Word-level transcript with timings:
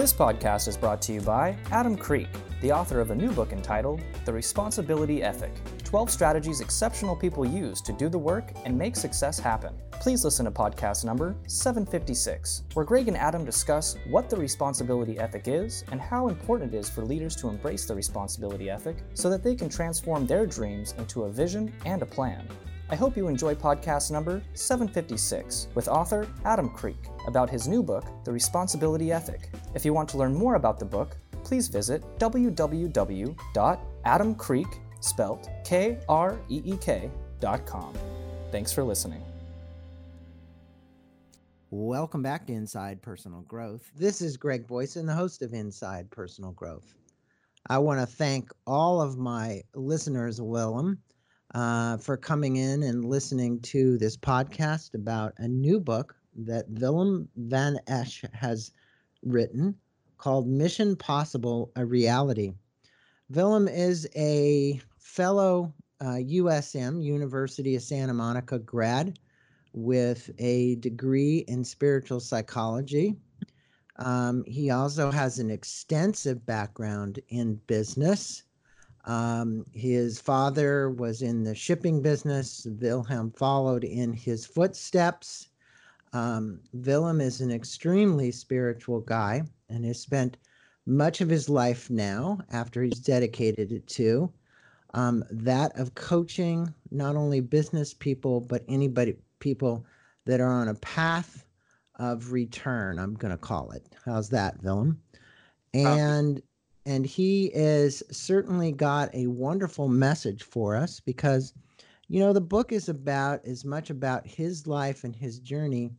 This 0.00 0.14
podcast 0.14 0.66
is 0.66 0.78
brought 0.78 1.02
to 1.02 1.12
you 1.12 1.20
by 1.20 1.54
Adam 1.70 1.94
Kreek, 1.94 2.30
the 2.62 2.72
author 2.72 3.00
of 3.02 3.10
a 3.10 3.14
new 3.14 3.30
book 3.32 3.52
entitled 3.52 4.00
The 4.24 4.32
Responsibility 4.32 5.22
Ethic 5.22 5.52
12 5.84 6.10
Strategies 6.10 6.62
Exceptional 6.62 7.14
People 7.14 7.44
Use 7.44 7.82
to 7.82 7.92
Do 7.92 8.08
the 8.08 8.16
Work 8.16 8.52
and 8.64 8.78
Make 8.78 8.96
Success 8.96 9.38
Happen. 9.38 9.74
Please 9.90 10.24
listen 10.24 10.46
to 10.46 10.50
podcast 10.50 11.04
number 11.04 11.36
756, 11.48 12.62
where 12.72 12.86
Greg 12.86 13.08
and 13.08 13.16
Adam 13.18 13.44
discuss 13.44 13.98
what 14.08 14.30
the 14.30 14.36
responsibility 14.38 15.18
ethic 15.18 15.48
is 15.48 15.84
and 15.92 16.00
how 16.00 16.28
important 16.28 16.72
it 16.72 16.78
is 16.78 16.88
for 16.88 17.04
leaders 17.04 17.36
to 17.36 17.50
embrace 17.50 17.84
the 17.84 17.94
responsibility 17.94 18.70
ethic 18.70 18.96
so 19.12 19.28
that 19.28 19.44
they 19.44 19.54
can 19.54 19.68
transform 19.68 20.26
their 20.26 20.46
dreams 20.46 20.94
into 20.96 21.24
a 21.24 21.30
vision 21.30 21.70
and 21.84 22.00
a 22.00 22.06
plan. 22.06 22.48
I 22.92 22.96
hope 22.96 23.16
you 23.16 23.28
enjoy 23.28 23.54
podcast 23.54 24.10
number 24.10 24.42
756 24.54 25.68
with 25.76 25.86
author 25.86 26.26
Adam 26.44 26.68
Kreek 26.70 26.96
about 27.28 27.48
his 27.48 27.68
new 27.68 27.84
book, 27.84 28.04
The 28.24 28.32
Responsibility 28.32 29.12
Ethic. 29.12 29.48
If 29.76 29.84
you 29.84 29.94
want 29.94 30.08
to 30.08 30.18
learn 30.18 30.34
more 30.34 30.56
about 30.56 30.80
the 30.80 30.86
book, 30.86 31.16
please 31.44 31.68
visit 31.68 32.02
www.adamkreek, 32.18 33.34
K-R-E-E-K, 35.64 37.10
dot 37.38 37.64
com. 37.64 37.94
Thanks 38.50 38.72
for 38.72 38.82
listening. 38.82 39.22
Welcome 41.70 42.22
back 42.22 42.48
to 42.48 42.52
Inside 42.52 43.00
Personal 43.02 43.42
Growth. 43.42 43.88
This 43.94 44.20
is 44.20 44.36
Greg 44.36 44.66
Voisen, 44.66 45.06
the 45.06 45.14
host 45.14 45.42
of 45.42 45.52
Inside 45.52 46.10
Personal 46.10 46.50
Growth. 46.50 46.92
I 47.68 47.78
want 47.78 48.00
to 48.00 48.06
thank 48.06 48.50
all 48.66 49.00
of 49.00 49.16
my 49.16 49.62
listeners, 49.76 50.40
Willem, 50.40 50.98
uh, 51.54 51.96
for 51.98 52.16
coming 52.16 52.56
in 52.56 52.82
and 52.82 53.04
listening 53.04 53.60
to 53.60 53.98
this 53.98 54.16
podcast 54.16 54.94
about 54.94 55.32
a 55.38 55.48
new 55.48 55.80
book 55.80 56.14
that 56.36 56.64
Willem 56.68 57.28
van 57.36 57.78
Esch 57.86 58.24
has 58.32 58.72
written 59.24 59.74
called 60.18 60.46
Mission 60.46 60.96
Possible 60.96 61.72
A 61.76 61.84
Reality. 61.84 62.52
Willem 63.30 63.68
is 63.68 64.08
a 64.16 64.80
fellow 64.98 65.72
uh, 66.00 66.18
USM, 66.18 67.02
University 67.02 67.76
of 67.76 67.82
Santa 67.82 68.14
Monica 68.14 68.58
grad 68.58 69.18
with 69.72 70.30
a 70.38 70.76
degree 70.76 71.44
in 71.48 71.64
spiritual 71.64 72.20
psychology. 72.20 73.16
Um, 73.96 74.44
he 74.46 74.70
also 74.70 75.10
has 75.10 75.38
an 75.38 75.50
extensive 75.50 76.44
background 76.46 77.20
in 77.28 77.56
business. 77.66 78.44
Um, 79.04 79.64
his 79.72 80.20
father 80.20 80.90
was 80.90 81.22
in 81.22 81.42
the 81.42 81.54
shipping 81.54 82.02
business. 82.02 82.66
Wilhelm 82.80 83.32
followed 83.32 83.84
in 83.84 84.12
his 84.12 84.46
footsteps. 84.46 85.48
Um, 86.12 86.60
Willem 86.72 87.20
is 87.20 87.40
an 87.40 87.50
extremely 87.50 88.30
spiritual 88.30 89.00
guy 89.00 89.42
and 89.68 89.84
has 89.84 90.00
spent 90.00 90.36
much 90.86 91.20
of 91.20 91.28
his 91.28 91.48
life 91.48 91.88
now, 91.88 92.40
after 92.52 92.82
he's 92.82 92.98
dedicated 92.98 93.70
it 93.70 93.86
to, 93.86 94.32
um, 94.94 95.22
that 95.30 95.78
of 95.78 95.94
coaching 95.94 96.72
not 96.90 97.16
only 97.16 97.40
business 97.40 97.94
people, 97.94 98.40
but 98.40 98.64
anybody, 98.68 99.16
people 99.38 99.84
that 100.26 100.40
are 100.40 100.50
on 100.50 100.68
a 100.68 100.74
path 100.74 101.44
of 101.96 102.32
return, 102.32 102.98
I'm 102.98 103.14
going 103.14 103.30
to 103.30 103.38
call 103.38 103.70
it. 103.70 103.86
How's 104.04 104.30
that, 104.30 104.60
Willem? 104.62 105.00
And 105.74 106.42
and 106.86 107.04
he 107.04 107.46
is 107.54 108.02
certainly 108.10 108.72
got 108.72 109.14
a 109.14 109.26
wonderful 109.26 109.88
message 109.88 110.42
for 110.42 110.76
us 110.76 111.00
because 111.00 111.52
you 112.08 112.20
know 112.20 112.32
the 112.32 112.40
book 112.40 112.72
is 112.72 112.88
about 112.88 113.44
as 113.44 113.64
much 113.64 113.90
about 113.90 114.26
his 114.26 114.66
life 114.66 115.04
and 115.04 115.14
his 115.14 115.38
journey 115.38 115.90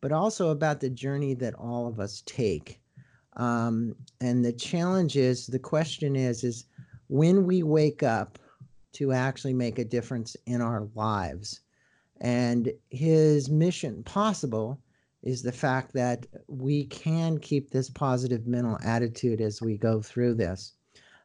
but 0.00 0.12
also 0.12 0.50
about 0.50 0.80
the 0.80 0.90
journey 0.90 1.34
that 1.34 1.54
all 1.54 1.86
of 1.86 1.98
us 1.98 2.22
take. 2.26 2.80
Um, 3.36 3.96
and 4.20 4.44
the 4.44 4.52
challenge 4.52 5.16
is 5.16 5.46
the 5.46 5.58
question 5.58 6.16
is 6.16 6.44
is 6.44 6.66
when 7.08 7.44
we 7.44 7.62
wake 7.62 8.02
up 8.02 8.38
to 8.92 9.12
actually 9.12 9.52
make 9.52 9.78
a 9.78 9.84
difference 9.84 10.36
in 10.46 10.60
our 10.60 10.88
lives. 10.94 11.60
And 12.20 12.72
his 12.90 13.50
mission 13.50 14.02
possible 14.04 14.80
is 15.26 15.42
the 15.42 15.52
fact 15.52 15.92
that 15.92 16.24
we 16.46 16.84
can 16.84 17.36
keep 17.38 17.70
this 17.70 17.90
positive 17.90 18.46
mental 18.46 18.78
attitude 18.84 19.40
as 19.40 19.60
we 19.60 19.76
go 19.76 20.00
through 20.00 20.34
this. 20.34 20.74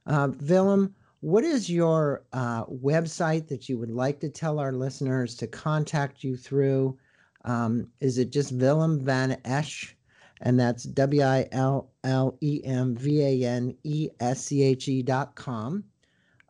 Uh, 0.07 0.29
Willem, 0.41 0.95
what 1.19 1.43
is 1.43 1.69
your 1.69 2.25
uh, 2.33 2.65
website 2.65 3.47
that 3.47 3.69
you 3.69 3.77
would 3.77 3.91
like 3.91 4.19
to 4.21 4.29
tell 4.29 4.57
our 4.57 4.73
listeners 4.73 5.35
to 5.35 5.45
contact 5.45 6.23
you 6.23 6.35
through? 6.35 6.97
Um, 7.45 7.87
is 7.99 8.17
it 8.17 8.31
just 8.31 8.51
Willem 8.53 8.99
van 8.99 9.39
Esch? 9.45 9.95
And 10.41 10.59
that's 10.59 10.85
W 10.85 11.21
I 11.21 11.47
L 11.51 11.91
L 12.03 12.35
E 12.41 12.61
M 12.65 12.95
V 12.95 13.21
A 13.21 13.47
N 13.47 13.77
E 13.83 14.09
S 14.19 14.45
C 14.45 14.63
H 14.63 14.87
E 14.87 15.03
dot 15.03 15.35
com. 15.35 15.83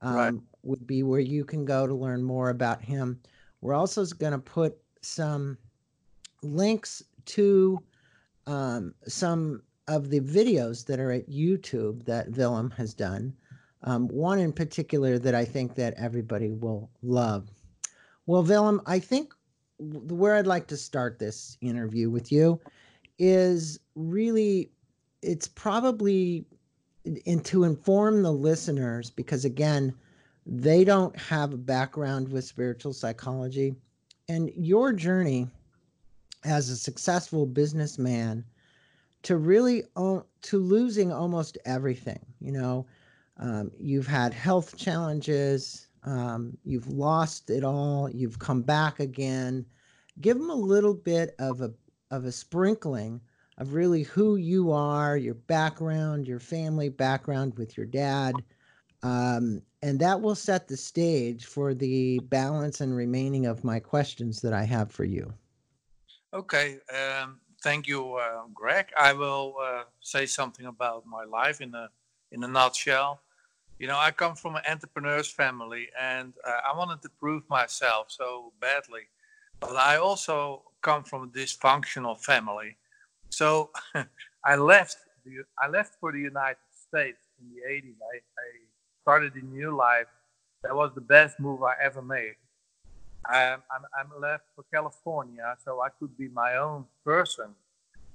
Um, 0.01 0.15
right. 0.15 0.33
Would 0.63 0.87
be 0.87 1.03
where 1.03 1.19
you 1.19 1.43
can 1.43 1.65
go 1.65 1.85
to 1.85 1.93
learn 1.93 2.23
more 2.23 2.49
about 2.49 2.81
him. 2.81 3.19
We're 3.59 3.73
also 3.73 4.05
going 4.05 4.31
to 4.31 4.39
put 4.39 4.77
some 5.01 5.57
links 6.43 7.03
to 7.25 7.79
um, 8.47 8.93
some 9.07 9.61
of 9.87 10.09
the 10.09 10.19
videos 10.19 10.85
that 10.85 10.99
are 10.99 11.11
at 11.11 11.29
YouTube 11.29 12.05
that 12.05 12.31
Willem 12.31 12.71
has 12.71 12.93
done. 12.93 13.33
Um, 13.83 14.07
one 14.09 14.39
in 14.39 14.53
particular 14.53 15.17
that 15.19 15.33
I 15.33 15.43
think 15.43 15.75
that 15.75 15.95
everybody 15.97 16.51
will 16.51 16.89
love. 17.01 17.49
Well, 18.27 18.43
Willem, 18.43 18.81
I 18.85 18.99
think 18.99 19.33
where 19.79 20.35
I'd 20.35 20.45
like 20.45 20.67
to 20.67 20.77
start 20.77 21.17
this 21.17 21.57
interview 21.61 22.09
with 22.09 22.31
you 22.31 22.59
is 23.17 23.79
really 23.95 24.71
it's 25.23 25.47
probably 25.47 26.45
and 27.25 27.43
to 27.45 27.63
inform 27.63 28.21
the 28.21 28.31
listeners 28.31 29.09
because 29.09 29.43
again 29.45 29.93
they 30.45 30.83
don't 30.83 31.17
have 31.17 31.53
a 31.53 31.57
background 31.57 32.29
with 32.29 32.45
spiritual 32.45 32.93
psychology 32.93 33.75
and 34.29 34.51
your 34.55 34.93
journey 34.93 35.47
as 36.43 36.69
a 36.69 36.75
successful 36.77 37.45
businessman 37.45 38.43
to 39.23 39.37
really 39.37 39.83
own, 39.95 40.23
to 40.43 40.57
losing 40.57 41.11
almost 41.11 41.57
everything. 41.65 42.25
You 42.39 42.51
know, 42.53 42.85
um, 43.37 43.71
you've 43.77 44.07
had 44.07 44.33
health 44.33 44.77
challenges, 44.77 45.87
um, 46.03 46.57
you've 46.63 46.87
lost 46.87 47.49
it 47.49 47.63
all, 47.63 48.09
you've 48.09 48.39
come 48.39 48.61
back 48.61 48.99
again. 48.99 49.65
Give 50.19 50.37
them 50.37 50.49
a 50.49 50.55
little 50.55 50.93
bit 50.93 51.35
of 51.39 51.61
a 51.61 51.71
of 52.09 52.25
a 52.25 52.31
sprinkling 52.31 53.21
of 53.57 53.73
really 53.73 54.03
who 54.03 54.35
you 54.35 54.71
are, 54.71 55.15
your 55.17 55.35
background, 55.35 56.27
your 56.27 56.39
family 56.39 56.89
background 56.89 57.57
with 57.57 57.77
your 57.77 57.85
dad. 57.85 58.33
Um, 59.03 59.61
and 59.81 59.99
that 59.99 60.21
will 60.21 60.35
set 60.35 60.67
the 60.67 60.77
stage 60.77 61.45
for 61.45 61.73
the 61.73 62.19
balance 62.19 62.81
and 62.81 62.95
remaining 62.95 63.45
of 63.45 63.63
my 63.63 63.79
questions 63.79 64.41
that 64.41 64.53
I 64.53 64.63
have 64.63 64.91
for 64.91 65.05
you. 65.05 65.33
Okay, 66.33 66.79
um, 66.93 67.39
thank 67.61 67.87
you, 67.87 68.15
uh, 68.15 68.43
Greg. 68.53 68.87
I 68.97 69.11
will 69.13 69.55
uh, 69.61 69.83
say 69.99 70.25
something 70.25 70.65
about 70.65 71.05
my 71.05 71.25
life 71.25 71.59
in 71.59 71.75
a 71.75 71.89
in 72.31 72.43
a 72.43 72.47
nutshell. 72.47 73.19
You 73.79 73.87
know, 73.87 73.97
I 73.97 74.11
come 74.11 74.35
from 74.35 74.55
an 74.55 74.61
entrepreneur's 74.69 75.27
family, 75.29 75.89
and 75.99 76.33
uh, 76.47 76.61
I 76.71 76.77
wanted 76.77 77.01
to 77.01 77.09
prove 77.19 77.43
myself 77.49 78.07
so 78.09 78.53
badly. 78.61 79.01
But 79.59 79.75
I 79.75 79.97
also 79.97 80.63
come 80.81 81.03
from 81.03 81.23
a 81.23 81.27
dysfunctional 81.27 82.17
family, 82.19 82.77
so 83.29 83.71
I 84.45 84.55
left. 84.55 84.97
The, 85.25 85.43
I 85.59 85.67
left 85.67 85.95
for 85.99 86.11
the 86.13 86.19
United 86.19 86.63
States 86.87 87.19
in 87.41 87.49
the 87.53 87.61
'80s. 87.69 87.97
I, 88.13 88.17
I 88.17 88.47
started 89.01 89.35
a 89.35 89.45
new 89.45 89.75
life. 89.75 90.07
That 90.63 90.75
was 90.75 90.91
the 90.95 91.01
best 91.01 91.39
move 91.41 91.61
I 91.63 91.73
ever 91.83 92.01
made. 92.01 92.35
I'm, 93.25 93.61
I'm, 93.71 93.83
I'm 93.97 94.21
left 94.21 94.43
for 94.55 94.63
California, 94.73 95.55
so 95.63 95.81
I 95.81 95.89
could 95.99 96.17
be 96.17 96.27
my 96.29 96.57
own 96.57 96.85
person. 97.05 97.55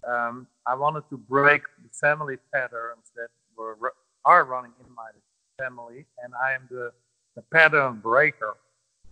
Um, 0.06 0.46
I 0.66 0.74
wanted 0.74 1.04
to 1.10 1.16
break 1.16 1.62
the 1.82 1.88
family 1.92 2.36
patterns 2.52 3.10
that 3.14 3.28
were 3.56 3.76
are 4.24 4.44
running 4.44 4.72
in 4.80 4.94
my 4.94 5.10
family, 5.58 6.06
and 6.22 6.32
I 6.42 6.52
am 6.52 6.66
the, 6.70 6.92
the 7.36 7.42
pattern 7.42 8.00
breaker. 8.02 8.56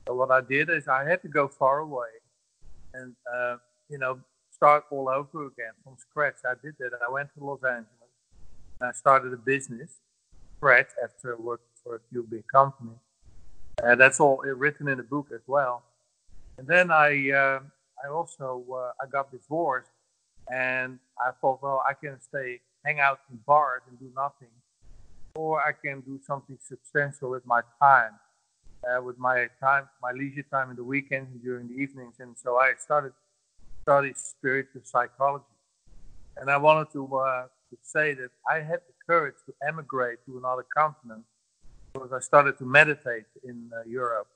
So 0.06 0.14
what 0.14 0.30
I 0.30 0.40
did 0.40 0.70
is 0.70 0.88
I 0.88 1.04
had 1.04 1.22
to 1.22 1.28
go 1.28 1.46
far 1.48 1.78
away, 1.78 2.08
and 2.92 3.14
uh, 3.32 3.56
you 3.88 3.98
know 3.98 4.18
start 4.50 4.84
all 4.90 5.08
over 5.08 5.46
again 5.46 5.72
from 5.82 5.96
scratch. 5.98 6.36
I 6.44 6.54
did 6.62 6.74
that. 6.78 6.90
I 7.06 7.10
went 7.10 7.28
to 7.38 7.44
Los 7.44 7.62
Angeles. 7.64 7.88
And 8.80 8.88
I 8.88 8.92
started 8.92 9.32
a 9.32 9.36
business, 9.36 10.00
scratch 10.56 10.88
after 11.02 11.36
I 11.36 11.40
worked 11.40 11.78
for 11.82 11.96
a 11.96 12.00
few 12.10 12.24
big 12.24 12.44
companies 12.52 12.98
uh, 13.82 13.94
that's 13.94 14.20
all 14.20 14.38
written 14.38 14.88
in 14.88 14.98
the 14.98 15.02
book 15.02 15.28
as 15.34 15.40
well. 15.46 15.82
And 16.58 16.66
then 16.66 16.90
I, 16.90 17.30
uh, 17.30 17.60
I 18.04 18.08
also 18.08 18.64
uh, 18.72 18.92
I 19.02 19.06
got 19.10 19.32
divorced, 19.32 19.90
and 20.52 20.98
I 21.18 21.30
thought, 21.40 21.62
well, 21.62 21.82
I 21.88 21.94
can 21.94 22.20
stay, 22.20 22.60
hang 22.84 23.00
out 23.00 23.20
in 23.30 23.38
bars 23.46 23.82
and 23.88 23.98
do 23.98 24.10
nothing, 24.14 24.54
or 25.34 25.60
I 25.60 25.72
can 25.72 26.00
do 26.00 26.20
something 26.24 26.58
substantial 26.62 27.30
with 27.30 27.44
my 27.46 27.62
time, 27.80 28.12
uh, 28.88 29.02
with 29.02 29.18
my 29.18 29.48
time, 29.60 29.88
my 30.00 30.12
leisure 30.12 30.44
time 30.50 30.70
in 30.70 30.76
the 30.76 30.84
weekends 30.84 31.30
and 31.32 31.42
during 31.42 31.68
the 31.68 31.74
evenings. 31.74 32.16
And 32.20 32.36
so 32.38 32.56
I 32.56 32.72
started 32.78 33.12
study 33.82 34.12
spiritual 34.14 34.82
psychology, 34.84 35.44
and 36.36 36.50
I 36.50 36.56
wanted 36.56 36.92
to 36.92 37.16
uh, 37.16 37.46
to 37.70 37.76
say 37.82 38.14
that 38.14 38.30
I 38.48 38.56
had 38.56 38.80
the 38.86 38.94
courage 39.06 39.34
to 39.46 39.54
emigrate 39.66 40.18
to 40.26 40.38
another 40.38 40.64
continent 40.76 41.24
because 41.94 42.12
I 42.12 42.18
started 42.18 42.58
to 42.58 42.64
meditate 42.64 43.26
in 43.44 43.70
uh, 43.72 43.88
Europe. 43.88 44.26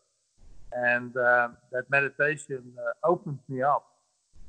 And 0.72 1.16
uh, 1.16 1.48
that 1.72 1.90
meditation 1.90 2.62
uh, 2.78 3.08
opened 3.08 3.40
me 3.48 3.62
up. 3.62 3.84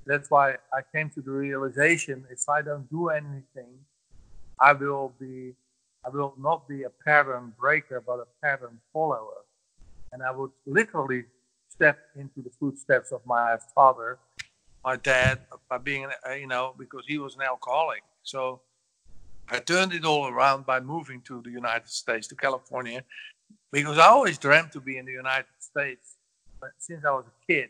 That's 0.06 0.30
why 0.30 0.58
I 0.74 0.82
came 0.94 1.10
to 1.12 1.22
the 1.22 1.32
realization 1.32 2.26
if 2.30 2.48
I 2.48 2.62
don't 2.62 2.90
do 2.90 3.10
anything, 3.10 3.74
I 4.60 4.74
will 4.74 5.14
be, 5.20 5.54
I 6.06 6.10
will 6.10 6.34
not 6.38 6.68
be 6.68 6.84
a 6.84 6.90
pattern 6.90 7.54
breaker, 7.60 8.02
but 8.06 8.20
a 8.20 8.28
pattern 8.44 8.80
follower. 8.94 9.44
And 10.12 10.22
I 10.22 10.32
would 10.32 10.52
literally 10.66 11.24
step 11.68 11.98
into 12.16 12.42
the 12.42 12.50
footsteps 12.60 13.12
of 13.12 13.22
my 13.26 13.58
father, 13.74 14.20
my 14.84 14.98
dad, 14.98 15.40
by 15.70 15.78
being, 15.78 16.08
uh, 16.28 16.34
you 16.34 16.48
know, 16.48 16.76
because 16.78 17.06
he 17.08 17.18
was 17.18 17.36
an 17.36 17.42
alcoholic. 17.42 18.04
So 18.24 18.62
I 19.52 19.60
turned 19.60 19.94
it 19.94 20.06
all 20.06 20.28
around 20.28 20.66
by 20.66 20.80
moving 20.80 21.22
to 21.22 21.42
the 21.42 21.50
United 21.50 21.90
States, 21.90 22.28
to 22.28 22.36
California, 22.36 23.04
because 23.72 23.98
I 23.98 24.08
always 24.08 24.38
dreamt 24.38 24.72
to 24.74 24.80
be 24.80 24.98
in 24.98 25.06
the 25.06 25.12
United 25.12 25.58
States 25.60 26.18
since 26.78 27.04
I 27.06 27.12
was 27.12 27.26
a 27.26 27.46
kid. 27.52 27.70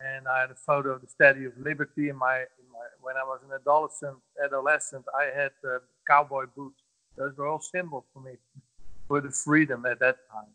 And 0.00 0.28
I 0.28 0.40
had 0.40 0.50
a 0.50 0.54
photo 0.54 0.90
of 0.90 1.00
the 1.00 1.08
Statue 1.08 1.48
of 1.48 1.58
Liberty 1.58 2.08
in 2.08 2.16
my, 2.16 2.38
in 2.38 2.66
my 2.72 2.84
when 3.00 3.16
I 3.16 3.24
was 3.24 3.40
an 3.44 3.52
adolescent. 3.54 4.16
Adolescent, 4.44 5.04
I 5.16 5.24
had 5.24 5.50
uh, 5.64 5.78
cowboy 6.08 6.46
boots. 6.56 6.82
Those 7.16 7.36
were 7.36 7.48
all 7.48 7.60
symbols 7.60 8.04
for 8.12 8.20
me 8.20 8.32
for 9.08 9.20
the 9.20 9.30
freedom 9.30 9.86
at 9.86 9.98
that 10.00 10.18
time. 10.30 10.52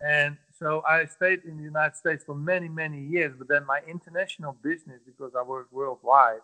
And 0.00 0.36
so 0.58 0.82
I 0.88 1.06
stayed 1.06 1.42
in 1.44 1.56
the 1.56 1.64
United 1.64 1.96
States 1.96 2.22
for 2.24 2.34
many, 2.34 2.68
many 2.68 3.00
years. 3.00 3.34
But 3.36 3.48
then 3.48 3.66
my 3.66 3.80
international 3.88 4.56
business, 4.62 5.00
because 5.04 5.32
I 5.36 5.42
work 5.42 5.68
worldwide, 5.72 6.40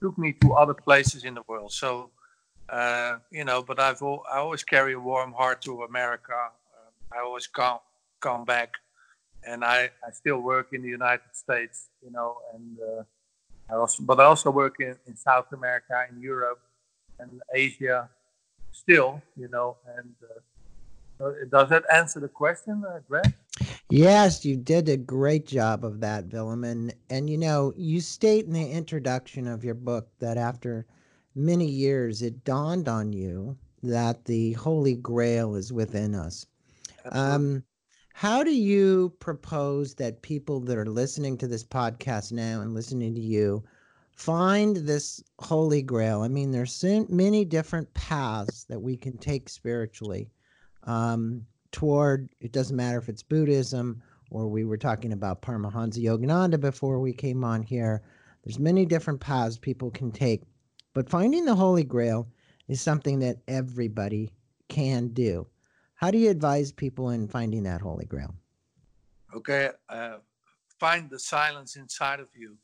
took 0.00 0.16
me 0.18 0.32
to 0.40 0.54
other 0.54 0.74
places 0.74 1.24
in 1.24 1.34
the 1.34 1.42
world. 1.46 1.72
So, 1.72 2.10
uh, 2.70 3.18
you 3.30 3.44
know, 3.44 3.62
but 3.62 3.80
I've 3.80 4.02
I 4.02 4.38
always 4.38 4.64
carry 4.64 4.94
a 4.94 5.00
warm 5.00 5.32
heart 5.32 5.62
to 5.62 5.82
America. 5.82 6.32
Uh, 6.32 7.16
I 7.16 7.20
always 7.20 7.46
come 7.46 7.78
come 8.20 8.44
back, 8.44 8.74
and 9.46 9.64
I, 9.64 9.90
I 10.06 10.10
still 10.12 10.38
work 10.38 10.68
in 10.72 10.82
the 10.82 10.88
United 10.88 11.34
States, 11.34 11.88
you 12.04 12.10
know, 12.10 12.36
and 12.54 12.78
uh, 12.80 13.02
I 13.72 13.76
also 13.76 14.02
but 14.02 14.20
I 14.20 14.24
also 14.24 14.50
work 14.50 14.76
in, 14.80 14.96
in 15.06 15.16
South 15.16 15.52
America, 15.52 16.04
in 16.10 16.20
Europe, 16.20 16.60
and 17.18 17.40
Asia, 17.54 18.08
still, 18.72 19.20
you 19.36 19.48
know, 19.48 19.76
and. 19.96 20.14
Uh, 20.22 20.40
does 21.50 21.68
that 21.68 21.84
answer 21.92 22.18
the 22.18 22.28
question, 22.28 22.82
uh, 22.88 22.98
Greg? 23.06 23.34
Yes, 23.90 24.42
you 24.42 24.56
did 24.56 24.88
a 24.88 24.96
great 24.96 25.46
job 25.46 25.84
of 25.84 26.00
that, 26.00 26.32
Willem. 26.32 26.64
And, 26.64 26.94
and 27.10 27.28
you 27.28 27.36
know, 27.36 27.74
you 27.76 28.00
state 28.00 28.46
in 28.46 28.54
the 28.54 28.70
introduction 28.70 29.46
of 29.46 29.62
your 29.62 29.74
book 29.74 30.08
that 30.20 30.38
after 30.38 30.86
many 31.40 31.66
years, 31.66 32.22
it 32.22 32.44
dawned 32.44 32.88
on 32.88 33.12
you 33.12 33.56
that 33.82 34.24
the 34.26 34.52
Holy 34.52 34.94
Grail 34.94 35.54
is 35.54 35.72
within 35.72 36.14
us. 36.14 36.46
Um, 37.12 37.64
how 38.12 38.44
do 38.44 38.54
you 38.54 39.14
propose 39.20 39.94
that 39.94 40.22
people 40.22 40.60
that 40.60 40.76
are 40.76 40.86
listening 40.86 41.38
to 41.38 41.46
this 41.46 41.64
podcast 41.64 42.32
now 42.32 42.60
and 42.60 42.74
listening 42.74 43.14
to 43.14 43.20
you 43.20 43.64
find 44.14 44.76
this 44.76 45.22
Holy 45.38 45.80
Grail? 45.80 46.22
I 46.22 46.28
mean, 46.28 46.50
there's 46.50 46.74
so 46.74 47.06
many 47.08 47.44
different 47.44 47.92
paths 47.94 48.64
that 48.64 48.80
we 48.80 48.96
can 48.96 49.16
take 49.16 49.48
spiritually 49.48 50.30
um, 50.84 51.46
toward 51.72 52.28
it 52.40 52.52
doesn't 52.52 52.76
matter 52.76 52.98
if 52.98 53.08
it's 53.08 53.22
Buddhism 53.22 54.02
or 54.30 54.48
we 54.48 54.64
were 54.64 54.76
talking 54.76 55.12
about 55.12 55.42
Paramahansa 55.42 56.02
Yogananda 56.02 56.60
before 56.60 57.00
we 57.00 57.12
came 57.12 57.44
on 57.44 57.62
here. 57.62 58.02
There's 58.44 58.58
many 58.58 58.86
different 58.86 59.20
paths 59.20 59.58
people 59.58 59.90
can 59.90 60.10
take, 60.10 60.42
but 60.94 61.08
finding 61.08 61.44
the 61.44 61.54
Holy 61.54 61.84
Grail 61.84 62.28
is 62.68 62.80
something 62.80 63.18
that 63.20 63.38
everybody 63.48 64.30
can 64.68 65.08
do. 65.08 65.46
How 65.94 66.10
do 66.10 66.18
you 66.18 66.30
advise 66.30 66.72
people 66.72 67.10
in 67.10 67.28
finding 67.28 67.64
that 67.64 67.80
Holy 67.80 68.06
Grail? 68.06 68.34
Okay, 69.34 69.70
uh, 69.88 70.18
find 70.78 71.10
the 71.10 71.18
silence 71.18 71.76
inside 71.76 72.20
of 72.20 72.28
you. 72.36 72.56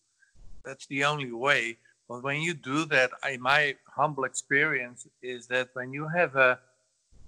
That's 0.65 0.87
the 0.87 1.05
only 1.05 1.33
way. 1.33 1.79
But 2.09 2.23
when 2.23 2.41
you 2.41 2.55
do 2.55 2.85
that, 2.87 3.11
in 3.29 3.41
my 3.41 3.77
humble 3.87 4.25
experience, 4.25 5.07
is 5.23 5.47
that 5.49 5.71
when 5.75 5.93
you 5.93 6.09
have 6.09 6.37
a 6.37 6.59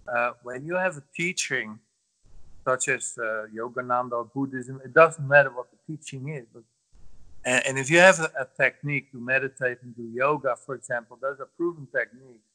uh, 0.09 0.33
when 0.43 0.65
you 0.65 0.75
have 0.75 0.97
a 0.97 1.03
teaching 1.15 1.79
such 2.65 2.89
as 2.89 3.19
uh, 3.19 3.47
Yogananda 3.55 4.13
or 4.13 4.25
Buddhism, 4.25 4.81
it 4.85 4.95
doesn't 4.95 5.27
matter 5.27 5.51
what 5.51 5.67
the 5.71 5.79
teaching 5.87 6.29
is. 6.31 6.47
But, 6.53 6.63
and, 7.49 7.67
and 7.67 7.79
if 7.79 7.91
you 7.91 7.99
have 7.99 8.19
a, 8.21 8.31
a, 8.41 8.47
technique 8.63 9.11
to 9.13 9.19
meditate 9.19 9.79
and 9.83 9.97
do 9.97 10.03
yoga, 10.03 10.55
for 10.57 10.75
example, 10.75 11.19
those 11.21 11.41
are 11.41 11.49
proven 11.57 11.87
techniques, 11.87 12.49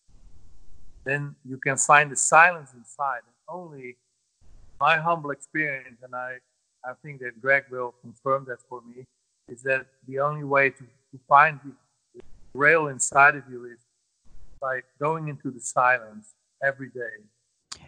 then 1.03 1.35
you 1.45 1.57
can 1.57 1.77
find 1.77 2.11
the 2.11 2.15
silence 2.15 2.71
inside. 2.73 3.21
And 3.27 3.35
only 3.59 3.97
my 4.79 4.97
humble 4.97 5.31
experience, 5.31 5.99
and 6.03 6.13
I, 6.15 6.37
I 6.85 6.93
think 7.01 7.21
that 7.21 7.41
Greg 7.41 7.63
will 7.71 7.93
confirm 8.01 8.45
that 8.49 8.59
for 8.69 8.81
me, 8.81 9.05
is 9.49 9.61
that 9.63 9.85
the 10.07 10.19
only 10.19 10.43
way 10.43 10.69
to, 10.69 10.83
to 10.83 11.19
find 11.27 11.59
the, 11.63 11.71
the 12.15 12.21
rail 12.53 12.87
inside 12.87 13.35
of 13.35 13.43
you 13.49 13.65
is 13.65 13.79
by 14.61 14.81
going 14.99 15.27
into 15.27 15.51
the 15.51 15.59
silence 15.59 16.33
every 16.61 16.89
day 16.89 17.23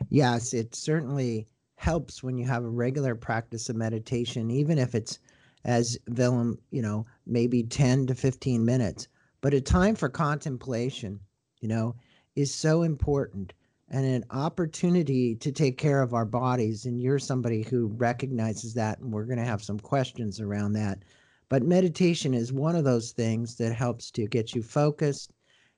Yes, 0.10 0.54
it 0.54 0.76
certainly 0.76 1.48
helps 1.78 2.24
when 2.24 2.38
you 2.38 2.46
have 2.46 2.64
a 2.64 2.70
regular 2.70 3.16
practice 3.16 3.70
of 3.70 3.76
meditation, 3.76 4.50
even 4.50 4.78
if 4.78 4.96
it's 4.96 5.20
as 5.66 5.98
Willem, 6.08 6.58
you 6.72 6.82
know, 6.82 7.06
maybe 7.28 7.64
10 7.64 8.08
to 8.08 8.16
15 8.16 8.64
minutes. 8.64 9.10
But 9.42 9.54
a 9.54 9.60
time 9.60 9.96
for 9.96 10.08
contemplation, 10.08 11.20
you 11.60 11.68
know, 11.68 11.96
is 12.38 12.54
so 12.54 12.84
important 12.84 13.54
and 13.90 14.06
an 14.06 14.24
opportunity 14.32 15.36
to 15.36 15.52
take 15.52 15.78
care 15.78 16.02
of 16.02 16.14
our 16.14 16.26
bodies. 16.26 16.86
And 16.86 17.02
you're 17.02 17.20
somebody 17.20 17.64
who 17.64 17.88
recognizes 17.98 18.74
that. 18.76 19.00
And 19.00 19.12
we're 19.12 19.26
going 19.26 19.38
to 19.40 19.44
have 19.44 19.62
some 19.62 19.80
questions 19.80 20.40
around 20.40 20.72
that. 20.74 21.04
But 21.50 21.64
meditation 21.64 22.34
is 22.34 22.54
one 22.54 22.78
of 22.78 22.86
those 22.86 23.12
things 23.12 23.56
that 23.58 23.74
helps 23.74 24.10
to 24.12 24.26
get 24.26 24.56
you 24.56 24.64
focused, 24.64 25.34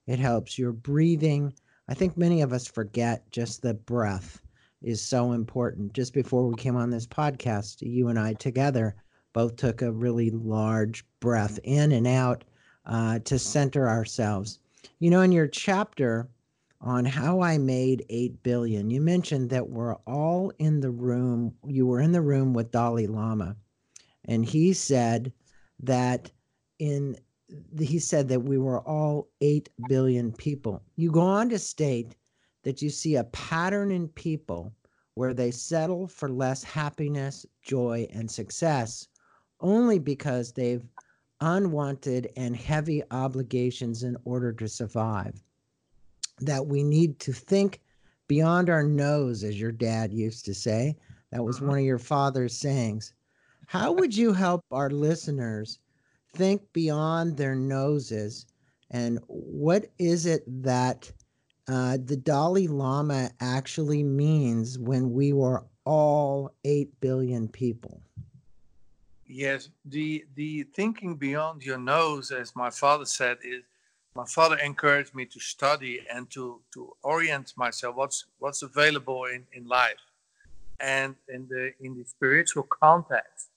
it 0.05 0.19
helps 0.19 0.59
your 0.59 0.71
breathing 0.71 1.53
I 1.89 1.93
think 1.93 2.17
many 2.17 2.41
of 2.41 2.51
us 2.51 2.67
forget 2.67 3.31
just 3.31 3.61
the 3.61 3.73
breath 3.73 4.41
is 4.81 5.01
so 5.01 5.31
important. 5.31 5.93
Just 5.93 6.13
before 6.13 6.45
we 6.45 6.55
came 6.55 6.75
on 6.75 6.89
this 6.89 7.07
podcast, 7.07 7.77
you 7.81 8.09
and 8.09 8.19
I 8.19 8.33
together 8.33 8.95
both 9.37 9.55
took 9.55 9.83
a 9.83 9.91
really 9.91 10.31
large 10.31 11.05
breath 11.19 11.59
in 11.63 11.91
and 11.91 12.07
out 12.07 12.43
uh, 12.87 13.19
to 13.19 13.37
center 13.37 13.87
ourselves. 13.87 14.57
You 14.97 15.11
know, 15.11 15.21
in 15.21 15.31
your 15.31 15.45
chapter 15.45 16.27
on 16.81 17.05
how 17.05 17.41
I 17.41 17.59
made 17.59 18.03
8 18.09 18.41
billion, 18.41 18.89
you 18.89 18.99
mentioned 18.99 19.51
that 19.51 19.69
we're 19.69 19.93
all 20.07 20.51
in 20.57 20.79
the 20.79 20.89
room. 20.89 21.53
You 21.67 21.85
were 21.85 22.01
in 22.01 22.13
the 22.13 22.21
room 22.23 22.55
with 22.55 22.71
Dalai 22.71 23.05
Lama, 23.05 23.55
and 24.25 24.43
he 24.43 24.73
said 24.73 25.31
that 25.83 26.31
in 26.79 27.15
he 27.77 27.99
said 27.99 28.29
that 28.29 28.41
we 28.41 28.57
were 28.57 28.81
all 28.87 29.27
8 29.41 29.69
billion 29.87 30.31
people. 30.31 30.81
You 30.95 31.11
go 31.11 31.21
on 31.21 31.49
to 31.49 31.59
state 31.59 32.15
that 32.63 32.81
you 32.81 32.89
see 32.89 33.17
a 33.17 33.23
pattern 33.25 33.91
in 33.91 34.07
people 34.07 34.73
where 35.13 35.35
they 35.35 35.51
settle 35.51 36.07
for 36.07 36.27
less 36.27 36.63
happiness, 36.63 37.45
joy, 37.61 38.07
and 38.09 38.31
success 38.31 39.07
only 39.59 39.99
because 39.99 40.51
they've 40.51 40.85
unwanted 41.41 42.31
and 42.35 42.55
heavy 42.55 43.03
obligations 43.11 44.03
in 44.03 44.17
order 44.25 44.51
to 44.53 44.67
survive. 44.67 45.43
That 46.39 46.67
we 46.67 46.83
need 46.83 47.19
to 47.19 47.33
think 47.33 47.81
beyond 48.27 48.69
our 48.69 48.83
nose, 48.83 49.43
as 49.43 49.59
your 49.59 49.71
dad 49.71 50.13
used 50.13 50.45
to 50.45 50.53
say. 50.53 50.95
That 51.31 51.43
was 51.43 51.57
uh-huh. 51.57 51.67
one 51.67 51.79
of 51.79 51.85
your 51.85 51.99
father's 51.99 52.55
sayings. 52.55 53.13
How 53.65 53.91
would 53.91 54.15
you 54.15 54.33
help 54.33 54.63
our 54.71 54.89
listeners 54.89 55.79
think 56.33 56.61
beyond 56.73 57.37
their 57.37 57.55
noses 57.55 58.45
and 58.89 59.19
what 59.27 59.91
is 59.99 60.25
it 60.25 60.43
that 60.63 61.11
uh, 61.67 61.97
the 62.03 62.15
Dalai 62.15 62.67
Lama 62.67 63.31
actually 63.41 64.03
means 64.03 64.79
when 64.79 65.11
we 65.11 65.33
were 65.33 65.65
all 65.85 66.53
8 66.63 66.99
billion 67.01 67.47
people? 67.47 68.01
Yes, 69.27 69.69
the 69.83 70.25
the 70.35 70.63
thinking 70.73 71.15
beyond 71.15 71.63
your 71.63 71.77
nose, 71.77 72.31
as 72.31 72.55
my 72.55 72.69
father 72.69 73.05
said, 73.05 73.37
is 73.43 73.63
my 74.15 74.25
father 74.25 74.57
encouraged 74.57 75.13
me 75.13 75.25
to 75.25 75.39
study 75.39 76.05
and 76.11 76.29
to 76.31 76.61
to 76.73 76.95
orient 77.03 77.53
myself 77.57 77.95
what's 77.95 78.25
what's 78.39 78.61
available 78.61 79.25
in, 79.25 79.45
in 79.51 79.67
life, 79.67 79.99
and 80.79 81.15
in 81.27 81.45
the 81.49 81.73
in 81.81 81.97
the 81.97 82.05
spiritual 82.05 82.63
context, 82.63 83.49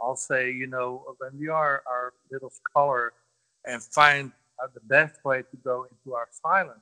I'll 0.00 0.16
say, 0.16 0.50
you 0.50 0.66
know, 0.66 1.04
when 1.18 1.38
we 1.38 1.48
are 1.48 1.82
our 1.86 2.14
little 2.32 2.50
scholar 2.50 3.12
and 3.66 3.82
find 3.82 4.32
the 4.74 4.80
best 4.80 5.22
way 5.24 5.42
to 5.42 5.56
go 5.62 5.86
into 5.90 6.14
our 6.14 6.28
silence, 6.30 6.80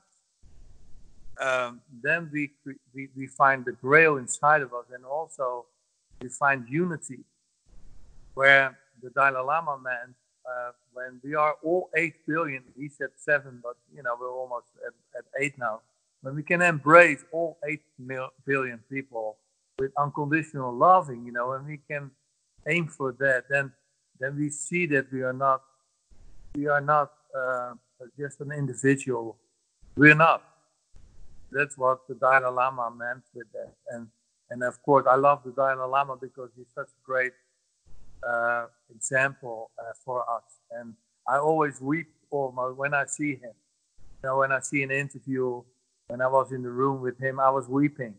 um, 1.39 1.81
then 2.03 2.29
we, 2.31 2.51
we, 2.93 3.07
we 3.15 3.27
find 3.27 3.63
the 3.63 3.71
grail 3.71 4.17
inside 4.17 4.61
of 4.61 4.73
us 4.73 4.85
and 4.93 5.05
also 5.05 5.65
we 6.21 6.27
find 6.27 6.67
unity 6.67 7.19
where 8.39 8.77
the 9.03 9.09
Dalai 9.09 9.43
Lama 9.51 9.77
meant 9.83 10.15
uh, 10.49 10.71
when 10.93 11.19
we 11.25 11.35
are 11.35 11.55
all 11.61 11.89
8 11.93 12.13
billion, 12.25 12.63
he 12.77 12.87
said 12.87 13.09
7, 13.17 13.59
but 13.61 13.75
you 13.93 14.01
know, 14.01 14.15
we're 14.17 14.31
almost 14.31 14.67
at, 14.87 14.93
at 15.17 15.25
8 15.37 15.57
now. 15.57 15.81
When 16.21 16.35
we 16.35 16.43
can 16.43 16.61
embrace 16.61 17.25
all 17.33 17.57
8 17.67 17.81
mil- 17.99 18.33
billion 18.45 18.79
people 18.89 19.35
with 19.77 19.91
unconditional 19.97 20.73
loving, 20.73 21.25
you 21.25 21.33
know, 21.33 21.51
and 21.51 21.67
we 21.67 21.81
can 21.91 22.11
aim 22.65 22.87
for 22.87 23.11
that, 23.19 23.43
then 23.49 23.73
then 24.21 24.37
we 24.37 24.49
see 24.49 24.85
that 24.93 25.11
we 25.11 25.21
are 25.21 25.37
not 25.45 25.61
we 26.55 26.67
are 26.67 26.81
not 26.81 27.11
uh, 27.37 27.73
just 28.17 28.39
an 28.39 28.51
individual. 28.53 29.37
We're 29.97 30.21
not. 30.27 30.43
That's 31.51 31.77
what 31.77 32.07
the 32.07 32.15
Dalai 32.15 32.51
Lama 32.51 32.89
meant 33.03 33.23
with 33.35 33.51
that. 33.51 33.73
And 33.93 34.07
and 34.49 34.63
of 34.63 34.81
course, 34.83 35.05
I 35.09 35.15
love 35.15 35.39
the 35.43 35.51
Dalai 35.51 35.87
Lama 35.95 36.15
because 36.15 36.49
he's 36.57 36.71
such 36.73 36.87
a 36.87 37.01
great 37.05 37.33
uh, 38.27 38.65
example 38.93 39.71
uh, 39.79 39.93
for 40.03 40.21
us. 40.21 40.43
And 40.71 40.93
I 41.27 41.37
always 41.37 41.81
weep 41.81 42.07
almost 42.29 42.77
when 42.77 42.93
I 42.93 43.05
see 43.05 43.35
him. 43.35 43.53
You 44.23 44.29
know, 44.29 44.37
when 44.39 44.51
I 44.51 44.59
see 44.59 44.83
an 44.83 44.91
interview, 44.91 45.61
when 46.07 46.21
I 46.21 46.27
was 46.27 46.51
in 46.51 46.61
the 46.61 46.69
room 46.69 47.01
with 47.01 47.17
him, 47.17 47.39
I 47.39 47.49
was 47.49 47.67
weeping. 47.67 48.15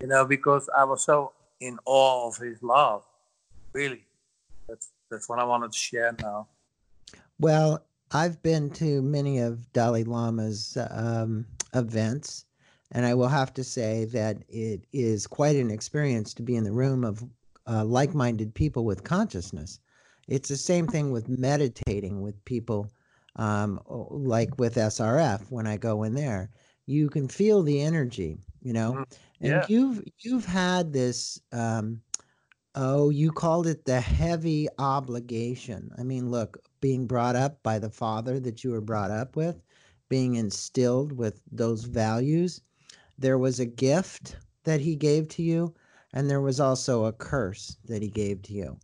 You 0.00 0.08
know, 0.08 0.24
because 0.24 0.68
I 0.76 0.84
was 0.84 1.04
so 1.04 1.32
in 1.60 1.78
awe 1.84 2.28
of 2.28 2.36
his 2.36 2.62
love. 2.62 3.04
Really, 3.72 4.04
that's 4.68 4.90
that's 5.10 5.28
what 5.28 5.38
I 5.38 5.44
wanted 5.44 5.72
to 5.72 5.78
share 5.78 6.14
now. 6.20 6.48
Well, 7.38 7.84
I've 8.12 8.42
been 8.42 8.70
to 8.70 9.00
many 9.02 9.38
of 9.38 9.72
Dalai 9.72 10.04
Lama's 10.04 10.76
um, 10.90 11.46
events, 11.74 12.44
and 12.90 13.06
I 13.06 13.14
will 13.14 13.28
have 13.28 13.54
to 13.54 13.64
say 13.64 14.04
that 14.06 14.42
it 14.48 14.84
is 14.92 15.26
quite 15.26 15.56
an 15.56 15.70
experience 15.70 16.34
to 16.34 16.42
be 16.42 16.56
in 16.56 16.64
the 16.64 16.72
room 16.72 17.04
of 17.04 17.24
uh, 17.66 17.84
like 17.84 18.14
minded 18.14 18.54
people 18.54 18.84
with 18.84 19.04
consciousness. 19.04 19.80
It's 20.28 20.48
the 20.48 20.56
same 20.56 20.88
thing 20.88 21.10
with 21.12 21.28
meditating 21.28 22.22
with 22.22 22.44
people, 22.44 22.90
um, 23.36 23.80
like 23.88 24.58
with 24.58 24.76
SRF 24.76 25.50
when 25.50 25.66
I 25.66 25.76
go 25.76 26.02
in 26.02 26.14
there. 26.14 26.50
You 26.86 27.08
can 27.10 27.28
feel 27.28 27.62
the 27.62 27.80
energy, 27.80 28.38
you 28.60 28.72
know, 28.72 29.00
Mhm. 29.00 29.04
and 29.40 29.62
Yeah. 29.62 29.68
you've 29.68 30.02
you've 30.20 30.46
had 30.46 30.92
this 30.92 31.40
um, 31.52 32.02
Oh, 32.74 33.10
you 33.10 33.32
called 33.32 33.66
it 33.66 33.84
the 33.84 34.00
heavy 34.00 34.68
obligation. 34.78 35.90
I 35.98 36.02
mean, 36.04 36.30
look, 36.30 36.58
being 36.80 37.06
brought 37.06 37.36
up 37.36 37.62
by 37.62 37.78
the 37.78 37.90
father 37.90 38.38
that 38.40 38.64
you 38.64 38.70
were 38.70 38.80
brought 38.80 39.10
up 39.10 39.36
with, 39.36 39.62
being 40.08 40.34
instilled 40.36 41.12
with 41.12 41.42
those 41.50 41.84
values, 41.84 42.60
there 43.18 43.38
was 43.38 43.60
a 43.60 43.66
gift 43.66 44.36
that 44.64 44.80
he 44.80 44.96
gave 44.96 45.28
to 45.28 45.42
you, 45.42 45.74
and 46.12 46.28
there 46.28 46.40
was 46.40 46.60
also 46.60 47.04
a 47.04 47.12
curse 47.12 47.76
that 47.86 48.02
he 48.02 48.08
gave 48.08 48.42
to 48.42 48.52
you. 48.52 48.78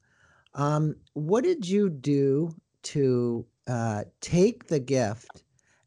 Um, 0.54 0.96
what 1.14 1.44
did 1.44 1.68
you 1.68 1.90
do 1.90 2.54
to 2.84 3.46
uh, 3.66 4.04
take 4.20 4.66
the 4.66 4.80
gift 4.80 5.42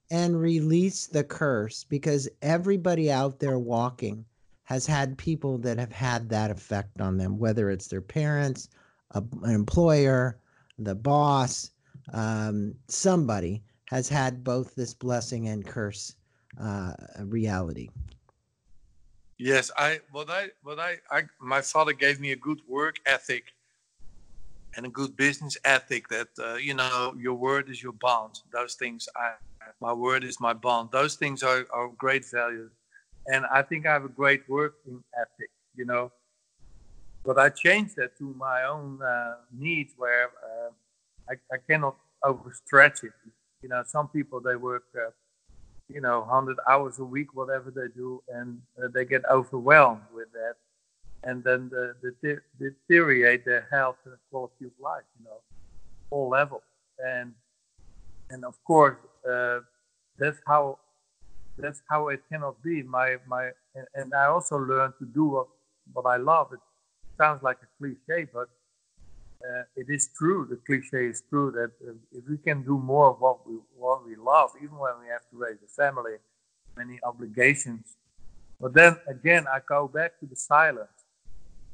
and 0.09 0.39
release 0.39 1.07
the 1.07 1.23
curse? 1.23 1.83
Because 1.83 2.29
everybody 2.41 3.11
out 3.11 3.39
there 3.39 3.59
walking 3.59 4.25
has 4.63 4.85
had 4.85 5.17
people 5.17 5.57
that 5.57 5.77
have 5.77 5.91
had 5.91 6.29
that 6.29 6.51
effect 6.51 7.01
on 7.01 7.17
them, 7.17 7.37
whether 7.37 7.69
it's 7.69 7.87
their 7.87 8.01
parents, 8.01 8.69
a, 9.11 9.23
an 9.43 9.51
employer, 9.51 10.39
the 10.79 10.95
boss, 10.95 11.71
um, 12.13 12.73
somebody 12.87 13.63
has 13.89 14.07
had 14.07 14.43
both 14.43 14.73
this 14.75 14.93
blessing 14.93 15.49
and 15.49 15.65
curse 15.65 16.15
uh, 16.59 16.93
reality. 17.19 17.89
Yes, 19.43 19.71
I 19.75 20.01
what 20.11 20.29
I 20.29 20.51
what 20.61 20.79
I, 20.79 20.97
I 21.09 21.23
my 21.39 21.61
father 21.61 21.93
gave 21.93 22.19
me 22.19 22.31
a 22.31 22.35
good 22.35 22.61
work 22.67 22.97
ethic 23.07 23.53
and 24.77 24.85
a 24.85 24.89
good 24.89 25.17
business 25.17 25.57
ethic 25.65 26.09
that 26.09 26.27
uh, 26.37 26.57
you 26.57 26.75
know 26.75 27.15
your 27.17 27.33
word 27.33 27.67
is 27.67 27.81
your 27.81 27.93
bond. 27.93 28.35
Those 28.53 28.75
things 28.75 29.09
I 29.15 29.31
my 29.81 29.93
word 29.93 30.23
is 30.23 30.39
my 30.39 30.53
bond. 30.53 30.89
Those 30.91 31.15
things 31.15 31.41
are, 31.41 31.65
are 31.73 31.89
great 31.97 32.23
values. 32.31 32.69
And 33.25 33.47
I 33.51 33.63
think 33.63 33.87
I 33.87 33.93
have 33.93 34.05
a 34.05 34.09
great 34.09 34.47
working 34.47 35.03
ethic, 35.19 35.49
you 35.75 35.85
know. 35.85 36.11
But 37.25 37.39
I 37.39 37.49
changed 37.49 37.95
that 37.95 38.15
to 38.19 38.35
my 38.37 38.65
own 38.65 39.01
uh, 39.01 39.37
needs 39.51 39.93
where 39.97 40.25
uh, 40.49 40.69
I, 41.31 41.33
I 41.51 41.57
cannot 41.67 41.95
overstretch 42.23 43.03
it. 43.05 43.13
You 43.63 43.69
know, 43.69 43.81
some 43.87 44.07
people 44.07 44.39
they 44.39 44.55
work 44.55 44.83
uh, 44.95 45.09
you 45.93 46.01
know, 46.01 46.21
100 46.21 46.57
hours 46.69 46.99
a 46.99 47.03
week, 47.03 47.33
whatever 47.33 47.71
they 47.71 47.87
do, 47.95 48.21
and 48.29 48.61
uh, 48.81 48.87
they 48.93 49.05
get 49.05 49.23
overwhelmed 49.29 50.01
with 50.13 50.31
that. 50.33 50.55
And 51.23 51.43
then 51.43 51.69
the, 51.69 51.95
the, 52.01 52.15
the 52.21 52.39
deteriorate 52.59 53.45
their 53.45 53.67
health 53.71 53.97
and 54.05 54.15
quality 54.31 54.65
of 54.65 54.71
life, 54.79 55.03
you 55.19 55.25
know, 55.25 55.39
all 56.09 56.29
levels. 56.29 56.63
And, 56.99 57.33
and 58.29 58.43
of 58.43 58.55
course, 58.63 58.97
uh, 59.29 59.59
that's 60.17 60.39
how, 60.47 60.79
that's 61.57 61.81
how 61.89 62.07
it 62.07 62.21
cannot 62.31 62.61
be. 62.63 62.81
My, 62.81 63.17
my, 63.27 63.51
and, 63.75 63.87
and 63.93 64.13
I 64.13 64.25
also 64.25 64.57
learned 64.57 64.93
to 64.99 65.05
do 65.05 65.25
what, 65.25 65.47
what 65.93 66.05
I 66.05 66.17
love. 66.17 66.53
It 66.53 66.59
sounds 67.17 67.43
like 67.43 67.57
a 67.61 67.67
cliche, 67.77 68.27
but 68.33 68.49
uh, 69.49 69.63
it 69.75 69.87
is 69.89 70.09
true. 70.17 70.47
The 70.49 70.57
cliche 70.67 71.07
is 71.07 71.23
true 71.29 71.51
that 71.51 71.71
uh, 71.87 71.93
if 72.11 72.23
we 72.29 72.37
can 72.37 72.63
do 72.63 72.77
more 72.77 73.11
of 73.11 73.19
what 73.19 73.47
we 73.47 73.55
what 73.77 74.05
we 74.05 74.15
love, 74.15 74.51
even 74.63 74.77
when 74.77 74.93
we 75.01 75.07
have 75.07 75.25
to 75.31 75.37
raise 75.37 75.61
a 75.63 75.71
family, 75.81 76.15
many 76.77 76.99
obligations. 77.03 77.85
But 78.59 78.73
then 78.73 78.97
again, 79.07 79.45
I 79.47 79.59
go 79.67 79.87
back 79.87 80.19
to 80.19 80.25
the 80.25 80.35
silence, 80.35 80.97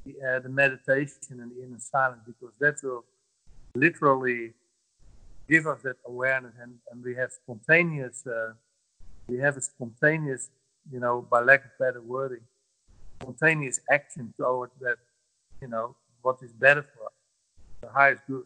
the, 0.05 0.13
uh, 0.25 0.39
the 0.39 0.49
meditation 0.49 1.39
and 1.41 1.51
the 1.51 1.63
inner 1.63 1.79
silence, 1.79 2.21
because 2.25 2.53
that 2.59 2.75
will 2.83 3.03
literally 3.75 4.53
give 5.49 5.65
us 5.67 5.81
that 5.83 5.97
awareness, 6.05 6.53
and, 6.61 6.73
and 6.91 7.03
we 7.03 7.15
have 7.15 7.31
spontaneous, 7.31 8.25
uh, 8.27 8.53
we 9.27 9.37
have 9.37 9.55
a 9.57 9.61
spontaneous, 9.61 10.49
you 10.91 10.99
know, 10.99 11.25
by 11.29 11.41
lack 11.41 11.63
of 11.65 11.71
better 11.79 12.01
wording, 12.01 12.41
spontaneous 13.21 13.79
action 13.91 14.33
towards 14.37 14.73
that, 14.81 14.97
you 15.61 15.67
know, 15.67 15.95
what 16.21 16.37
is 16.41 16.51
better 16.51 16.83
for 16.93 16.96
the 17.81 17.89
highest 17.89 18.21
good. 18.27 18.43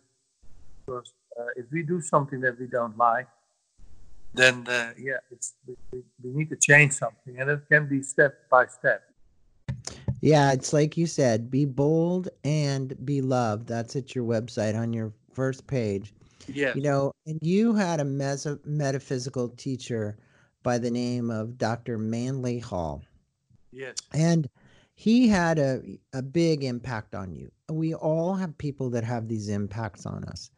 Because 0.86 1.14
uh, 1.40 1.46
if 1.56 1.66
we 1.72 1.84
do 1.84 2.02
something 2.02 2.42
that 2.42 2.60
we 2.60 2.68
don't 2.68 2.98
like, 2.98 3.28
then 4.34 4.66
uh, 4.68 4.94
yeah, 4.98 5.18
it's 5.32 5.54
we, 5.68 5.76
we, 5.92 6.04
we 6.24 6.32
need 6.32 6.50
to 6.50 6.56
change 6.56 6.94
something, 6.94 7.40
and 7.40 7.50
it 7.50 7.62
can 7.70 7.88
be 7.88 8.02
step 8.02 8.50
by 8.50 8.66
step. 8.66 9.04
Yeah, 10.22 10.52
it's 10.54 10.72
like 10.72 10.98
you 10.98 11.08
said, 11.08 11.50
be 11.50 11.66
bold 11.66 12.30
and 12.44 12.94
be 13.06 13.22
loved. 13.22 13.68
That's 13.68 13.96
at 13.96 14.16
your 14.16 14.24
website 14.24 14.78
on 14.78 14.94
your 14.94 15.12
first 15.34 15.66
page. 15.66 16.14
Yeah. 16.48 16.74
You 16.76 16.82
know, 16.82 17.12
and 17.26 17.40
you 17.42 17.74
had 17.74 18.00
a 18.00 18.04
meso- 18.04 18.64
metaphysical 18.66 19.50
teacher 19.50 20.18
by 20.64 20.78
the 20.78 20.92
name 20.92 21.32
of 21.32 21.58
Dr. 21.58 21.98
Manly 21.98 22.60
Hall. 22.60 23.04
Yes. 23.72 23.96
And 24.14 24.48
he 25.02 25.28
had 25.28 25.58
a, 25.58 25.82
a 26.14 26.22
big 26.22 26.64
impact 26.64 27.16
on 27.16 27.34
you. 27.34 27.52
We 27.72 27.96
all 27.96 28.36
have 28.36 28.56
people 28.60 28.92
that 28.92 29.04
have 29.04 29.28
these 29.28 29.50
impacts 29.50 30.06
on 30.06 30.24
us. 30.26 30.52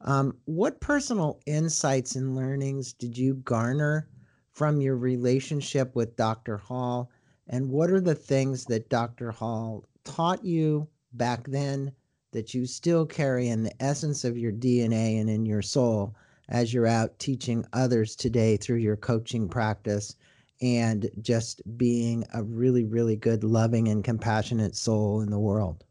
Um, 0.00 0.38
what 0.46 0.80
personal 0.80 1.38
insights 1.44 2.16
and 2.16 2.34
learnings 2.34 2.94
did 2.94 3.18
you 3.18 3.34
garner 3.34 4.08
from 4.52 4.80
your 4.80 4.96
relationship 4.96 5.94
with 5.94 6.16
Dr. 6.16 6.56
Hall? 6.56 7.10
And 7.46 7.68
what 7.68 7.90
are 7.90 8.00
the 8.00 8.14
things 8.14 8.64
that 8.64 8.88
Dr. 8.88 9.32
Hall 9.32 9.84
taught 10.02 10.42
you 10.42 10.88
back 11.12 11.46
then 11.46 11.92
that 12.32 12.54
you 12.54 12.64
still 12.64 13.04
carry 13.04 13.48
in 13.48 13.64
the 13.64 13.82
essence 13.82 14.24
of 14.24 14.38
your 14.38 14.52
DNA 14.52 15.20
and 15.20 15.28
in 15.28 15.44
your 15.44 15.60
soul 15.60 16.16
as 16.48 16.72
you're 16.72 16.86
out 16.86 17.18
teaching 17.18 17.66
others 17.74 18.16
today 18.16 18.56
through 18.56 18.78
your 18.78 18.96
coaching 18.96 19.46
practice 19.46 20.16
and 20.60 21.10
just 21.20 21.62
being 21.78 22.24
a 22.34 22.42
really, 22.42 22.84
really 22.84 23.16
good, 23.16 23.44
loving, 23.44 23.88
and 23.88 24.04
compassionate 24.04 24.76
soul 24.76 25.22
in 25.22 25.30
the 25.30 25.38
world? 25.38 25.84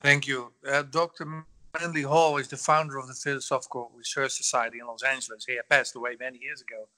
Thank 0.00 0.26
you. 0.26 0.52
Uh, 0.66 0.82
Dr. 0.82 1.44
Manly 1.80 2.02
Hall 2.02 2.36
is 2.36 2.48
the 2.48 2.56
founder 2.56 2.98
of 2.98 3.08
the 3.08 3.14
Philosophical 3.14 3.90
Research 3.94 4.32
Society 4.32 4.78
in 4.80 4.86
Los 4.86 5.02
Angeles. 5.02 5.44
He 5.46 5.58
passed 5.68 5.96
away 5.96 6.16
many 6.18 6.38
years 6.38 6.60
ago. 6.60 6.88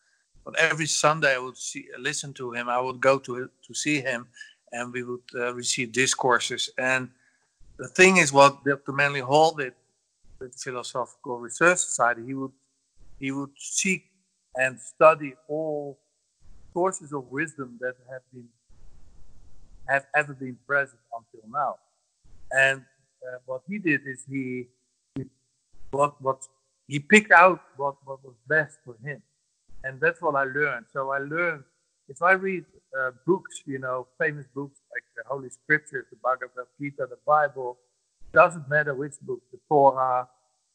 But 0.44 0.56
every 0.60 0.86
Sunday 0.86 1.34
I 1.34 1.38
would 1.38 1.56
see, 1.56 1.86
listen 1.98 2.32
to 2.34 2.52
him. 2.52 2.68
I 2.68 2.80
would 2.80 3.00
go 3.00 3.18
to 3.18 3.50
to 3.66 3.74
see 3.74 4.00
him, 4.00 4.28
and 4.72 4.92
we 4.92 5.02
would 5.02 5.28
uh, 5.34 5.52
receive 5.52 5.90
discourses. 5.90 6.70
And 6.78 7.10
the 7.78 7.88
thing 7.88 8.18
is, 8.18 8.32
what 8.32 8.64
Dr. 8.64 8.92
Manly 8.92 9.20
Hall 9.20 9.52
did 9.56 9.74
with 10.38 10.52
the 10.52 10.58
Philosophical 10.58 11.38
Research 11.38 11.78
Society, 11.78 12.24
he 12.24 12.34
would 12.34 12.52
he 13.18 13.32
would 13.32 13.50
seek 13.58 14.04
and 14.54 14.78
study 14.78 15.34
all 15.48 15.98
sources 16.76 17.10
of 17.18 17.22
wisdom 17.30 17.68
that 17.80 17.94
have 18.12 18.24
been 18.34 18.48
have 19.88 20.04
ever 20.20 20.34
been 20.34 20.58
present 20.66 21.00
until 21.18 21.44
now. 21.60 21.72
And 22.50 22.78
uh, 23.26 23.38
what 23.46 23.62
he 23.68 23.78
did 23.78 24.00
is 24.12 24.18
he, 24.28 24.66
he 25.14 25.22
what 25.90 26.12
what 26.26 26.40
he 26.86 26.98
picked 27.12 27.32
out 27.32 27.60
what, 27.80 27.94
what 28.04 28.18
was 28.26 28.36
best 28.54 28.74
for 28.84 28.94
him, 29.06 29.22
and 29.84 29.92
that's 30.02 30.20
what 30.20 30.34
I 30.42 30.44
learned. 30.58 30.86
So 30.92 31.00
I 31.18 31.20
learned 31.34 31.64
if 32.08 32.20
I 32.30 32.32
read 32.32 32.64
uh, 32.98 33.12
books, 33.26 33.54
you 33.72 33.78
know, 33.84 33.98
famous 34.22 34.46
books 34.54 34.78
like 34.92 35.04
the 35.16 35.24
Holy 35.32 35.50
Scriptures, 35.58 36.04
the 36.10 36.18
Bhagavad 36.22 36.68
Gita, 36.78 37.04
the 37.14 37.20
Bible, 37.34 37.78
doesn't 38.32 38.68
matter 38.68 38.94
which 38.94 39.16
book, 39.22 39.40
the 39.52 39.58
Torah, 39.68 40.28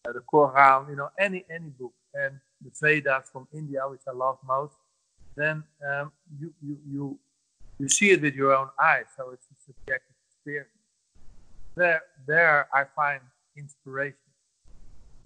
uh, 0.06 0.12
the 0.18 0.24
Quran, 0.34 0.90
you 0.90 0.96
know, 0.96 1.10
any 1.20 1.46
any 1.58 1.70
book, 1.80 1.94
and 2.16 2.34
the 2.64 2.72
Vedas 2.82 3.30
from 3.32 3.48
India, 3.54 3.82
which 3.94 4.06
I 4.12 4.14
love 4.26 4.40
most, 4.56 4.76
then 5.36 5.64
um, 5.90 6.12
you, 6.40 6.54
you 6.62 6.78
you 6.90 7.20
you 7.80 7.90
see 7.90 8.12
it 8.12 8.22
with 8.22 8.36
your 8.36 8.54
own 8.54 8.70
eyes. 8.82 9.06
So 9.18 9.32
it's 9.32 9.48
a 9.48 9.56
subjective 9.66 10.16
experience. 10.30 10.70
There, 11.76 12.02
there, 12.28 12.68
I 12.74 12.84
find 12.96 13.22
inspiration, 13.58 14.18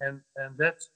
and 0.00 0.20
and 0.36 0.56
that's 0.56 0.88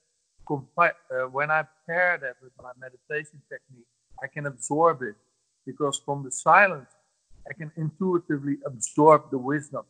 compli- 0.48 0.92
uh, 1.12 1.26
when 1.28 1.50
I 1.50 1.64
pair 1.86 2.18
that 2.18 2.36
with 2.42 2.52
my 2.62 2.70
meditation 2.78 3.42
technique, 3.48 3.86
I 4.22 4.26
can 4.26 4.46
absorb 4.46 5.02
it 5.02 5.16
because 5.66 6.00
from 6.04 6.22
the 6.22 6.30
silence, 6.30 6.90
I 7.48 7.52
can 7.52 7.72
intuitively 7.76 8.58
absorb 8.64 9.30
the 9.30 9.38
wisdom 9.38 9.84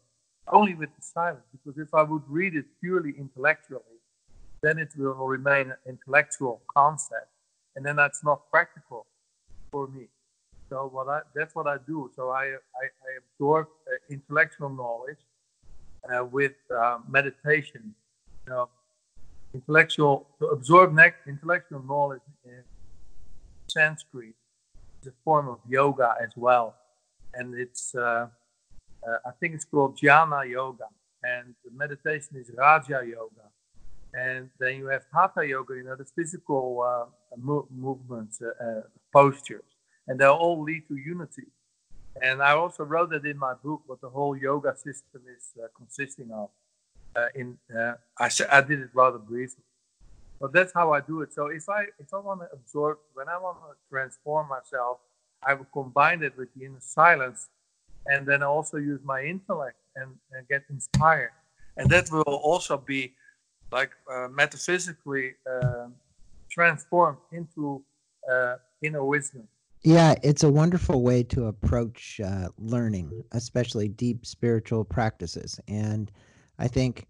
only 0.52 0.74
with 0.74 0.90
the 0.96 1.02
silence. 1.02 1.44
Because 1.52 1.78
if 1.78 1.94
I 1.94 2.02
would 2.02 2.22
read 2.26 2.56
it 2.56 2.64
purely 2.80 3.14
intellectually, 3.18 4.00
then 4.62 4.78
it 4.78 4.90
will 4.96 5.14
remain 5.14 5.70
an 5.70 5.76
intellectual 5.86 6.62
concept, 6.74 7.28
and 7.76 7.84
then 7.84 7.96
that's 7.96 8.24
not 8.24 8.50
practical 8.50 9.06
for 9.70 9.88
me. 9.88 10.06
So 10.68 10.88
what 10.92 11.08
I 11.08 11.20
that's 11.34 11.54
what 11.54 11.66
I 11.66 11.76
do. 11.86 12.10
So 12.14 12.30
I 12.30 12.44
I, 12.44 12.84
I 12.84 13.10
absorb 13.18 13.66
uh, 13.86 13.96
intellectual 14.08 14.70
knowledge 14.70 15.18
uh, 16.08 16.24
with 16.24 16.52
uh, 16.74 16.98
meditation. 17.08 17.94
You 18.46 18.52
know, 18.52 18.68
intellectual 19.52 20.28
to 20.38 20.46
absorb 20.46 20.96
intellectual 21.26 21.82
knowledge 21.82 22.22
in 22.44 22.62
Sanskrit 23.68 24.34
is 25.02 25.08
a 25.08 25.12
form 25.24 25.48
of 25.48 25.58
yoga 25.68 26.14
as 26.22 26.30
well, 26.36 26.76
and 27.34 27.54
it's 27.54 27.94
uh, 27.94 28.28
uh, 29.06 29.18
I 29.26 29.30
think 29.40 29.54
it's 29.54 29.64
called 29.64 29.98
jnana 29.98 30.48
yoga, 30.48 30.86
and 31.22 31.54
the 31.64 31.70
meditation 31.72 32.36
is 32.36 32.50
raja 32.56 33.02
yoga, 33.04 33.46
and 34.14 34.50
then 34.58 34.76
you 34.76 34.86
have 34.86 35.02
hatha 35.12 35.46
yoga, 35.46 35.74
you 35.74 35.84
know, 35.84 35.96
the 35.96 36.04
physical 36.04 37.10
mo- 37.36 37.66
movements, 37.70 38.40
postures, 39.12 39.70
and 40.06 40.18
they 40.18 40.26
all 40.26 40.62
lead 40.62 40.86
to 40.88 40.96
unity. 40.96 41.46
And 42.22 42.42
I 42.42 42.52
also 42.52 42.84
wrote 42.84 43.10
that 43.10 43.24
in 43.24 43.38
my 43.38 43.54
book 43.54 43.82
what 43.86 44.00
the 44.00 44.08
whole 44.08 44.36
yoga 44.36 44.76
system 44.76 45.22
is 45.36 45.52
uh, 45.62 45.66
consisting 45.76 46.30
of. 46.32 46.50
Uh, 47.16 47.26
in 47.34 47.58
I, 48.18 48.30
I 48.52 48.60
did 48.60 48.80
it 48.80 48.90
rather 48.94 49.18
briefly, 49.18 49.64
but 50.40 50.52
that's 50.52 50.72
how 50.72 50.92
I 50.92 51.00
do 51.00 51.22
it. 51.22 51.32
So 51.32 51.46
if 51.46 51.68
I 51.68 51.82
if 51.98 52.14
I 52.14 52.18
want 52.18 52.40
to 52.40 52.48
absorb, 52.52 52.98
when 53.14 53.28
I 53.28 53.36
want 53.36 53.58
to 53.58 53.74
transform 53.88 54.48
myself, 54.48 54.98
I 55.42 55.54
will 55.54 55.66
combine 55.72 56.22
it 56.22 56.36
with 56.36 56.54
the 56.54 56.66
inner 56.66 56.80
silence, 56.80 57.48
and 58.06 58.26
then 58.26 58.42
also 58.42 58.76
use 58.76 59.00
my 59.04 59.22
intellect 59.22 59.76
and, 59.96 60.10
and 60.32 60.46
get 60.48 60.62
inspired. 60.70 61.32
And 61.76 61.90
that 61.90 62.10
will 62.12 62.22
also 62.22 62.76
be 62.76 63.14
like 63.72 63.90
uh, 64.12 64.28
metaphysically 64.28 65.34
uh, 65.50 65.86
transformed 66.50 67.18
into 67.32 67.82
uh, 68.30 68.56
inner 68.82 69.04
wisdom. 69.04 69.48
Yeah, 69.82 70.14
it's 70.22 70.42
a 70.42 70.50
wonderful 70.50 71.02
way 71.02 71.22
to 71.24 71.46
approach 71.46 72.20
uh, 72.22 72.48
learning, 72.58 73.24
especially 73.32 73.88
deep 73.88 74.26
spiritual 74.26 74.84
practices. 74.84 75.58
And 75.68 76.12
I 76.58 76.68
think 76.68 77.06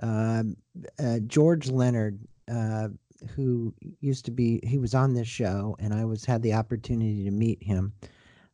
um, 0.00 0.56
uh, 1.00 1.18
George 1.26 1.68
Leonard, 1.68 2.20
uh, 2.48 2.88
who 3.34 3.74
used 4.00 4.24
to 4.26 4.30
be, 4.30 4.60
he 4.62 4.78
was 4.78 4.94
on 4.94 5.14
this 5.14 5.26
show, 5.26 5.76
and 5.80 5.92
I 5.92 6.04
was 6.04 6.24
had 6.24 6.42
the 6.42 6.54
opportunity 6.54 7.24
to 7.24 7.30
meet 7.32 7.62
him. 7.62 7.92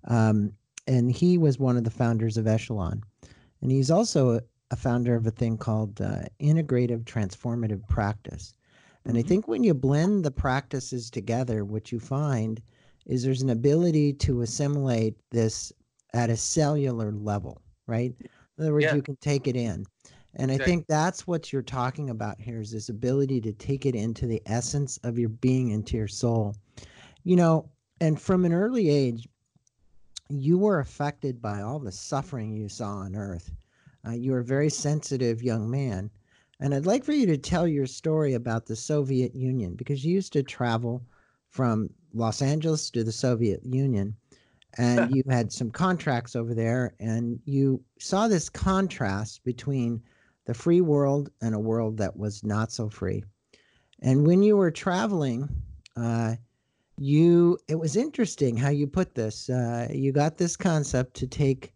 Um, 0.04 0.52
and 0.86 1.12
he 1.12 1.36
was 1.36 1.58
one 1.58 1.76
of 1.76 1.84
the 1.84 1.90
founders 1.90 2.38
of 2.38 2.46
Esalen, 2.46 3.02
and 3.60 3.70
he's 3.70 3.90
also 3.90 4.36
a, 4.36 4.40
a 4.70 4.76
founder 4.76 5.14
of 5.14 5.26
a 5.26 5.30
thing 5.30 5.58
called 5.58 6.00
uh, 6.00 6.22
integrative 6.40 7.04
transformative 7.04 7.86
practice. 7.88 8.54
And 9.04 9.14
mm-hmm. 9.14 9.24
I 9.24 9.28
think 9.28 9.48
when 9.48 9.64
you 9.64 9.74
blend 9.74 10.24
the 10.24 10.30
practices 10.30 11.10
together, 11.10 11.64
what 11.64 11.92
you 11.92 12.00
find 12.00 12.60
is 13.06 13.22
there's 13.22 13.42
an 13.42 13.50
ability 13.50 14.12
to 14.12 14.42
assimilate 14.42 15.16
this 15.30 15.72
at 16.14 16.30
a 16.30 16.36
cellular 16.36 17.12
level, 17.12 17.60
right? 17.86 18.14
In 18.20 18.64
other 18.64 18.72
words, 18.72 18.84
yeah. 18.84 18.94
you 18.94 19.02
can 19.02 19.16
take 19.16 19.46
it 19.46 19.56
in. 19.56 19.84
And 20.34 20.52
I 20.52 20.58
think 20.58 20.86
that's 20.86 21.26
what 21.26 21.52
you're 21.52 21.62
talking 21.62 22.10
about 22.10 22.40
here 22.40 22.60
is 22.60 22.70
this 22.70 22.90
ability 22.90 23.40
to 23.40 23.52
take 23.52 23.86
it 23.86 23.94
into 23.94 24.26
the 24.26 24.42
essence 24.46 24.98
of 25.02 25.18
your 25.18 25.30
being, 25.30 25.70
into 25.70 25.96
your 25.96 26.06
soul. 26.06 26.54
You 27.24 27.36
know, 27.36 27.70
and 28.00 28.20
from 28.20 28.44
an 28.44 28.52
early 28.52 28.88
age, 28.88 29.26
you 30.28 30.58
were 30.58 30.80
affected 30.80 31.40
by 31.40 31.62
all 31.62 31.78
the 31.78 31.90
suffering 31.90 32.52
you 32.52 32.68
saw 32.68 32.98
on 32.98 33.16
earth. 33.16 33.50
Uh, 34.06 34.12
you 34.12 34.32
were 34.32 34.40
a 34.40 34.44
very 34.44 34.70
sensitive 34.70 35.42
young 35.42 35.68
man. 35.68 36.10
And 36.60 36.74
I'd 36.74 36.86
like 36.86 37.04
for 37.04 37.12
you 37.12 37.26
to 37.26 37.38
tell 37.38 37.68
your 37.68 37.86
story 37.86 38.34
about 38.34 38.66
the 38.66 38.76
Soviet 38.76 39.34
Union 39.34 39.74
because 39.74 40.04
you 40.04 40.12
used 40.14 40.32
to 40.32 40.42
travel 40.42 41.04
from 41.48 41.90
Los 42.12 42.42
Angeles 42.42 42.90
to 42.90 43.04
the 43.04 43.12
Soviet 43.12 43.64
Union 43.64 44.16
and 44.76 45.10
you 45.14 45.22
had 45.28 45.52
some 45.52 45.70
contracts 45.70 46.34
over 46.34 46.54
there 46.54 46.94
and 46.98 47.38
you 47.44 47.82
saw 47.98 48.28
this 48.28 48.48
contrast 48.48 49.44
between 49.44 50.02
the 50.46 50.54
free 50.54 50.80
world 50.80 51.30
and 51.42 51.54
a 51.54 51.60
world 51.60 51.98
that 51.98 52.16
was 52.16 52.42
not 52.42 52.72
so 52.72 52.88
free. 52.88 53.22
And 54.00 54.26
when 54.26 54.42
you 54.42 54.56
were 54.56 54.70
traveling, 54.70 55.48
uh, 55.96 56.36
you 56.96 57.58
it 57.68 57.76
was 57.76 57.96
interesting 57.96 58.56
how 58.56 58.70
you 58.70 58.86
put 58.86 59.14
this. 59.14 59.48
Uh, 59.48 59.88
you 59.90 60.12
got 60.12 60.38
this 60.38 60.56
concept 60.56 61.14
to 61.14 61.26
take 61.26 61.72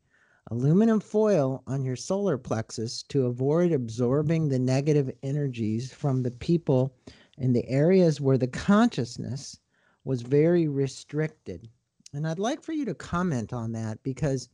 aluminum 0.53 1.01
foil 1.01 1.63
on 1.67 1.83
your 1.83 1.97
solar 1.97 2.37
plexus 2.37 3.03
to 3.05 3.25
avoid 3.25 3.73
absorbing 3.73 4.47
the 4.47 4.59
negative 4.59 5.11
energies 5.23 5.91
from 5.91 6.23
the 6.23 6.31
people 6.31 6.95
in 7.39 7.55
the 7.55 7.67
areas 7.71 8.21
where 8.21 8.37
the 8.37 8.47
consciousness 8.47 9.59
was 10.05 10.21
very 10.21 10.69
restricted. 10.69 11.71
And 12.13 12.29
I'd 12.29 12.39
like 12.39 12.63
for 12.63 12.73
you 12.73 12.85
to 12.85 12.95
comment 12.95 13.55
on 13.55 13.73
that 13.73 14.03
because, 14.03 14.51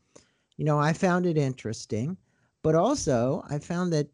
you 0.57 0.65
know, 0.65 0.79
I 0.79 0.93
found 0.93 1.27
it 1.27 1.37
interesting, 1.37 2.17
but 2.63 2.77
also 2.77 3.43
I 3.51 3.59
found 3.59 3.93
that, 3.93 4.07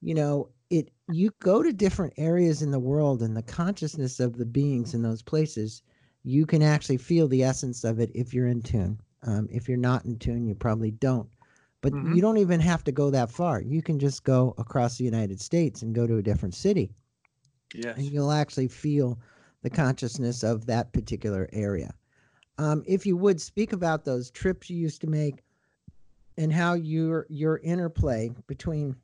you 0.00 0.14
know, 0.14 0.48
it 0.70 0.90
you 1.06 1.32
go 1.40 1.62
to 1.62 1.70
different 1.70 2.14
areas 2.16 2.62
in 2.62 2.70
the 2.70 2.78
world 2.78 3.22
and 3.22 3.36
the 3.36 3.42
consciousness 3.42 4.20
of 4.20 4.38
the 4.38 4.46
beings 4.46 4.94
in 4.94 5.02
those 5.02 5.20
places, 5.20 5.82
you 6.22 6.46
can 6.46 6.62
actually 6.62 6.96
feel 6.96 7.28
the 7.28 7.44
essence 7.44 7.84
of 7.84 8.00
it 8.00 8.10
if 8.14 8.32
you're 8.32 8.48
in 8.48 8.62
tune. 8.62 8.98
Um, 9.26 9.48
if 9.50 9.68
you're 9.68 9.76
not 9.76 10.04
in 10.04 10.18
tune, 10.18 10.46
you 10.46 10.54
probably 10.54 10.92
don't. 10.92 11.28
But 11.82 11.92
mm-hmm. 11.92 12.14
you 12.14 12.22
don't 12.22 12.38
even 12.38 12.60
have 12.60 12.84
to 12.84 12.92
go 12.92 13.10
that 13.10 13.30
far. 13.30 13.60
You 13.60 13.82
can 13.82 13.98
just 13.98 14.24
go 14.24 14.54
across 14.58 14.96
the 14.96 15.04
United 15.04 15.40
States 15.40 15.82
and 15.82 15.94
go 15.94 16.06
to 16.06 16.16
a 16.16 16.22
different 16.22 16.54
city. 16.54 16.90
Yes. 17.74 17.96
And 17.96 18.06
you'll 18.06 18.32
actually 18.32 18.68
feel 18.68 19.18
the 19.62 19.70
consciousness 19.70 20.42
of 20.42 20.66
that 20.66 20.92
particular 20.92 21.48
area. 21.52 21.92
Um, 22.58 22.82
if 22.86 23.04
you 23.04 23.16
would 23.16 23.40
speak 23.40 23.72
about 23.72 24.04
those 24.04 24.30
trips 24.30 24.70
you 24.70 24.78
used 24.78 25.00
to 25.02 25.06
make 25.06 25.42
and 26.38 26.52
how 26.52 26.74
your 26.74 27.26
your 27.28 27.58
interplay 27.58 28.30
between 28.46 28.96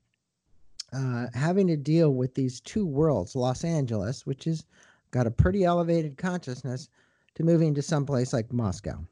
uh, 0.93 1.27
having 1.35 1.67
to 1.67 1.77
deal 1.77 2.15
with 2.15 2.35
these 2.35 2.61
two 2.61 2.87
worlds, 2.87 3.35
Los 3.35 3.65
Angeles, 3.65 4.27
which 4.27 4.45
has 4.45 4.65
got 5.11 5.27
a 5.27 5.31
pretty 5.31 5.65
elevated 5.65 6.17
consciousness, 6.17 6.89
to 7.35 7.43
moving 7.43 7.75
to 7.75 7.83
someplace 7.83 8.33
like 8.33 8.53
Moscow. 8.53 9.05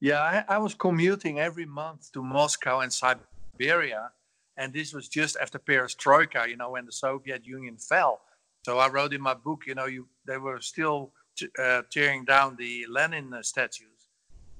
Yeah, 0.00 0.22
I, 0.22 0.54
I 0.54 0.58
was 0.58 0.74
commuting 0.74 1.40
every 1.40 1.66
month 1.66 2.10
to 2.12 2.22
Moscow 2.22 2.80
and 2.80 2.90
Siberia, 2.90 4.10
and 4.56 4.72
this 4.72 4.94
was 4.94 5.08
just 5.08 5.36
after 5.40 5.58
Perestroika, 5.58 6.48
you 6.48 6.56
know, 6.56 6.70
when 6.70 6.86
the 6.86 6.92
Soviet 6.92 7.46
Union 7.46 7.76
fell. 7.76 8.22
So 8.64 8.78
I 8.78 8.88
wrote 8.88 9.12
in 9.12 9.20
my 9.20 9.34
book, 9.34 9.64
you 9.66 9.74
know, 9.74 9.86
you 9.86 10.08
they 10.26 10.38
were 10.38 10.60
still 10.60 11.12
uh, 11.58 11.82
tearing 11.90 12.24
down 12.24 12.56
the 12.56 12.86
Lenin 12.88 13.34
statues, 13.42 14.08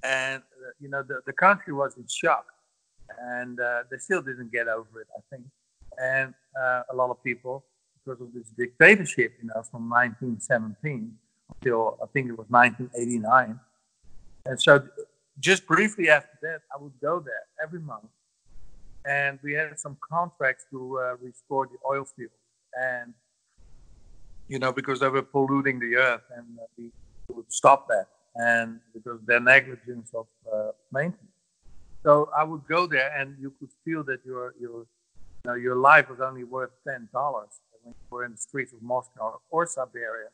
and 0.02 0.42
uh, 0.42 0.70
you 0.78 0.90
know 0.90 1.02
the, 1.02 1.20
the 1.24 1.32
country 1.32 1.72
was 1.72 1.96
in 1.96 2.06
shock, 2.06 2.46
and 3.18 3.58
uh, 3.60 3.84
they 3.90 3.96
still 3.96 4.20
didn't 4.20 4.52
get 4.52 4.68
over 4.68 5.00
it, 5.00 5.08
I 5.16 5.20
think, 5.30 5.44
and 5.98 6.34
uh, 6.60 6.82
a 6.90 6.94
lot 6.94 7.10
of 7.10 7.22
people 7.24 7.64
because 8.04 8.20
of 8.20 8.32
this 8.34 8.48
dictatorship, 8.58 9.32
you 9.42 9.48
know, 9.48 9.62
from 9.70 9.88
1917 9.88 11.16
until 11.54 11.98
I 12.02 12.06
think 12.12 12.28
it 12.28 12.36
was 12.36 12.46
1989, 12.48 13.58
and 14.44 14.62
so 14.62 14.82
just 15.38 15.66
briefly 15.66 16.10
after 16.10 16.36
that, 16.42 16.60
I 16.74 16.82
would 16.82 16.92
go 17.00 17.20
there 17.20 17.44
every 17.62 17.80
month, 17.80 18.08
and 19.06 19.38
we 19.42 19.52
had 19.52 19.78
some 19.78 19.96
contracts 20.08 20.64
to 20.70 20.98
uh, 20.98 21.16
restore 21.20 21.66
the 21.66 21.78
oil 21.86 22.04
fields 22.04 22.34
and 22.74 23.14
you 24.50 24.58
know, 24.58 24.72
because 24.72 24.98
they 24.98 25.08
were 25.08 25.22
polluting 25.22 25.78
the 25.78 25.94
earth, 25.94 26.24
and 26.36 26.44
uh, 26.60 26.66
we 26.76 26.90
would 27.28 27.50
stop 27.52 27.86
that, 27.86 28.06
and 28.34 28.80
because 28.92 29.20
their 29.24 29.38
negligence 29.38 30.10
of 30.12 30.26
uh, 30.52 30.72
maintenance. 30.92 31.30
So 32.02 32.28
I 32.36 32.42
would 32.42 32.66
go 32.66 32.88
there, 32.88 33.16
and 33.16 33.36
you 33.40 33.52
could 33.60 33.70
feel 33.84 34.02
that 34.04 34.20
your 34.26 34.54
your 34.60 34.78
you 34.80 35.46
know 35.46 35.54
your 35.54 35.76
life 35.76 36.10
was 36.10 36.20
only 36.20 36.42
worth 36.42 36.70
ten 36.86 37.08
dollars 37.12 37.60
when 37.82 37.94
you 37.94 38.06
were 38.10 38.24
in 38.24 38.32
the 38.32 38.38
streets 38.38 38.72
of 38.72 38.82
Moscow 38.82 39.40
or 39.50 39.66
Siberia. 39.66 40.30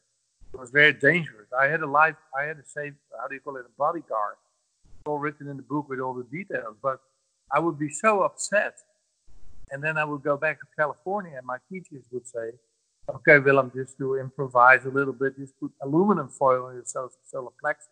It 0.55 0.59
was 0.59 0.71
very 0.71 0.95
dangerous. 0.95 1.49
I 1.53 1.67
had 1.67 1.83
a 1.83 1.87
life. 1.87 2.17
I 2.37 2.45
had 2.45 2.57
a 2.57 2.65
safe. 2.65 2.95
How 3.21 3.29
do 3.29 3.35
you 3.35 3.41
call 3.41 3.57
it? 3.57 3.67
A 3.67 3.75
bodyguard. 3.77 4.37
All 5.07 5.19
written 5.19 5.49
in 5.49 5.57
the 5.57 5.63
book 5.63 5.89
with 5.89 6.01
all 6.01 6.15
the 6.15 6.25
details. 6.25 6.77
But 6.83 7.01
I 7.53 7.59
would 7.61 7.79
be 7.79 7.89
so 7.89 8.23
upset, 8.23 8.75
and 9.71 9.83
then 9.83 9.97
I 9.97 10.05
would 10.05 10.23
go 10.23 10.37
back 10.37 10.61
to 10.61 10.67
California, 10.77 11.37
and 11.37 11.47
my 11.47 11.59
teachers 11.71 12.05
would 12.13 12.27
say, 12.27 12.51
okay, 13.15 13.39
Willem, 13.39 13.71
just 13.75 13.97
to 13.99 14.17
improvise 14.17 14.85
a 14.85 14.91
little 14.91 15.13
bit, 15.13 15.37
just 15.39 15.59
put 15.61 15.73
aluminum 15.83 16.29
foil 16.29 16.67
on 16.67 16.75
your 16.75 16.85
solar 16.85 17.51
plexus. 17.61 17.89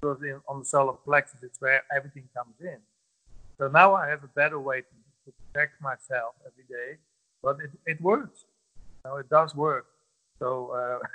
Because 0.00 0.22
in, 0.22 0.40
on 0.48 0.60
the 0.60 0.64
solar 0.64 0.92
plexus, 0.92 1.42
it's 1.42 1.60
where 1.60 1.82
everything 1.94 2.28
comes 2.34 2.54
in. 2.60 2.78
So 3.58 3.68
now 3.68 3.94
I 3.94 4.08
have 4.08 4.22
a 4.24 4.28
better 4.28 4.58
way 4.60 4.80
to, 4.80 4.86
protect 5.52 5.78
myself 5.82 6.34
every 6.46 6.64
day, 6.70 6.96
but 7.42 7.58
it, 7.62 7.70
it 7.84 8.00
works. 8.00 8.46
You 9.04 9.10
know, 9.10 9.16
it 9.18 9.28
does 9.28 9.54
work. 9.54 9.84
So, 10.38 10.70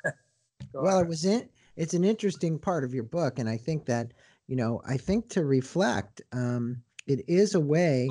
uh, 0.05 0.11
well, 0.73 0.99
it 0.99 1.07
was 1.07 1.25
in, 1.25 1.49
it's 1.77 1.95
an 1.95 2.03
interesting 2.03 2.59
part 2.59 2.83
of 2.83 2.93
your 2.93 3.05
book, 3.05 3.39
and 3.39 3.49
I 3.49 3.57
think 3.57 3.85
that 3.85 4.11
you 4.47 4.55
know, 4.55 4.81
I 4.87 4.97
think 4.97 5.29
to 5.29 5.45
reflect, 5.45 6.21
um, 6.31 6.81
it 7.07 7.21
is 7.27 7.55
a 7.55 7.59
way 7.59 8.09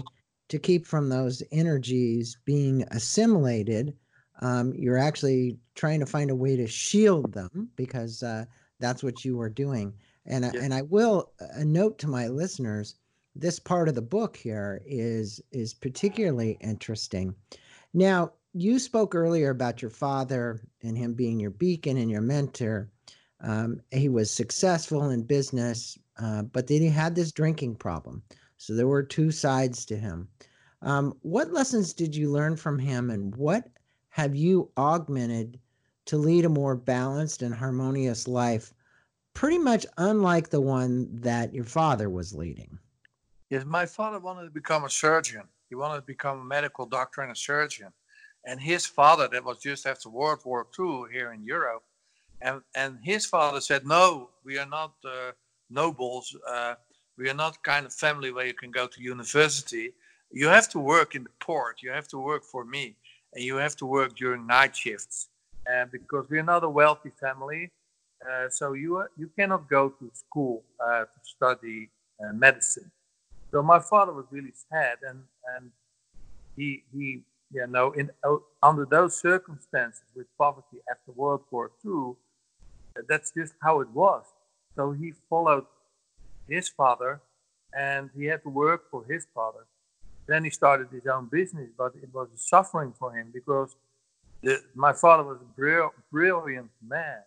to 0.49 0.59
keep 0.59 0.87
from 0.87 1.09
those 1.09 1.43
energies 1.51 2.37
being 2.45 2.85
assimilated. 2.91 3.95
Um, 4.41 4.73
you're 4.75 4.99
actually 4.99 5.59
trying 5.75 6.01
to 6.01 6.07
find 6.07 6.31
a 6.31 6.37
way 6.37 6.57
to 6.57 6.67
shield 6.67 7.33
them 7.33 7.71
because 7.77 8.23
uh, 8.23 8.45
that's 8.81 9.03
what 9.03 9.25
you 9.25 9.41
are 9.41 9.49
doing. 9.49 9.95
And 10.27 10.45
yeah. 10.45 10.61
and 10.61 10.75
I 10.75 10.83
will 10.83 11.33
a 11.39 11.65
note 11.65 11.99
to 12.01 12.09
my 12.09 12.29
listeners: 12.29 12.97
this 13.35 13.59
part 13.59 13.89
of 13.89 13.95
the 13.95 14.03
book 14.03 14.37
here 14.37 14.83
is 14.87 15.41
is 15.51 15.75
particularly 15.75 16.59
interesting. 16.61 17.35
Now, 17.95 18.33
you 18.53 18.79
spoke 18.79 19.15
earlier 19.15 19.51
about 19.51 19.83
your 19.83 19.91
father 19.91 20.61
and 20.83 20.97
him 20.97 21.15
being 21.15 21.41
your 21.41 21.51
beacon 21.51 21.97
and 21.97 22.11
your 22.11 22.21
mentor. 22.21 22.91
Um, 23.41 23.81
he 23.91 24.09
was 24.09 24.31
successful 24.31 25.11
in 25.11 25.23
business, 25.23 25.99
uh, 26.19 26.43
but 26.43 26.67
then 26.67 26.81
he 26.81 26.89
had 26.89 27.15
this 27.15 27.33
drinking 27.33 27.77
problem. 27.77 28.23
So 28.57 28.75
there 28.75 28.87
were 28.87 29.03
two 29.03 29.31
sides 29.31 29.85
to 29.87 29.97
him. 29.97 30.29
Um, 30.83 31.17
what 31.23 31.53
lessons 31.53 31.93
did 31.93 32.15
you 32.15 32.31
learn 32.31 32.57
from 32.57 32.79
him, 32.79 33.11
and 33.11 33.35
what 33.37 33.69
have 34.11 34.35
you 34.35 34.71
augmented 34.77 35.59
to 36.07 36.17
lead 36.17 36.45
a 36.45 36.49
more 36.49 36.75
balanced 36.75 37.43
and 37.43 37.55
harmonious 37.55 38.27
life, 38.27 38.75
pretty 39.35 39.59
much 39.59 39.87
unlike 39.97 40.51
the 40.51 40.61
one 40.61 41.09
that 41.21 41.55
your 41.55 41.65
father 41.65 42.11
was 42.11 42.35
leading? 42.35 42.79
Yes, 43.51 43.65
my 43.65 43.87
father 43.87 44.19
wanted 44.19 44.45
to 44.45 44.51
become 44.51 44.85
a 44.85 44.91
surgeon. 44.91 45.43
He 45.69 45.75
wanted 45.75 45.97
to 45.97 46.07
become 46.07 46.41
a 46.41 46.45
medical 46.45 46.87
doctor 46.87 47.23
and 47.23 47.33
a 47.33 47.37
surgeon. 47.37 47.89
And 48.45 48.61
his 48.61 48.85
father, 48.85 49.29
that 49.29 49.45
was 49.45 49.59
just 49.59 49.87
after 49.87 50.09
World 50.09 50.41
War 50.45 50.67
II 50.79 51.05
here 51.13 51.33
in 51.33 51.45
Europe, 51.45 51.85
and, 52.41 52.61
and 52.75 52.99
his 53.03 53.25
father 53.25 53.61
said, 53.61 53.87
No, 53.87 54.31
we 54.45 54.59
are 54.59 54.67
not 54.67 54.95
uh, 55.05 55.33
nobles. 55.73 56.37
Uh, 56.49 56.75
we 57.19 57.29
are 57.29 57.35
not 57.35 57.63
kind 57.63 57.87
of 57.87 57.93
family 57.93 58.33
where 58.33 58.47
you 58.47 58.55
can 58.55 58.71
go 58.71 58.87
to 58.87 59.03
university. 59.03 59.93
You 60.31 60.49
have 60.49 60.69
to 60.71 60.79
work 60.79 61.15
in 61.15 61.25
the 61.25 61.31
port. 61.41 61.83
You 61.83 61.91
have 61.91 62.09
to 62.09 62.19
work 62.19 62.45
for 62.45 62.65
me, 62.65 62.97
and 63.35 63.45
you 63.45 63.57
have 63.57 63.77
to 63.77 63.87
work 63.87 64.17
during 64.17 64.47
night 64.47 64.75
shifts. 64.77 65.29
And 65.67 65.91
because 65.91 66.29
we're 66.29 66.43
not 66.43 66.65
a 66.65 66.69
wealthy 66.69 67.13
family, 67.21 67.71
uh, 68.29 68.49
so 68.49 68.73
you 68.73 68.99
uh, 68.99 69.07
you 69.17 69.31
cannot 69.37 69.69
go 69.69 69.91
to 69.91 70.11
school 70.15 70.63
uh, 70.81 71.05
to 71.05 71.21
study 71.25 71.91
uh, 72.23 72.33
medicine. 72.33 72.91
So 73.51 73.63
my 73.63 73.81
father 73.81 74.13
was 74.13 74.27
really 74.31 74.53
sad, 74.71 74.99
and 75.09 75.23
and 75.57 75.71
he 76.57 76.85
he 76.93 77.23
you 77.53 77.67
know 77.67 77.93
in 77.93 78.11
under 78.63 78.87
those 78.87 79.17
circumstances 79.17 80.05
with 80.15 80.27
poverty 80.39 80.79
after 80.91 81.13
World 81.13 81.43
War 81.51 81.71
II, 81.85 82.15
that's 83.09 83.33
just 83.37 83.55
how 83.61 83.81
it 83.81 83.91
was. 83.91 84.25
So 84.77 84.93
he 84.93 85.13
followed 85.29 85.67
his 86.49 86.69
father 86.69 87.21
and 87.77 88.11
he 88.17 88.27
had 88.27 88.43
to 88.43 88.49
work 88.49 88.91
for 88.91 89.05
his 89.05 89.27
father. 89.35 89.67
Then 90.27 90.45
he 90.45 90.51
started 90.51 90.89
his 90.91 91.07
own 91.07 91.29
business, 91.31 91.71
but 91.77 91.93
it 92.03 92.09
was 92.13 92.29
suffering 92.37 92.93
for 92.99 93.13
him 93.13 93.31
because 93.33 93.77
the, 94.43 94.61
my 94.75 94.93
father 94.93 95.25
was 95.25 95.39
a 95.41 95.61
bril- 95.61 95.93
brilliant 96.11 96.71
man. 96.87 97.23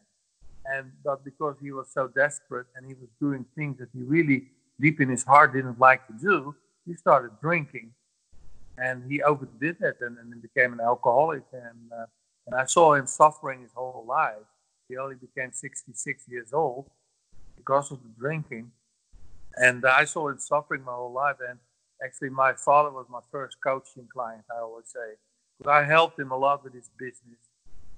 And 0.65 0.91
but 1.03 1.23
because 1.23 1.55
he 1.62 1.71
was 1.71 1.89
so 1.91 2.08
desperate 2.08 2.65
and 2.75 2.86
he 2.88 2.93
was 2.95 3.10
doing 3.19 3.45
things 3.55 3.77
that 3.79 3.89
he 3.93 4.01
really 4.01 4.47
deep 4.81 4.99
in 4.99 5.10
his 5.10 5.23
heart 5.23 5.53
didn't 5.53 5.79
like 5.79 6.08
to 6.08 6.13
do, 6.13 6.55
he 6.86 6.95
started 6.95 7.31
drinking. 7.41 7.91
And 8.77 9.10
he 9.10 9.21
overdid 9.21 9.77
that 9.79 9.97
and, 10.01 10.17
and 10.17 10.41
became 10.41 10.73
an 10.73 10.79
alcoholic. 10.79 11.43
And, 11.53 11.91
uh, 11.91 12.05
and 12.47 12.55
I 12.55 12.65
saw 12.65 12.95
him 12.95 13.05
suffering 13.05 13.62
his 13.62 13.71
whole 13.73 14.05
life. 14.08 14.47
He 14.89 14.97
only 14.97 15.15
became 15.15 15.51
66 15.53 16.23
years 16.27 16.51
old 16.51 16.89
because 17.65 17.91
of 17.91 17.99
the 18.04 18.10
drinking. 18.19 18.71
And 19.56 19.86
I 19.86 20.06
saw 20.06 20.30
him 20.30 20.39
suffering 20.39 20.84
my 20.84 20.93
whole 20.93 21.13
life. 21.13 21.38
And 21.47 21.60
actually, 22.04 22.30
my 22.30 22.54
father 22.54 22.91
was 22.91 23.06
my 23.10 23.21
first 23.32 23.58
coaching 23.63 24.08
client, 24.12 24.43
I 24.56 24.60
always 24.62 24.86
say. 24.88 25.15
Because 25.58 25.71
I 25.71 25.84
helped 25.84 26.19
him 26.19 26.32
a 26.32 26.38
lot 26.38 26.63
with 26.63 26.73
his 26.73 26.89
business. 26.97 27.39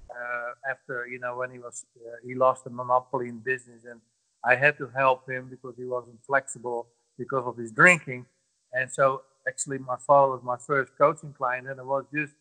Uh, 0.09 0.69
after, 0.69 1.07
you 1.07 1.19
know, 1.19 1.37
when 1.37 1.51
he 1.51 1.59
was, 1.59 1.85
uh, 1.97 2.15
he 2.25 2.35
lost 2.35 2.65
a 2.65 2.69
monopoly 2.69 3.27
in 3.29 3.39
business. 3.39 3.83
And 3.89 3.99
I 4.45 4.55
had 4.55 4.77
to 4.77 4.87
help 4.95 5.29
him 5.29 5.47
because 5.49 5.75
he 5.77 5.85
wasn't 5.85 6.19
flexible 6.25 6.87
because 7.17 7.45
of 7.45 7.57
his 7.57 7.71
drinking. 7.71 8.25
And 8.73 8.91
so, 8.91 9.23
actually, 9.47 9.79
my 9.79 9.97
father 9.97 10.33
was 10.33 10.43
my 10.43 10.57
first 10.57 10.91
coaching 10.97 11.33
client. 11.33 11.67
And 11.67 11.79
it 11.79 11.85
was 11.85 12.05
just 12.13 12.33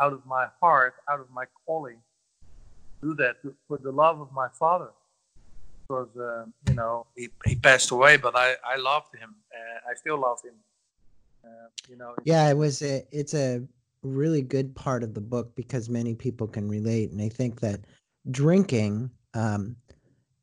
out 0.00 0.12
of 0.12 0.24
my 0.26 0.46
heart, 0.60 0.94
out 1.08 1.20
of 1.20 1.30
my 1.30 1.44
calling, 1.66 1.98
to 3.00 3.08
do 3.08 3.14
that 3.16 3.36
for 3.68 3.76
the 3.78 3.92
love 3.92 4.20
of 4.20 4.32
my 4.32 4.48
father 4.58 4.88
because 5.92 6.16
uh, 6.16 6.44
you 6.68 6.74
know 6.74 7.06
he, 7.16 7.28
he 7.44 7.54
passed 7.54 7.90
away, 7.90 8.16
but 8.16 8.34
I 8.34 8.54
I 8.64 8.76
loved 8.76 9.14
him. 9.14 9.34
Uh, 9.52 9.90
I 9.90 9.94
still 9.94 10.18
love 10.18 10.38
him. 10.42 10.54
Uh, 11.44 11.68
you 11.88 11.96
know. 11.96 12.14
Yeah, 12.24 12.48
it 12.48 12.56
was 12.56 12.82
a 12.82 13.04
it's 13.10 13.34
a 13.34 13.62
really 14.02 14.42
good 14.42 14.74
part 14.74 15.02
of 15.02 15.14
the 15.14 15.20
book 15.20 15.54
because 15.54 15.88
many 15.88 16.14
people 16.14 16.46
can 16.46 16.68
relate, 16.68 17.10
and 17.10 17.20
I 17.20 17.28
think 17.28 17.60
that 17.60 17.80
drinking, 18.30 19.10
um, 19.34 19.76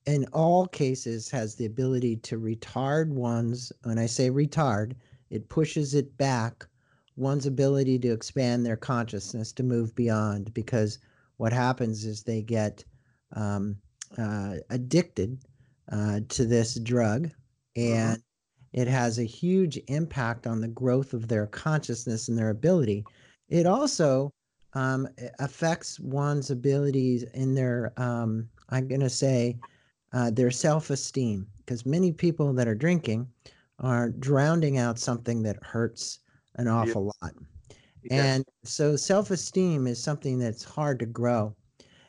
in 0.06 0.26
all 0.34 0.68
cases, 0.68 1.30
has 1.32 1.56
the 1.56 1.66
ability 1.66 2.18
to 2.18 2.40
retard 2.40 3.10
one's. 3.10 3.72
When 3.84 3.98
I 3.98 4.06
say 4.06 4.30
retard, 4.30 4.94
it 5.30 5.50
pushes 5.50 5.96
it 5.96 6.16
back 6.18 6.68
one's 7.16 7.46
ability 7.46 8.00
to 8.00 8.14
expand 8.14 8.66
their 8.66 8.78
consciousness 8.78 9.52
to 9.52 9.64
move 9.64 9.94
beyond 9.94 10.54
because 10.54 11.00
what 11.36 11.52
happens 11.52 12.06
is 12.06 12.24
they 12.24 12.42
get 12.42 12.84
um, 13.36 13.76
uh, 14.18 14.56
addicted 14.70 15.38
uh, 15.92 16.22
to 16.30 16.46
this 16.46 16.80
drug, 16.80 17.28
mm-hmm. 17.78 17.94
and 17.94 18.24
it 18.74 18.88
has 18.88 19.18
a 19.18 19.24
huge 19.24 19.80
impact 19.88 20.46
on 20.46 20.62
the 20.62 20.68
growth 20.68 21.14
of 21.14 21.28
their 21.28 21.48
consciousness 21.48 22.28
and 22.28 22.38
their 22.38 22.50
ability. 22.50 23.06
It 23.50 23.66
also 23.66 24.32
um, 24.74 25.08
affects 25.40 26.00
one's 26.00 26.52
abilities 26.52 27.24
in 27.34 27.56
their, 27.56 27.94
um, 27.98 28.48
I'm 28.70 28.88
going 28.88 29.02
to 29.02 29.10
say, 29.10 29.58
uh, 30.14 30.32
their 30.32 30.52
self 30.52 30.90
esteem, 30.90 31.48
because 31.60 31.86
many 31.86 32.12
people 32.12 32.54
that 32.54 32.68
are 32.68 32.76
drinking 32.76 33.28
are 33.80 34.10
drowning 34.10 34.78
out 34.78 35.00
something 35.00 35.42
that 35.44 35.64
hurts 35.64 36.20
an 36.56 36.68
awful 36.68 37.06
yeah. 37.22 37.28
lot. 37.28 37.36
Yeah. 38.04 38.24
And 38.24 38.46
so 38.64 38.96
self 38.96 39.32
esteem 39.32 39.88
is 39.88 40.02
something 40.02 40.40
that's 40.40 40.64
hard 40.64 41.00
to 41.00 41.06
grow. 41.06 41.56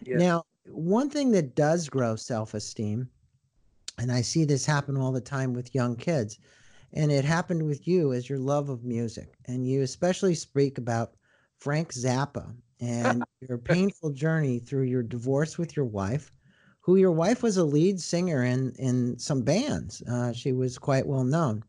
Yeah. 0.02 0.16
Now, 0.16 0.44
one 0.72 1.11
thing 1.11 1.33
that 1.33 1.54
does 1.54 1.88
grow 1.88 2.16
self 2.16 2.54
esteem, 2.54 3.09
and 3.98 4.11
I 4.11 4.22
see 4.22 4.44
this 4.44 4.64
happen 4.64 4.96
all 4.96 5.12
the 5.12 5.20
time 5.20 5.52
with 5.52 5.74
young 5.74 5.96
kids, 5.96 6.38
and 6.92 7.12
it 7.12 7.24
happened 7.24 7.64
with 7.64 7.87
you, 7.87 8.12
is 8.12 8.28
your 8.28 8.38
love 8.38 8.68
of 8.68 8.85
music. 8.85 9.35
And 9.46 9.66
you 9.66 9.83
especially 9.83 10.35
speak 10.35 10.78
about 10.78 11.14
Frank 11.59 11.92
Zappa 11.92 12.54
and 12.80 13.22
your 13.48 13.59
painful 13.59 14.11
journey 14.11 14.59
through 14.59 14.85
your 14.85 15.02
divorce 15.02 15.59
with 15.59 15.76
your 15.76 15.85
wife, 15.85 16.33
who 16.80 16.96
your 16.96 17.12
wife 17.12 17.42
was 17.42 17.56
a 17.56 17.64
lead 17.64 18.00
singer 18.00 18.42
in, 18.42 18.72
in 18.78 19.18
some 19.18 19.42
bands. 19.42 20.02
Uh, 20.02 20.33
she 20.33 20.52
was 20.52 20.78
quite 20.78 21.06
well 21.06 21.24
known. 21.24 21.62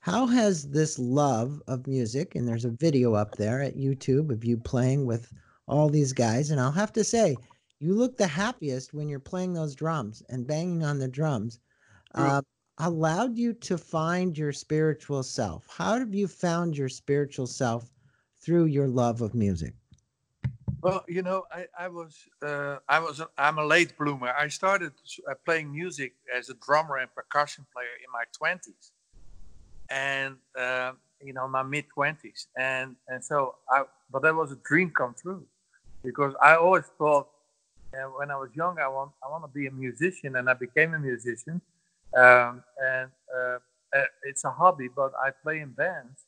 How 0.00 0.26
has 0.26 0.68
this 0.68 0.98
love 0.98 1.62
of 1.66 1.86
music, 1.86 2.34
and 2.34 2.46
there's 2.46 2.66
a 2.66 2.70
video 2.70 3.14
up 3.14 3.36
there 3.36 3.62
at 3.62 3.78
YouTube 3.78 4.30
of 4.30 4.44
you 4.44 4.58
playing 4.58 5.06
with 5.06 5.32
all 5.66 5.88
these 5.88 6.12
guys, 6.12 6.50
and 6.50 6.60
I'll 6.60 6.72
have 6.72 6.92
to 6.92 7.04
say, 7.04 7.36
you 7.84 7.94
look 7.94 8.16
the 8.16 8.26
happiest 8.26 8.94
when 8.94 9.08
you're 9.10 9.18
playing 9.20 9.52
those 9.52 9.74
drums 9.74 10.22
and 10.30 10.46
banging 10.46 10.82
on 10.82 10.98
the 10.98 11.08
drums. 11.08 11.60
Uh, 12.14 12.40
allowed 12.78 13.36
you 13.36 13.52
to 13.52 13.76
find 13.76 14.36
your 14.38 14.52
spiritual 14.52 15.22
self. 15.22 15.66
How 15.68 15.98
have 15.98 16.14
you 16.14 16.26
found 16.26 16.76
your 16.76 16.88
spiritual 16.88 17.46
self 17.46 17.90
through 18.40 18.64
your 18.64 18.88
love 18.88 19.20
of 19.20 19.34
music? 19.34 19.74
Well, 20.80 21.04
you 21.08 21.22
know, 21.22 21.44
I, 21.52 21.66
I 21.78 21.88
was 21.88 22.16
uh, 22.42 22.78
I 22.88 23.00
was 23.00 23.20
a, 23.20 23.28
I'm 23.38 23.58
a 23.58 23.64
late 23.64 23.96
bloomer. 23.98 24.32
I 24.36 24.48
started 24.48 24.92
uh, 25.30 25.34
playing 25.44 25.72
music 25.72 26.14
as 26.34 26.48
a 26.48 26.54
drummer 26.54 26.96
and 26.96 27.14
percussion 27.14 27.66
player 27.72 27.94
in 28.04 28.10
my 28.12 28.24
twenties, 28.32 28.92
and 29.88 30.36
uh, 30.58 30.92
you 31.22 31.32
know 31.32 31.46
my 31.48 31.62
mid 31.62 31.86
twenties, 31.94 32.48
and 32.56 32.96
and 33.08 33.24
so 33.24 33.56
I 33.70 33.84
but 34.10 34.22
that 34.22 34.34
was 34.34 34.52
a 34.52 34.58
dream 34.64 34.90
come 34.90 35.14
true, 35.20 35.46
because 36.02 36.34
I 36.42 36.56
always 36.56 36.84
thought 36.98 37.28
and 37.96 38.12
when 38.18 38.30
I 38.30 38.36
was 38.36 38.50
young, 38.54 38.78
I 38.78 38.88
want 38.88 39.12
I 39.24 39.28
want 39.28 39.44
to 39.44 39.48
be 39.48 39.66
a 39.66 39.70
musician, 39.70 40.36
and 40.36 40.48
I 40.48 40.54
became 40.54 40.94
a 40.94 40.98
musician. 40.98 41.60
Um, 42.16 42.62
and 42.80 43.10
uh, 43.36 43.58
uh, 43.96 44.04
it's 44.24 44.44
a 44.44 44.50
hobby, 44.50 44.88
but 44.94 45.12
I 45.20 45.30
play 45.30 45.60
in 45.60 45.70
bands. 45.70 46.24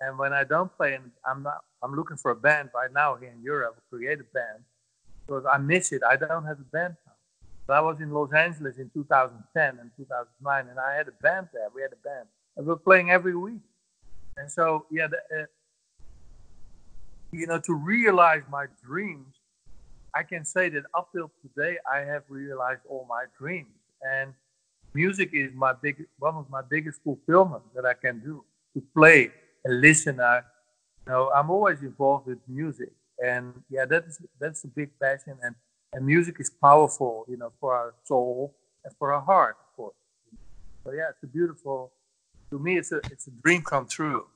And 0.00 0.18
when 0.18 0.32
I 0.32 0.44
don't 0.44 0.74
play, 0.76 0.94
and 0.94 1.10
I'm 1.24 1.42
not, 1.44 1.58
I'm 1.82 1.94
looking 1.94 2.16
for 2.16 2.32
a 2.32 2.36
band 2.36 2.70
right 2.74 2.92
now 2.92 3.14
here 3.16 3.30
in 3.30 3.42
Europe, 3.42 3.76
create 3.88 4.14
a 4.14 4.24
creative 4.24 4.32
band. 4.32 4.64
because 5.26 5.44
I 5.50 5.58
miss 5.58 5.92
it. 5.92 6.02
I 6.08 6.16
don't 6.16 6.44
have 6.44 6.58
a 6.58 6.70
band. 6.72 6.96
So 7.66 7.72
I 7.72 7.80
was 7.80 8.00
in 8.00 8.10
Los 8.10 8.32
Angeles 8.32 8.78
in 8.78 8.90
2010 8.90 9.78
and 9.80 9.90
2009, 9.96 10.68
and 10.68 10.78
I 10.80 10.94
had 10.94 11.06
a 11.08 11.12
band 11.22 11.48
there. 11.52 11.68
We 11.74 11.82
had 11.82 11.92
a 11.92 12.02
band, 12.08 12.26
and 12.56 12.66
we 12.66 12.70
were 12.70 12.78
playing 12.78 13.10
every 13.10 13.36
week. 13.36 13.62
And 14.36 14.50
so, 14.50 14.86
yeah, 14.90 15.06
the, 15.06 15.18
uh, 15.42 15.46
you 17.30 17.46
know, 17.46 17.60
to 17.60 17.74
realize 17.74 18.42
my 18.50 18.66
dreams, 18.84 19.36
I 20.14 20.22
can 20.22 20.44
say 20.44 20.68
that 20.68 20.84
up 20.94 21.10
till 21.12 21.30
today, 21.42 21.78
I 21.90 22.00
have 22.00 22.24
realized 22.28 22.82
all 22.88 23.06
my 23.08 23.24
dreams. 23.38 23.68
And 24.02 24.34
music 24.94 25.30
is 25.32 25.50
my 25.54 25.72
big, 25.72 26.04
one 26.18 26.34
of 26.34 26.50
my 26.50 26.62
biggest 26.62 27.02
fulfillment 27.02 27.62
that 27.74 27.84
I 27.84 27.94
can 27.94 28.20
do 28.20 28.44
to 28.74 28.82
play 28.94 29.30
and 29.64 29.80
listen. 29.80 30.20
I, 30.20 30.38
you 31.06 31.12
know, 31.12 31.30
I'm 31.34 31.50
always 31.50 31.80
involved 31.82 32.26
with 32.26 32.38
music, 32.48 32.90
and 33.24 33.62
yeah, 33.70 33.84
that 33.86 34.04
is 34.04 34.20
that's 34.40 34.64
a 34.64 34.68
big 34.68 34.90
passion. 35.00 35.36
And 35.42 35.54
and 35.92 36.06
music 36.06 36.36
is 36.40 36.50
powerful, 36.50 37.24
you 37.28 37.36
know, 37.36 37.52
for 37.60 37.74
our 37.74 37.94
soul 38.04 38.54
and 38.84 38.94
for 38.98 39.12
our 39.12 39.20
heart, 39.20 39.56
of 39.60 39.76
course. 39.76 39.94
So 40.84 40.92
yeah, 40.92 41.10
it's 41.10 41.22
a 41.22 41.26
beautiful. 41.26 41.92
To 42.50 42.58
me, 42.58 42.76
it's 42.76 42.92
a 42.92 43.00
it's 43.10 43.26
a 43.28 43.30
dream 43.30 43.62
come 43.62 43.86
true. 43.86 44.26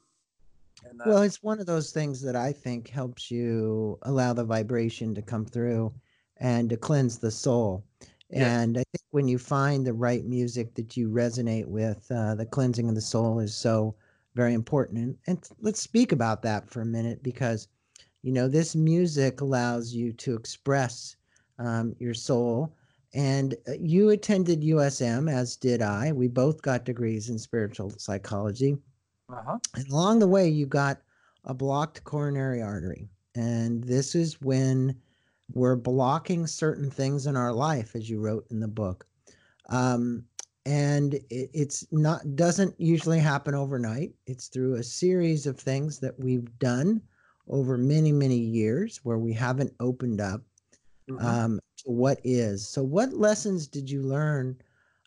And, 0.88 1.00
uh, 1.00 1.04
well, 1.06 1.22
it's 1.22 1.42
one 1.42 1.60
of 1.60 1.66
those 1.66 1.90
things 1.90 2.20
that 2.22 2.36
I 2.36 2.52
think 2.52 2.88
helps 2.88 3.30
you 3.30 3.98
allow 4.02 4.32
the 4.32 4.44
vibration 4.44 5.14
to 5.14 5.22
come 5.22 5.44
through 5.44 5.92
and 6.38 6.68
to 6.70 6.76
cleanse 6.76 7.18
the 7.18 7.30
soul. 7.30 7.84
Yeah. 8.30 8.60
And 8.60 8.76
I 8.76 8.84
think 8.92 9.04
when 9.10 9.28
you 9.28 9.38
find 9.38 9.86
the 9.86 9.92
right 9.92 10.24
music 10.24 10.74
that 10.74 10.96
you 10.96 11.08
resonate 11.08 11.66
with, 11.66 12.06
uh, 12.10 12.34
the 12.34 12.46
cleansing 12.46 12.88
of 12.88 12.94
the 12.94 13.00
soul 13.00 13.38
is 13.38 13.54
so 13.54 13.94
very 14.34 14.52
important. 14.52 14.98
And, 14.98 15.16
and 15.26 15.48
let's 15.60 15.80
speak 15.80 16.12
about 16.12 16.42
that 16.42 16.68
for 16.68 16.80
a 16.82 16.86
minute 16.86 17.22
because, 17.22 17.68
you 18.22 18.32
know, 18.32 18.48
this 18.48 18.74
music 18.74 19.40
allows 19.40 19.92
you 19.94 20.12
to 20.14 20.34
express 20.34 21.16
um, 21.58 21.94
your 21.98 22.14
soul. 22.14 22.74
And 23.14 23.54
uh, 23.68 23.72
you 23.80 24.10
attended 24.10 24.60
USM, 24.60 25.32
as 25.32 25.56
did 25.56 25.80
I. 25.80 26.12
We 26.12 26.28
both 26.28 26.60
got 26.60 26.84
degrees 26.84 27.30
in 27.30 27.38
spiritual 27.38 27.90
psychology. 27.90 28.76
Uh-huh. 29.28 29.58
And 29.74 29.88
along 29.88 30.18
the 30.18 30.28
way, 30.28 30.48
you 30.48 30.66
got 30.66 30.98
a 31.44 31.54
blocked 31.54 32.04
coronary 32.04 32.62
artery. 32.62 33.08
And 33.34 33.82
this 33.84 34.14
is 34.14 34.40
when 34.40 34.96
we're 35.52 35.76
blocking 35.76 36.46
certain 36.46 36.90
things 36.90 37.26
in 37.26 37.36
our 37.36 37.52
life, 37.52 37.94
as 37.94 38.08
you 38.08 38.20
wrote 38.20 38.46
in 38.50 38.60
the 38.60 38.68
book. 38.68 39.06
Um, 39.68 40.24
and 40.64 41.14
it, 41.14 41.50
it's 41.54 41.86
not 41.92 42.34
doesn't 42.34 42.74
usually 42.78 43.20
happen 43.20 43.54
overnight. 43.54 44.12
It's 44.26 44.48
through 44.48 44.74
a 44.74 44.82
series 44.82 45.46
of 45.46 45.58
things 45.58 46.00
that 46.00 46.18
we've 46.18 46.58
done 46.58 47.00
over 47.48 47.78
many 47.78 48.10
many 48.10 48.38
years 48.38 49.00
where 49.04 49.18
we 49.18 49.32
haven't 49.32 49.72
opened 49.78 50.20
up 50.20 50.42
mm-hmm. 51.08 51.24
um, 51.24 51.60
to 51.78 51.90
what 51.90 52.20
is. 52.24 52.68
So, 52.68 52.82
what 52.82 53.12
lessons 53.12 53.68
did 53.68 53.88
you 53.88 54.02
learn 54.02 54.56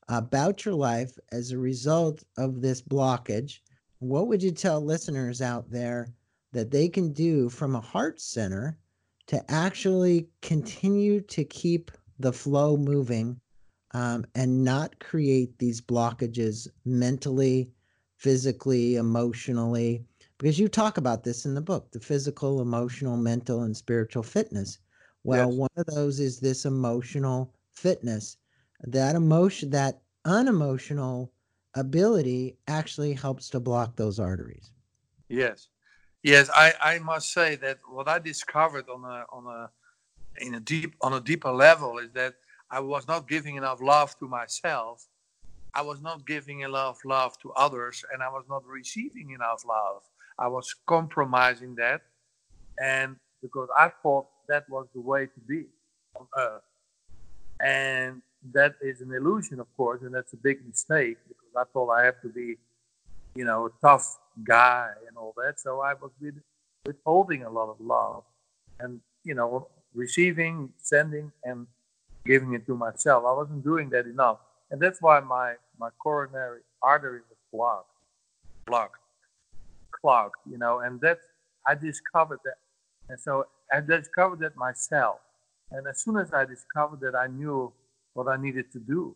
about 0.08 0.66
your 0.66 0.76
life 0.76 1.18
as 1.32 1.52
a 1.52 1.58
result 1.58 2.24
of 2.38 2.62
this 2.62 2.82
blockage? 2.82 3.60
What 4.00 4.28
would 4.30 4.42
you 4.42 4.52
tell 4.52 4.80
listeners 4.82 5.42
out 5.42 5.70
there 5.70 6.14
that 6.54 6.72
they 6.72 6.88
can 6.88 7.12
do 7.12 7.50
from 7.50 7.76
a 7.76 7.82
heart 7.82 8.22
center 8.22 8.78
to 9.28 9.44
actually 9.52 10.30
continue 10.42 11.20
to 11.22 11.44
keep 11.44 11.92
the 12.18 12.32
flow 12.32 12.78
moving 12.78 13.42
um, 13.92 14.26
and 14.36 14.64
not 14.64 15.00
create 15.00 15.58
these 15.60 15.82
blockages 15.82 16.68
mentally, 16.86 17.72
physically, 18.16 18.96
emotionally? 18.96 20.06
Because 20.38 20.58
you 20.58 20.70
talk 20.70 20.98
about 20.98 21.24
this 21.26 21.46
in 21.46 21.54
the 21.54 21.62
book 21.62 21.92
the 21.92 22.00
physical, 22.00 22.62
emotional, 22.62 23.18
mental, 23.18 23.64
and 23.64 23.76
spiritual 23.76 24.24
fitness. 24.24 24.80
Well, 25.26 25.50
yes. 25.50 25.58
one 25.58 25.70
of 25.76 25.86
those 25.88 26.22
is 26.22 26.40
this 26.40 26.64
emotional 26.64 27.54
fitness. 27.74 28.38
That 28.82 29.16
emotion, 29.16 29.72
that 29.72 30.02
unemotional 30.24 31.34
ability 31.80 32.58
actually 32.68 33.14
helps 33.14 33.50
to 33.50 33.60
block 33.60 33.96
those 33.96 34.20
arteries. 34.20 34.72
Yes. 35.30 35.70
Yes, 36.24 36.50
I, 36.54 36.74
I 36.82 37.00
must 37.00 37.32
say 37.32 37.56
that 37.58 37.78
what 37.88 38.08
I 38.10 38.20
discovered 38.20 38.90
on 38.90 39.04
a 39.06 39.26
on 39.32 39.46
a 39.46 39.70
in 40.44 40.56
a 40.56 40.60
deep 40.60 40.96
on 41.02 41.14
a 41.14 41.22
deeper 41.22 41.52
level 41.52 41.98
is 41.98 42.12
that 42.12 42.36
I 42.70 42.82
was 42.82 43.08
not 43.08 43.28
giving 43.28 43.56
enough 43.56 43.82
love 43.82 44.18
to 44.20 44.28
myself. 44.28 45.08
I 45.74 45.82
was 45.82 46.02
not 46.02 46.26
giving 46.26 46.62
enough 46.62 47.00
love 47.06 47.38
to 47.40 47.52
others, 47.54 48.04
and 48.12 48.22
I 48.22 48.30
was 48.30 48.46
not 48.50 48.66
receiving 48.66 49.32
enough 49.32 49.64
love. 49.66 50.02
I 50.38 50.48
was 50.48 50.76
compromising 50.88 51.76
that, 51.76 52.02
and 52.82 53.16
because 53.42 53.70
I 53.78 53.92
thought 54.02 54.28
that 54.50 54.70
was 54.70 54.88
the 54.94 55.02
way 55.02 55.28
to 55.28 55.40
be 55.48 55.66
on 56.16 56.28
earth, 56.38 56.64
and 57.62 58.22
that 58.52 58.76
is 58.82 59.02
an 59.02 59.14
illusion, 59.14 59.60
of 59.60 59.68
course, 59.78 60.02
and 60.02 60.14
that's 60.14 60.34
a 60.34 60.38
big 60.38 60.66
mistake 60.68 61.18
because 61.50 61.68
I 61.68 61.72
thought 61.74 61.90
I 61.90 62.06
have 62.06 62.22
to 62.22 62.30
be, 62.30 62.58
you 63.36 63.46
know, 63.46 63.66
a 63.66 63.70
tough 63.82 64.18
guy 64.44 64.90
and 65.08 65.18
all 65.18 65.34
that. 65.38 65.60
So 65.60 65.82
I 65.82 65.94
was 65.94 66.12
with, 66.22 66.36
withholding 66.86 67.44
a 67.44 67.50
lot 67.50 67.70
of 67.70 67.80
love 67.80 68.24
and, 68.80 69.00
you 69.24 69.34
know, 69.36 69.68
receiving, 69.94 70.72
sending, 70.78 71.32
and 71.44 71.68
giving 72.26 72.54
it 72.54 72.66
to 72.68 72.76
myself. 72.76 73.24
I 73.28 73.34
wasn't 73.34 73.64
doing 73.64 73.90
that 73.90 74.06
enough. 74.06 74.38
And 74.72 74.80
that's 74.80 75.02
why 75.02 75.20
my, 75.20 75.56
my 75.80 75.90
coronary 76.02 76.62
artery 76.82 77.22
was 77.30 77.38
blocked, 77.52 77.90
blocked, 78.66 79.00
clogged, 79.92 80.36
you 80.50 80.58
know, 80.58 80.80
and 80.80 81.02
that's, 81.02 81.26
I 81.68 81.76
discovered 81.76 82.40
that. 82.46 82.58
And 83.10 83.20
so 83.20 83.48
I 83.72 83.82
discovered 83.82 84.40
that 84.40 84.56
myself. 84.56 85.18
And 85.72 85.88
as 85.88 86.02
soon 86.02 86.18
as 86.18 86.34
I 86.34 86.46
discovered 86.46 87.00
that, 87.02 87.16
I 87.16 87.28
knew 87.28 87.72
what 88.14 88.28
I 88.28 88.38
needed 88.38 88.72
to 88.74 88.80
do. 88.80 89.16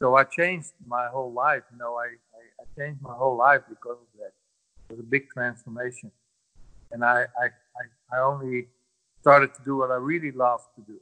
So 0.00 0.14
I 0.14 0.24
changed 0.24 0.72
my 0.86 1.08
whole 1.08 1.32
life. 1.32 1.62
You 1.72 1.78
know, 1.78 1.94
I, 1.94 2.06
I, 2.06 2.62
I 2.62 2.64
changed 2.80 3.02
my 3.02 3.14
whole 3.14 3.36
life 3.36 3.62
because 3.68 3.98
of 4.00 4.20
that. 4.20 4.32
It 4.88 4.96
was 4.96 5.00
a 5.00 5.08
big 5.08 5.28
transformation. 5.30 6.10
And 6.92 7.04
I, 7.04 7.26
I, 7.40 7.46
I, 7.46 8.16
I 8.16 8.20
only 8.20 8.68
started 9.20 9.54
to 9.54 9.62
do 9.64 9.76
what 9.76 9.90
I 9.90 9.96
really 9.96 10.30
love 10.30 10.60
to 10.76 10.82
do. 10.82 10.98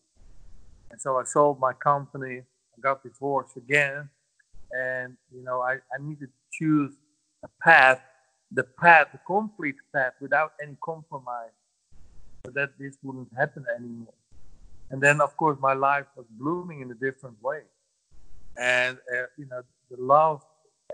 And 0.91 1.01
so 1.01 1.19
I 1.19 1.25
sold 1.25 1.61
my 1.61 1.73
company, 1.73 2.39
I 2.39 2.81
got 2.81 3.03
divorced 3.03 3.57
again. 3.57 4.09
And, 4.73 5.17
you 5.33 5.43
know, 5.43 5.61
I, 5.61 5.75
I 5.75 5.99
needed 6.01 6.29
to 6.29 6.43
choose 6.51 6.95
a 7.45 7.49
path, 7.63 8.01
the 8.51 8.65
path, 8.65 9.09
the 9.13 9.19
complete 9.27 9.77
path 9.95 10.15
without 10.21 10.53
any 10.63 10.77
compromise 10.83 11.51
so 12.45 12.53
that 12.53 12.71
this 12.79 12.97
wouldn't 13.03 13.29
happen 13.37 13.65
anymore. 13.77 14.15
And 14.91 15.03
then, 15.03 15.21
of 15.21 15.37
course, 15.37 15.59
my 15.61 15.75
life 15.75 16.07
was 16.17 16.27
blooming 16.31 16.81
in 16.81 16.91
a 16.91 16.95
different 16.95 17.43
way. 17.43 17.61
And, 18.59 18.99
uh, 19.13 19.27
you 19.37 19.47
know, 19.47 19.63
the 19.91 20.03
love 20.03 20.43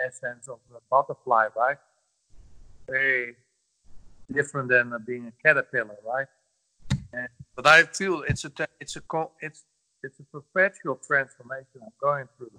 essence 0.04 0.48
of 0.48 0.58
a 0.74 0.80
butterfly, 0.90 1.48
right? 1.56 1.76
Very 2.88 3.36
different 4.32 4.68
than 4.68 4.92
being 5.06 5.26
a 5.26 5.32
caterpillar, 5.42 5.96
right? 6.06 6.26
And, 7.12 7.28
but 7.54 7.66
I 7.66 7.84
feel 7.84 8.24
it's 8.26 8.44
a 8.44 8.52
it's 8.80 8.96
a 8.96 9.02
it's 9.40 9.64
it's 10.02 10.18
a 10.20 10.24
perpetual 10.24 10.98
transformation 11.06 11.80
I'm 11.82 11.92
going 12.00 12.26
through 12.36 12.50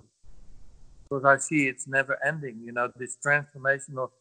because 1.03 1.25
I 1.25 1.37
see 1.37 1.67
it's 1.67 1.87
never 1.87 2.17
ending. 2.25 2.61
You 2.63 2.71
know, 2.71 2.91
this 2.95 3.17
transformation 3.21 3.97
of 3.97 4.11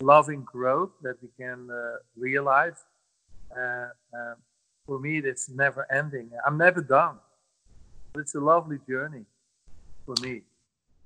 loving 0.00 0.44
growth 0.44 0.90
that 1.02 1.16
we 1.20 1.28
can 1.38 1.68
uh, 1.70 1.96
realize. 2.16 2.84
Uh, 3.54 3.88
uh, 4.16 4.34
for 4.86 4.98
me, 4.98 5.18
it's 5.18 5.50
never 5.50 5.90
ending. 5.92 6.30
I'm 6.46 6.56
never 6.56 6.80
done. 6.80 7.16
It's 8.14 8.34
a 8.34 8.40
lovely 8.40 8.78
journey 8.88 9.24
for 10.08 10.26
me. 10.26 10.42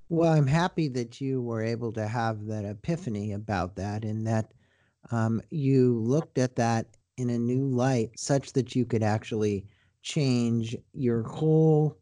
Well, 0.09 0.33
I'm 0.33 0.47
happy 0.47 0.89
that 0.89 1.21
you 1.21 1.43
were 1.43 1.63
able 1.63 1.93
to 1.93 2.07
have 2.07 2.47
that 2.47 2.65
epiphany 2.65 3.33
about 3.33 3.75
that 3.77 4.05
and 4.05 4.27
that 4.27 4.53
um, 5.11 5.43
you 5.51 5.99
looked 5.99 6.39
at 6.39 6.55
that 6.57 6.87
in 7.17 7.31
a 7.31 7.39
new 7.39 7.67
light 7.67 8.11
such 8.17 8.53
that 8.53 8.77
you 8.77 8.85
could 8.85 9.03
actually 9.03 9.67
change 10.03 10.77
your 10.93 11.23
whole 11.23 11.97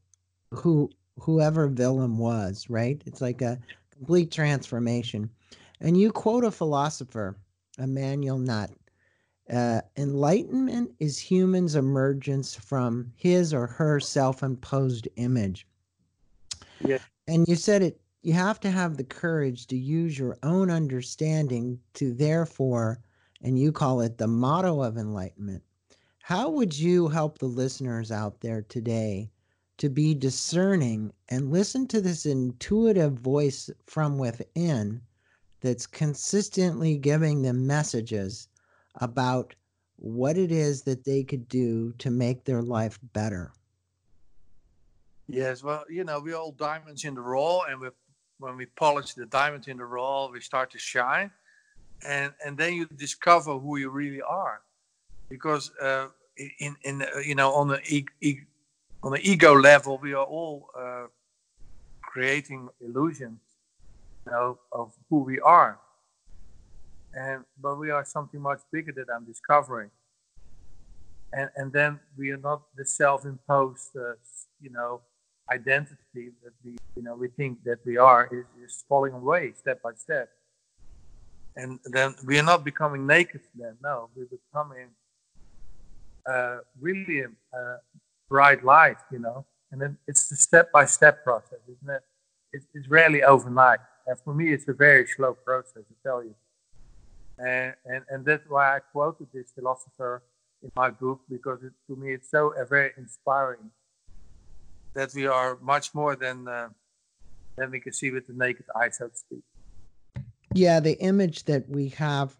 who 0.52 0.90
whoever 1.18 1.68
Willem 1.68 2.18
was, 2.18 2.68
right? 2.68 3.00
It's 3.06 3.20
like 3.20 3.40
a 3.40 3.58
complete 3.96 4.30
transformation. 4.30 5.30
And 5.80 5.96
you 5.96 6.12
quote 6.12 6.44
a 6.44 6.50
philosopher, 6.50 7.38
Immanuel 7.78 8.44
Kant, 8.44 8.76
uh, 9.50 9.80
enlightenment 9.96 10.92
is 10.98 11.18
humans' 11.18 11.76
emergence 11.76 12.54
from 12.54 13.12
his 13.16 13.54
or 13.54 13.66
her 13.66 14.00
self 14.00 14.42
imposed 14.42 15.08
image. 15.16 15.66
Yeah. 16.84 16.98
And 17.26 17.46
you 17.46 17.56
said 17.56 17.82
it, 17.82 18.00
you 18.22 18.32
have 18.32 18.60
to 18.60 18.70
have 18.70 18.96
the 18.96 19.04
courage 19.04 19.66
to 19.68 19.76
use 19.76 20.18
your 20.18 20.36
own 20.42 20.70
understanding 20.70 21.78
to 21.94 22.12
therefore, 22.12 23.00
and 23.42 23.58
you 23.58 23.72
call 23.72 24.00
it 24.00 24.18
the 24.18 24.26
motto 24.26 24.82
of 24.82 24.96
enlightenment. 24.96 25.62
How 26.22 26.50
would 26.50 26.78
you 26.78 27.08
help 27.08 27.38
the 27.38 27.46
listeners 27.46 28.12
out 28.12 28.40
there 28.40 28.62
today 28.62 29.30
to 29.78 29.88
be 29.88 30.14
discerning 30.14 31.12
and 31.28 31.50
listen 31.50 31.86
to 31.88 32.00
this 32.00 32.26
intuitive 32.26 33.14
voice 33.14 33.70
from 33.86 34.18
within 34.18 35.00
that's 35.60 35.86
consistently 35.86 36.96
giving 36.98 37.42
them 37.42 37.66
messages? 37.66 38.48
about 38.96 39.54
what 39.96 40.36
it 40.38 40.50
is 40.50 40.82
that 40.82 41.04
they 41.04 41.22
could 41.22 41.48
do 41.48 41.92
to 41.98 42.10
make 42.10 42.44
their 42.44 42.62
life 42.62 42.98
better. 43.12 43.52
Yes, 45.32 45.62
well, 45.62 45.84
you 45.88 46.02
know, 46.02 46.18
we're 46.20 46.34
all 46.34 46.50
diamonds 46.50 47.04
in 47.04 47.14
the 47.14 47.20
raw, 47.20 47.60
and 47.62 47.80
when 48.38 48.56
we 48.56 48.66
polish 48.66 49.14
the 49.14 49.26
diamond 49.26 49.68
in 49.68 49.76
the 49.76 49.84
raw, 49.84 50.26
we 50.26 50.40
start 50.40 50.72
to 50.72 50.78
shine, 50.78 51.30
and 52.04 52.32
and 52.44 52.58
then 52.58 52.74
you 52.74 52.86
discover 52.86 53.56
who 53.56 53.76
you 53.76 53.90
really 53.90 54.22
are, 54.22 54.60
because 55.28 55.70
uh, 55.80 56.08
in 56.58 56.76
in 56.82 57.02
uh, 57.02 57.18
you 57.24 57.36
know 57.36 57.52
on 57.52 57.68
the 57.68 57.80
e- 57.86 58.06
e- 58.20 58.40
on 59.04 59.12
the 59.12 59.20
ego 59.22 59.54
level, 59.54 59.98
we 59.98 60.14
are 60.14 60.24
all 60.24 60.68
uh, 60.76 61.06
creating 62.02 62.68
illusions, 62.80 63.40
you 64.26 64.32
know, 64.32 64.58
of 64.72 64.92
who 65.10 65.20
we 65.22 65.38
are, 65.38 65.78
and 67.14 67.44
but 67.62 67.76
we 67.78 67.90
are 67.90 68.04
something 68.04 68.40
much 68.40 68.62
bigger 68.72 68.90
that 68.92 69.06
I'm 69.14 69.24
discovering, 69.26 69.90
and 71.32 71.50
and 71.54 71.72
then 71.72 72.00
we 72.18 72.32
are 72.32 72.36
not 72.36 72.62
the 72.76 72.84
self-imposed, 72.84 73.96
uh, 73.96 74.14
you 74.60 74.70
know 74.70 75.02
identity 75.50 76.32
that 76.42 76.52
we 76.64 76.76
you 76.96 77.02
know 77.02 77.14
we 77.14 77.28
think 77.28 77.62
that 77.64 77.78
we 77.84 77.96
are 77.96 78.28
is, 78.32 78.46
is 78.64 78.84
falling 78.88 79.12
away 79.12 79.52
step 79.56 79.82
by 79.82 79.92
step. 79.94 80.28
And 81.56 81.80
then 81.84 82.14
we 82.24 82.38
are 82.38 82.44
not 82.44 82.64
becoming 82.64 83.06
naked 83.06 83.42
then 83.54 83.76
no. 83.82 84.08
We're 84.14 84.26
becoming 84.26 84.88
uh, 86.30 86.58
really 86.80 87.20
a, 87.20 87.28
a, 87.56 87.78
bright 88.28 88.64
light 88.64 88.98
you 89.10 89.18
know. 89.18 89.44
And 89.72 89.80
then 89.80 89.98
it's 90.06 90.30
a 90.30 90.36
step 90.36 90.70
by 90.72 90.84
step 90.84 91.24
process 91.24 91.58
isn't 91.64 91.94
it? 91.96 92.02
It's, 92.52 92.66
it's 92.74 92.88
rarely 92.88 93.22
overnight. 93.22 93.80
And 94.06 94.16
for 94.24 94.34
me 94.34 94.52
it's 94.52 94.68
a 94.68 94.72
very 94.72 95.06
slow 95.06 95.34
process 95.34 95.82
to 95.90 95.94
tell 96.04 96.22
you. 96.22 96.34
And 97.38 97.74
and, 97.84 98.04
and 98.08 98.24
that's 98.24 98.48
why 98.48 98.76
i 98.76 98.78
quoted 98.92 99.26
this 99.34 99.50
philosopher 99.54 100.22
in 100.62 100.70
my 100.76 100.90
book 100.90 101.20
because 101.28 101.62
it, 101.62 101.72
to 101.88 101.96
me 101.96 102.12
it's 102.12 102.30
so 102.30 102.54
uh, 102.54 102.64
very 102.64 102.92
inspiring 102.96 103.70
that 104.94 105.14
we 105.14 105.26
are 105.26 105.58
much 105.60 105.94
more 105.94 106.16
than 106.16 106.48
uh, 106.48 106.68
than 107.56 107.70
we 107.70 107.80
can 107.80 107.92
see 107.92 108.10
with 108.10 108.26
the 108.26 108.32
naked 108.32 108.66
eye, 108.74 108.88
so 108.88 109.08
to 109.08 109.16
speak. 109.16 109.42
Yeah, 110.54 110.80
the 110.80 110.98
image 111.00 111.44
that 111.44 111.68
we 111.68 111.88
have 111.90 112.36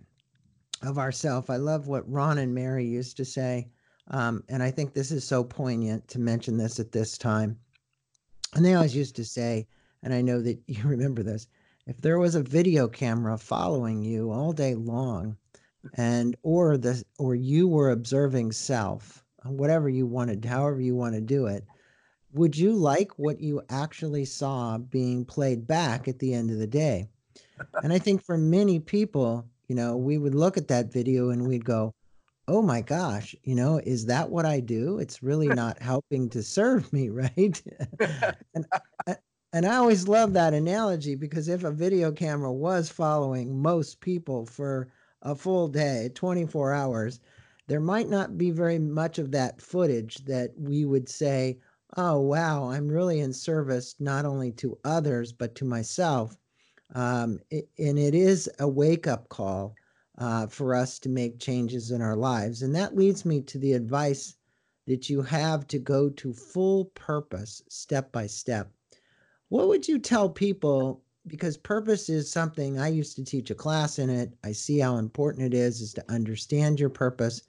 of 0.83 0.99
ourself. 0.99 1.51
I 1.51 1.57
love 1.57 1.87
what 1.87 2.11
Ron 2.11 2.39
and 2.39 2.55
Mary 2.55 2.87
used 2.87 3.17
to 3.19 3.25
say, 3.25 3.69
um, 4.09 4.43
and 4.49 4.63
I 4.63 4.71
think 4.71 4.93
this 4.93 5.11
is 5.11 5.25
so 5.25 5.45
poignant 5.45 6.09
to 6.09 6.19
mention 6.19 6.57
this 6.57 6.81
at 6.81 6.93
this 6.93 7.19
time. 7.19 7.59
And 8.55 8.65
they 8.65 8.75
always 8.75 8.97
used 8.97 9.15
to 9.17 9.25
say, 9.25 9.69
and 10.03 10.13
I 10.13 10.23
know 10.23 10.41
that 10.41 10.59
you 10.67 10.83
remember 10.85 11.23
this: 11.23 11.47
if 11.87 12.01
there 12.01 12.19
was 12.19 12.35
a 12.35 12.43
video 12.43 12.89
camera 12.89 13.39
following 13.39 14.03
you 14.03 14.31
all 14.33 14.53
day 14.53 14.75
long, 14.75 15.37
and 15.95 16.37
or 16.43 16.77
the 16.77 17.03
or 17.19 17.35
you 17.35 17.69
were 17.69 17.91
observing 17.91 18.53
self, 18.53 19.25
whatever 19.45 19.89
you 19.89 20.07
wanted, 20.07 20.45
however 20.45 20.81
you 20.81 20.97
want 20.97 21.15
to 21.15 21.21
do 21.21 21.47
it 21.47 21.65
would 22.33 22.57
you 22.57 22.73
like 22.73 23.19
what 23.19 23.40
you 23.40 23.62
actually 23.69 24.25
saw 24.25 24.79
being 24.79 25.25
played 25.25 25.66
back 25.66 26.09
at 26.09 26.19
the 26.19 26.33
end 26.33 26.51
of 26.51 26.59
the 26.59 26.66
day? 26.66 27.09
And 27.83 27.93
I 27.93 27.99
think 27.99 28.25
for 28.25 28.38
many 28.38 28.79
people, 28.79 29.47
you 29.69 29.75
know, 29.75 29.97
we 29.97 30.19
would 30.19 30.35
look 30.35 30.57
at 30.57 30.69
that 30.69 30.93
video 30.93 31.31
and 31.31 31.47
we'd 31.47 31.64
go, 31.64 31.93
oh 32.49 32.62
my 32.62 32.81
gosh, 32.81 33.35
you 33.45 33.55
know, 33.55 33.81
is 33.85 34.07
that 34.07 34.29
what 34.29 34.45
I 34.45 34.61
do? 34.61 34.99
It's 34.99 35.23
really 35.23 35.49
not 35.55 35.81
helping 35.81 36.29
to 36.31 36.43
serve 36.43 36.93
me, 36.93 37.09
right? 37.11 37.62
and, 38.55 38.66
and 39.53 39.66
I 39.66 39.77
always 39.77 40.09
love 40.09 40.33
that 40.33 40.55
analogy 40.55 41.14
because 41.14 41.49
if 41.49 41.64
a 41.64 41.71
video 41.71 42.12
camera 42.12 42.53
was 42.53 42.88
following 42.88 43.61
most 43.61 44.01
people 44.01 44.47
for 44.47 44.88
a 45.23 45.35
full 45.35 45.69
day, 45.69 46.11
24 46.14 46.73
hours, 46.73 47.21
there 47.66 47.81
might 47.81 48.09
not 48.09 48.37
be 48.37 48.51
very 48.51 48.79
much 48.79 49.19
of 49.19 49.31
that 49.33 49.61
footage 49.61 50.16
that 50.25 50.51
we 50.59 50.85
would 50.85 51.09
say, 51.09 51.59
oh, 51.96 52.20
wow, 52.20 52.70
I'm 52.70 52.88
really 52.88 53.20
in 53.20 53.33
service 53.33 53.96
not 53.98 54.24
only 54.24 54.53
to 54.53 54.79
others, 54.85 55.33
but 55.33 55.55
to 55.57 55.64
myself. 55.64 56.37
Um, 56.94 57.40
it, 57.50 57.68
and 57.79 57.98
it 57.98 58.14
is 58.14 58.50
a 58.59 58.68
wake 58.68 59.07
up 59.07 59.29
call 59.29 59.74
uh, 60.18 60.46
for 60.46 60.74
us 60.74 60.98
to 61.00 61.09
make 61.09 61.38
changes 61.38 61.90
in 61.90 62.03
our 62.03 62.16
lives. 62.16 62.62
And 62.62 62.74
that 62.74 62.96
leads 62.96 63.24
me 63.24 63.40
to 63.42 63.59
the 63.59 63.72
advice 63.72 64.37
that 64.87 65.09
you 65.09 65.22
have 65.22 65.66
to 65.68 65.79
go 65.79 66.11
to 66.11 66.33
full 66.33 66.87
purpose 66.87 67.62
step 67.68 68.11
by 68.12 68.26
step. 68.26 68.70
What 69.48 69.68
would 69.68 69.87
you 69.87 69.98
tell 69.98 70.29
people? 70.29 71.03
Because 71.26 71.57
purpose 71.57 72.09
is 72.09 72.31
something 72.31 72.79
I 72.79 72.88
used 72.88 73.16
to 73.16 73.24
teach 73.24 73.50
a 73.50 73.55
class 73.55 73.98
in 73.98 74.11
it. 74.11 74.33
I 74.42 74.53
see 74.53 74.79
how 74.79 74.96
important 74.96 75.46
it 75.46 75.55
is 75.55 75.81
is 75.81 75.92
to 75.94 76.11
understand 76.11 76.81
your 76.81 76.90
purpose 76.90 77.42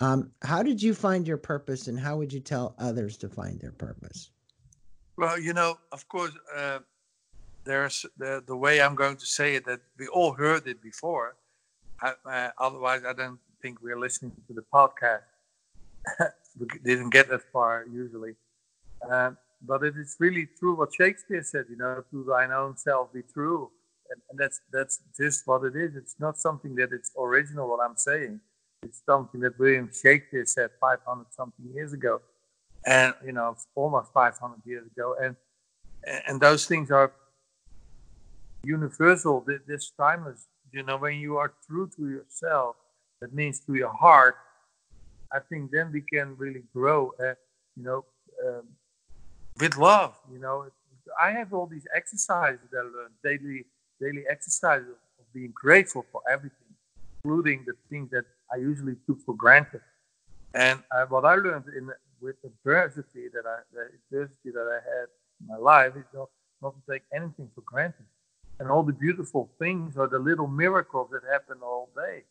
um, 0.00 0.32
how 0.42 0.62
did 0.62 0.82
you 0.82 0.94
find 0.94 1.26
your 1.26 1.36
purpose, 1.36 1.86
and 1.86 1.98
how 1.98 2.16
would 2.16 2.32
you 2.32 2.40
tell 2.40 2.74
others 2.78 3.16
to 3.18 3.28
find 3.28 3.60
their 3.60 3.72
purpose? 3.72 4.30
Well, 5.16 5.38
you 5.38 5.52
know, 5.52 5.78
of 5.92 6.08
course, 6.08 6.32
uh, 6.56 6.80
there's 7.64 8.04
the 8.18 8.42
the 8.44 8.56
way 8.56 8.80
I'm 8.80 8.96
going 8.96 9.16
to 9.16 9.26
say 9.26 9.54
it 9.54 9.64
that 9.66 9.80
we 9.98 10.08
all 10.08 10.32
heard 10.32 10.66
it 10.66 10.82
before. 10.82 11.36
I, 12.00 12.14
uh, 12.26 12.50
otherwise, 12.58 13.02
I 13.06 13.12
don't 13.12 13.38
think 13.62 13.80
we're 13.82 13.98
listening 13.98 14.32
to 14.48 14.52
the 14.52 14.64
podcast. 14.72 15.22
we 16.58 16.66
didn't 16.84 17.10
get 17.10 17.28
that 17.28 17.42
far 17.52 17.86
usually, 17.90 18.34
um, 19.08 19.38
but 19.62 19.84
it 19.84 19.96
is 19.96 20.16
really 20.18 20.48
true 20.58 20.74
what 20.74 20.92
Shakespeare 20.92 21.44
said. 21.44 21.66
You 21.70 21.76
know, 21.76 22.02
to 22.10 22.24
thine 22.24 22.50
own 22.50 22.76
self 22.76 23.12
be 23.12 23.22
true, 23.22 23.70
and, 24.10 24.20
and 24.28 24.40
that's 24.40 24.60
that's 24.72 24.98
just 25.16 25.46
what 25.46 25.62
it 25.62 25.76
is. 25.76 25.94
It's 25.94 26.16
not 26.18 26.36
something 26.36 26.74
that 26.74 26.90
it's 26.92 27.12
original. 27.16 27.68
What 27.68 27.78
I'm 27.80 27.96
saying 27.96 28.40
it's 28.84 29.02
something 29.06 29.40
that 29.40 29.58
William 29.58 29.90
Shakespeare 29.92 30.44
said 30.46 30.70
500 30.80 31.26
something 31.30 31.64
years 31.74 31.92
ago, 31.92 32.20
and 32.86 33.14
you 33.24 33.32
know, 33.32 33.56
almost 33.74 34.12
500 34.12 34.60
years 34.64 34.86
ago, 34.86 35.16
and 35.20 35.36
and 36.28 36.40
those 36.40 36.66
things 36.66 36.90
are 36.90 37.12
universal. 38.64 39.44
This 39.66 39.90
timeless. 39.96 40.46
You 40.72 40.82
know, 40.82 40.96
when 40.96 41.18
you 41.18 41.36
are 41.36 41.52
true 41.66 41.88
to 41.96 42.10
yourself, 42.10 42.76
that 43.20 43.32
means 43.32 43.60
to 43.60 43.74
your 43.74 43.92
heart. 43.92 44.36
I 45.32 45.38
think 45.38 45.70
then 45.70 45.92
we 45.92 46.00
can 46.00 46.36
really 46.36 46.64
grow. 46.72 47.12
Uh, 47.18 47.34
you 47.76 47.84
know, 47.84 48.04
um, 48.44 48.66
with 49.60 49.76
love. 49.76 50.14
You 50.32 50.38
know, 50.38 50.66
I 51.20 51.30
have 51.30 51.52
all 51.52 51.66
these 51.66 51.86
exercises 51.94 52.60
that 52.72 52.78
I 52.78 52.82
learn 52.82 53.10
daily, 53.22 53.64
daily 54.00 54.24
exercises 54.28 54.88
of 54.88 55.32
being 55.32 55.52
grateful 55.54 56.04
for 56.10 56.22
everything, 56.30 56.74
including 57.22 57.64
the 57.66 57.74
things 57.88 58.10
that 58.10 58.24
I 58.54 58.58
usually 58.58 58.96
took 59.06 59.18
for 59.26 59.34
granted. 59.34 59.80
And 60.54 60.80
what 61.08 61.24
I 61.24 61.34
learned 61.34 61.64
in 61.76 61.90
with 62.20 62.36
adversity 62.44 63.28
that 63.34 63.44
I, 63.46 63.58
the 63.72 63.82
adversity 63.98 64.50
that 64.56 64.68
I 64.76 64.80
had 64.90 65.06
in 65.40 65.46
my 65.48 65.56
life 65.56 65.92
is 65.96 66.08
not, 66.14 66.28
not 66.62 66.74
to 66.74 66.92
take 66.92 67.02
anything 67.14 67.50
for 67.54 67.62
granted. 67.62 68.06
And 68.60 68.70
all 68.70 68.84
the 68.84 68.92
beautiful 68.92 69.50
things 69.58 69.96
or 69.96 70.06
the 70.06 70.18
little 70.18 70.46
miracles 70.46 71.08
that 71.12 71.22
happen 71.30 71.58
all 71.62 71.90
day. 71.96 72.22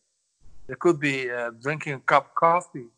There 0.66 0.76
could 0.76 0.98
be 0.98 1.30
uh, 1.30 1.50
drinking 1.60 1.92
a 1.92 2.00
cup 2.00 2.28
of 2.30 2.34
coffee, 2.34 2.88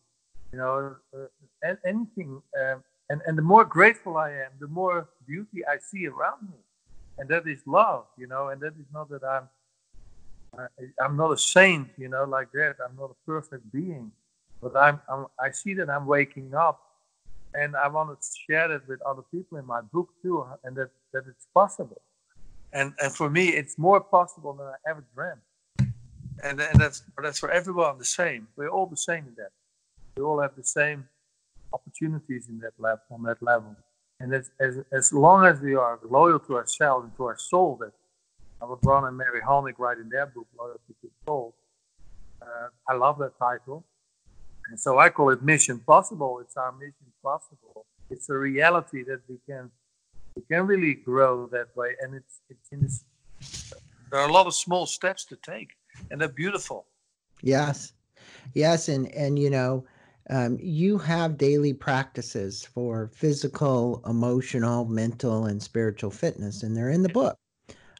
you 0.53 0.59
know, 0.59 0.95
uh, 1.13 1.75
anything. 1.85 2.41
Um, 2.63 2.85
and, 3.11 3.21
and 3.27 3.37
the 3.37 3.43
more 3.43 3.65
grateful 3.65 4.17
I 4.17 4.31
am, 4.31 4.53
the 4.61 4.69
more 4.69 5.09
beauty 5.27 5.67
I 5.67 5.79
see 5.79 6.07
around 6.07 6.43
me. 6.43 6.61
And 7.19 7.29
that 7.31 7.49
is 7.49 7.61
love, 7.67 8.05
you 8.17 8.29
know, 8.29 8.49
and 8.51 8.61
that 8.61 8.75
is 8.79 8.87
not 8.93 9.09
that 9.11 9.25
I'm 9.25 9.49
I, 10.59 11.05
am 11.05 11.17
not 11.17 11.33
a 11.33 11.39
saint, 11.39 11.89
you 11.97 12.09
know, 12.09 12.25
like 12.25 12.51
that. 12.53 12.77
I'm 12.85 12.97
not 12.97 13.11
a 13.11 13.27
perfect 13.27 13.71
being, 13.73 14.11
but 14.63 14.77
I'm, 14.77 15.01
I'm 15.09 15.27
I 15.41 15.51
see 15.51 15.75
that 15.75 15.89
I'm 15.91 16.07
waking 16.07 16.55
up, 16.55 16.81
and 17.55 17.77
I 17.77 17.89
want 17.89 18.09
to 18.11 18.29
share 18.49 18.69
that 18.69 18.89
with 18.89 19.01
other 19.03 19.23
people 19.31 19.59
in 19.59 19.67
my 19.67 19.81
book 19.81 20.09
too, 20.23 20.41
uh, 20.41 20.57
and 20.65 20.77
that 20.77 20.91
that 21.13 21.25
it's 21.29 21.47
possible. 21.55 22.01
And 22.73 22.95
and 23.03 23.15
for 23.15 23.31
me, 23.31 23.49
it's 23.49 23.79
more 23.79 24.01
possible 24.01 24.53
than 24.53 24.67
I 24.67 24.91
ever 24.91 25.05
dreamt. 25.15 25.41
And 26.43 26.61
and 26.61 26.81
that's 26.81 27.03
that's 27.23 27.39
for 27.39 27.51
everyone 27.51 27.99
the 27.99 28.05
same. 28.05 28.49
We're 28.57 28.69
all 28.69 28.87
the 28.87 28.97
same 28.97 29.25
in 29.29 29.35
that. 29.37 29.53
We 30.17 30.23
all 30.23 30.41
have 30.41 30.57
the 30.57 30.65
same 30.65 31.09
opportunities 31.73 32.49
in 32.49 32.59
that 32.61 32.73
level 32.79 33.05
on 33.11 33.23
that 33.25 33.43
level. 33.43 33.77
And 34.21 34.35
as, 34.35 34.51
as, 34.61 34.79
as 34.93 35.13
long 35.13 35.45
as 35.45 35.61
we 35.61 35.75
are 35.75 35.99
loyal 36.09 36.39
to 36.41 36.57
ourselves 36.57 37.05
and 37.05 37.17
to 37.17 37.25
our 37.25 37.39
soul, 37.39 37.77
that 37.81 37.93
what 38.61 38.79
Ron 38.85 39.05
and 39.05 39.17
Mary 39.17 39.41
Hulnick 39.41 39.75
write 39.79 39.99
in 39.99 40.09
their 40.09 40.27
book, 40.27 40.47
Loyalty 40.59 40.95
to 41.03 41.11
Soul. 41.27 41.55
Uh, 42.41 42.69
I 42.89 42.95
love 42.95 43.19
that 43.19 43.39
title. 43.39 43.85
And 44.71 44.79
so 44.79 44.99
I 44.99 45.09
call 45.11 45.31
it 45.31 45.43
Mission 45.43 45.79
Possible. 45.79 46.41
It's 46.41 46.57
our 46.57 46.73
mission 46.73 47.13
possible. 47.23 47.87
It's 48.11 48.29
a 48.31 48.35
reality 48.35 49.05
that 49.05 49.21
we 49.29 49.39
can 49.47 49.71
we 50.35 50.43
can 50.51 50.67
really 50.67 50.95
grow 50.95 51.47
that 51.49 51.75
way. 51.77 51.95
And 52.03 52.15
it's 52.15 52.41
it's 52.49 52.69
in 52.73 52.81
this, 52.81 53.05
there 54.11 54.21
are 54.21 54.29
a 54.29 54.33
lot 54.33 54.47
of 54.47 54.55
small 54.55 54.87
steps 54.87 55.25
to 55.27 55.37
take, 55.37 55.71
and 56.11 56.21
they're 56.21 56.29
beautiful. 56.29 56.87
Yes, 57.43 57.93
yes, 58.55 58.89
and 58.89 59.09
and 59.15 59.39
you 59.39 59.51
know, 59.51 59.85
um, 60.31 60.59
you 60.61 60.99
have 60.99 61.39
daily 61.39 61.73
practices 61.73 62.65
for 62.65 63.11
physical, 63.15 64.03
emotional, 64.07 64.85
mental, 64.85 65.47
and 65.47 65.63
spiritual 65.63 66.11
fitness, 66.11 66.63
and 66.63 66.77
they're 66.77 66.91
in 66.91 67.03
the 67.03 67.09
book. 67.09 67.39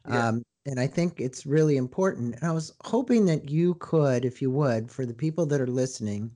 Yeah. 0.07 0.27
Um, 0.27 0.43
and 0.65 0.79
I 0.79 0.87
think 0.87 1.21
it's 1.21 1.45
really 1.45 1.77
important. 1.77 2.35
And 2.35 2.43
I 2.43 2.51
was 2.51 2.73
hoping 2.83 3.25
that 3.25 3.49
you 3.49 3.75
could, 3.75 4.25
if 4.25 4.41
you 4.41 4.51
would, 4.51 4.91
for 4.91 5.05
the 5.05 5.13
people 5.13 5.45
that 5.45 5.61
are 5.61 5.67
listening, 5.67 6.31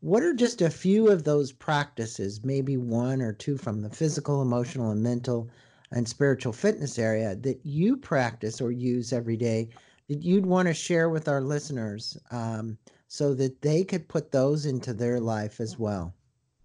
what 0.00 0.22
are 0.22 0.34
just 0.34 0.62
a 0.62 0.70
few 0.70 1.08
of 1.08 1.24
those 1.24 1.52
practices, 1.52 2.40
maybe 2.42 2.76
one 2.76 3.20
or 3.20 3.32
two 3.32 3.56
from 3.56 3.82
the 3.82 3.90
physical, 3.90 4.42
emotional, 4.42 4.90
and 4.90 5.02
mental 5.02 5.50
and 5.92 6.08
spiritual 6.08 6.52
fitness 6.52 6.98
area 6.98 7.34
that 7.36 7.60
you 7.64 7.96
practice 7.96 8.60
or 8.60 8.72
use 8.72 9.12
every 9.12 9.36
day 9.36 9.68
that 10.08 10.22
you'd 10.22 10.46
want 10.46 10.66
to 10.68 10.74
share 10.74 11.08
with 11.08 11.28
our 11.28 11.40
listeners 11.40 12.16
um, 12.30 12.78
so 13.08 13.34
that 13.34 13.60
they 13.62 13.84
could 13.84 14.08
put 14.08 14.32
those 14.32 14.66
into 14.66 14.92
their 14.92 15.20
life 15.20 15.60
as 15.60 15.78
well? 15.78 16.14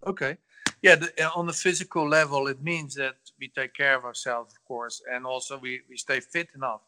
Okay. 0.05 0.37
Yeah, 0.81 0.95
the, 0.95 1.31
on 1.35 1.47
the 1.47 1.53
physical 1.53 2.07
level, 2.07 2.47
it 2.47 2.61
means 2.61 2.95
that 2.95 3.15
we 3.39 3.49
take 3.49 3.73
care 3.73 3.95
of 3.95 4.05
ourselves, 4.05 4.53
of 4.53 4.65
course, 4.65 5.01
and 5.11 5.25
also 5.25 5.57
we, 5.57 5.81
we 5.89 5.97
stay 5.97 6.19
fit 6.19 6.49
enough. 6.55 6.81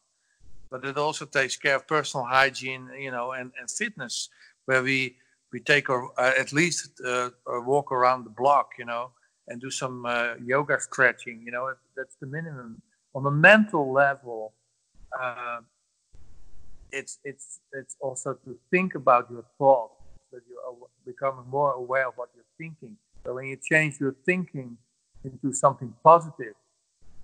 But 0.69 0.83
it 0.85 0.97
also 0.97 1.25
takes 1.25 1.55
care 1.55 1.75
of 1.75 1.87
personal 1.87 2.25
hygiene, 2.25 2.89
you 2.97 3.11
know, 3.11 3.31
and, 3.31 3.51
and 3.59 3.69
fitness, 3.69 4.29
where 4.65 4.83
we 4.83 5.17
we 5.53 5.61
take 5.61 5.89
uh, 5.89 6.07
at 6.17 6.51
least 6.51 6.99
uh, 7.05 7.29
a 7.47 7.61
walk 7.61 7.91
around 7.91 8.25
the 8.25 8.29
block, 8.29 8.71
you 8.77 8.85
know, 8.85 9.11
and 9.47 9.61
do 9.61 9.71
some 9.71 10.05
uh, 10.05 10.33
yoga 10.43 10.77
stretching. 10.79 11.41
You 11.45 11.51
know, 11.51 11.73
that's 11.95 12.15
the 12.19 12.27
minimum. 12.27 12.81
On 13.15 13.25
a 13.25 13.31
mental 13.31 13.91
level, 13.93 14.53
uh, 15.17 15.59
it's 16.91 17.19
it's 17.23 17.59
it's 17.71 17.95
also 18.01 18.33
to 18.45 18.57
think 18.71 18.95
about 18.95 19.31
your 19.31 19.45
thoughts, 19.57 20.01
that 20.31 20.41
you 20.49 20.59
are 20.67 20.75
becoming 21.05 21.45
more 21.49 21.73
aware 21.73 22.07
of 22.09 22.13
what 22.17 22.29
you're 22.35 22.43
thinking. 22.57 22.97
So 23.25 23.35
when 23.35 23.47
you 23.47 23.57
change 23.71 23.99
your 23.99 24.15
thinking 24.25 24.77
into 25.23 25.53
something 25.53 25.93
positive, 26.03 26.53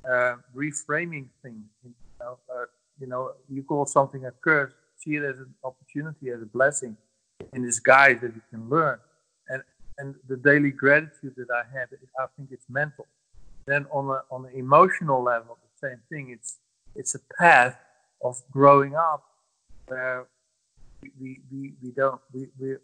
uh, 0.06 0.36
reframing 0.56 1.28
things, 1.42 1.64
you 1.84 1.94
know, 2.20 2.38
uh, 2.54 2.66
you 3.00 3.08
know, 3.08 3.32
you 3.50 3.64
call 3.64 3.86
something 3.86 4.26
a 4.26 4.32
curse, 4.32 4.74
see 4.98 5.16
it 5.16 5.24
as 5.24 5.38
an 5.38 5.54
opportunity, 5.64 6.30
as 6.30 6.42
a 6.42 6.46
blessing 6.46 6.96
in 7.54 7.64
disguise 7.64 8.18
that 8.22 8.34
you 8.36 8.42
can 8.50 8.70
learn. 8.70 9.00
And 9.50 9.64
and 9.98 10.16
the 10.28 10.38
daily 10.38 10.72
gratitude 10.72 11.36
that 11.38 11.48
I 11.54 11.64
have, 11.78 11.90
I 12.20 12.26
think 12.36 12.50
it's 12.52 12.66
mental. 12.70 13.08
Then 13.66 13.86
on 13.92 14.06
a 14.10 14.22
on 14.34 14.44
the 14.44 14.58
emotional 14.58 15.24
level, 15.24 15.58
the 15.82 15.88
same 15.88 16.02
thing. 16.10 16.30
It's 16.30 16.60
it's 16.96 17.16
a 17.16 17.20
path 17.40 17.78
of 18.24 18.42
growing 18.52 18.96
up 18.96 19.24
where 19.88 20.28
we 21.20 21.40
we, 21.52 21.74
we 21.82 21.92
don't 21.92 22.22
we, 22.34 22.48
we 22.60 22.76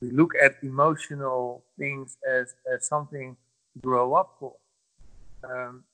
we 0.00 0.10
look 0.10 0.32
at 0.42 0.56
emotional 0.62 1.64
things 1.78 2.16
as 2.28 2.54
as 2.72 2.86
something 2.86 3.36
grow 3.80 4.14
up 4.14 4.36
for. 4.38 4.54
Um, 5.44 5.84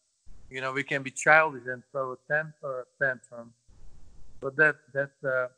you 0.50 0.60
know, 0.60 0.72
we 0.72 0.82
can 0.82 1.02
be 1.02 1.10
childish 1.10 1.64
and 1.66 1.82
throw 1.90 2.12
a 2.12 2.16
temper 2.32 2.86
tantrum, 3.00 3.52
but 4.40 4.56
that 4.56 4.76
that 4.92 5.10
uh, 5.24 5.48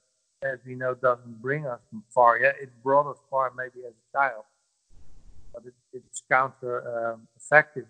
as 0.45 0.59
we 0.66 0.75
know, 0.75 0.95
doesn't 0.95 1.41
bring 1.41 1.66
us 1.66 1.81
far. 2.11 2.39
Yeah, 2.39 2.53
it 2.61 2.70
brought 2.83 3.11
us 3.11 3.18
far 3.31 3.53
maybe 3.57 3.87
as 3.87 3.93
a 3.93 4.16
child, 4.16 4.45
but 5.53 5.64
it, 5.64 5.75
it's 5.93 6.22
counter 6.31 7.12
um, 7.12 7.27
effective. 7.37 7.87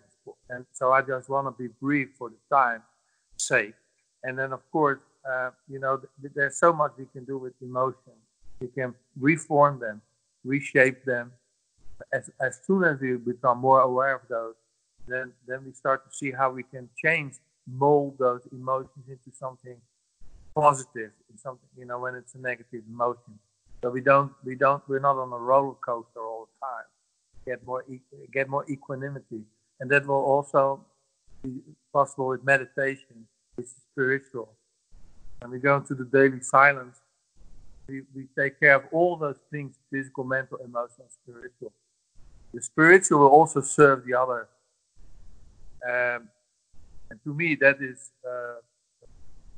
And 0.49 0.65
so 0.71 0.91
I 0.91 1.01
just 1.01 1.29
want 1.29 1.47
to 1.47 1.51
be 1.51 1.71
brief 1.81 2.09
for 2.17 2.29
the 2.29 2.55
time 2.55 2.81
sake. 3.37 3.75
And 4.23 4.39
then, 4.39 4.53
of 4.53 4.61
course, 4.71 4.99
uh, 5.29 5.51
you 5.69 5.79
know, 5.79 5.97
th- 6.21 6.33
there's 6.33 6.57
so 6.57 6.73
much 6.73 6.93
we 6.97 7.05
can 7.13 7.25
do 7.25 7.37
with 7.37 7.53
emotions. 7.61 8.15
We 8.59 8.67
can 8.67 8.95
reform 9.19 9.79
them, 9.79 10.01
reshape 10.43 11.03
them. 11.05 11.33
As, 12.11 12.29
as 12.41 12.59
soon 12.65 12.83
as 12.83 12.99
we 12.99 13.13
become 13.15 13.59
more 13.59 13.81
aware 13.81 14.15
of 14.15 14.21
those, 14.29 14.55
then 15.07 15.31
then 15.47 15.63
we 15.65 15.71
start 15.71 16.09
to 16.09 16.15
see 16.15 16.31
how 16.31 16.51
we 16.51 16.63
can 16.63 16.89
change, 17.03 17.35
mold 17.67 18.17
those 18.19 18.41
emotions 18.51 19.05
into 19.07 19.35
something 19.37 19.77
positive 20.55 21.11
in 21.31 21.37
something, 21.37 21.69
you 21.77 21.85
know, 21.85 21.99
when 21.99 22.15
it's 22.15 22.33
a 22.35 22.37
negative 22.37 22.81
emotion. 22.87 23.39
So 23.83 23.91
we 23.91 24.01
don't, 24.01 24.31
we 24.43 24.55
don't, 24.55 24.81
we're 24.87 24.99
not 24.99 25.17
on 25.17 25.31
a 25.31 25.37
roller 25.37 25.75
coaster 25.75 26.21
all 26.21 26.47
the 26.47 26.65
time. 26.65 26.87
Get 27.45 27.65
more, 27.67 27.85
get 28.33 28.49
more 28.49 28.65
equanimity, 28.69 29.41
and 29.79 29.89
that 29.91 30.07
will 30.07 30.23
also 30.23 30.83
be 31.43 31.61
possible 31.93 32.27
with 32.27 32.43
meditation, 32.43 33.27
which 33.55 33.67
is 33.67 33.75
spiritual. 33.91 34.49
And 35.41 35.51
we 35.51 35.59
go 35.59 35.75
into 35.75 35.93
the 35.93 36.05
daily 36.05 36.41
silence. 36.41 36.97
We, 37.87 38.01
we 38.15 38.25
take 38.37 38.59
care 38.59 38.75
of 38.75 38.85
all 38.91 39.15
those 39.15 39.37
things: 39.51 39.75
physical, 39.91 40.23
mental, 40.23 40.57
emotional, 40.57 41.07
spiritual. 41.09 41.71
The 42.55 42.61
spiritual 42.61 43.19
will 43.19 43.35
also 43.39 43.59
serve 43.59 44.05
the 44.05 44.13
other. 44.13 44.47
Um, 45.85 46.29
and 47.09 47.19
to 47.25 47.33
me, 47.33 47.55
that 47.55 47.81
is 47.81 48.11
uh, 48.25 48.61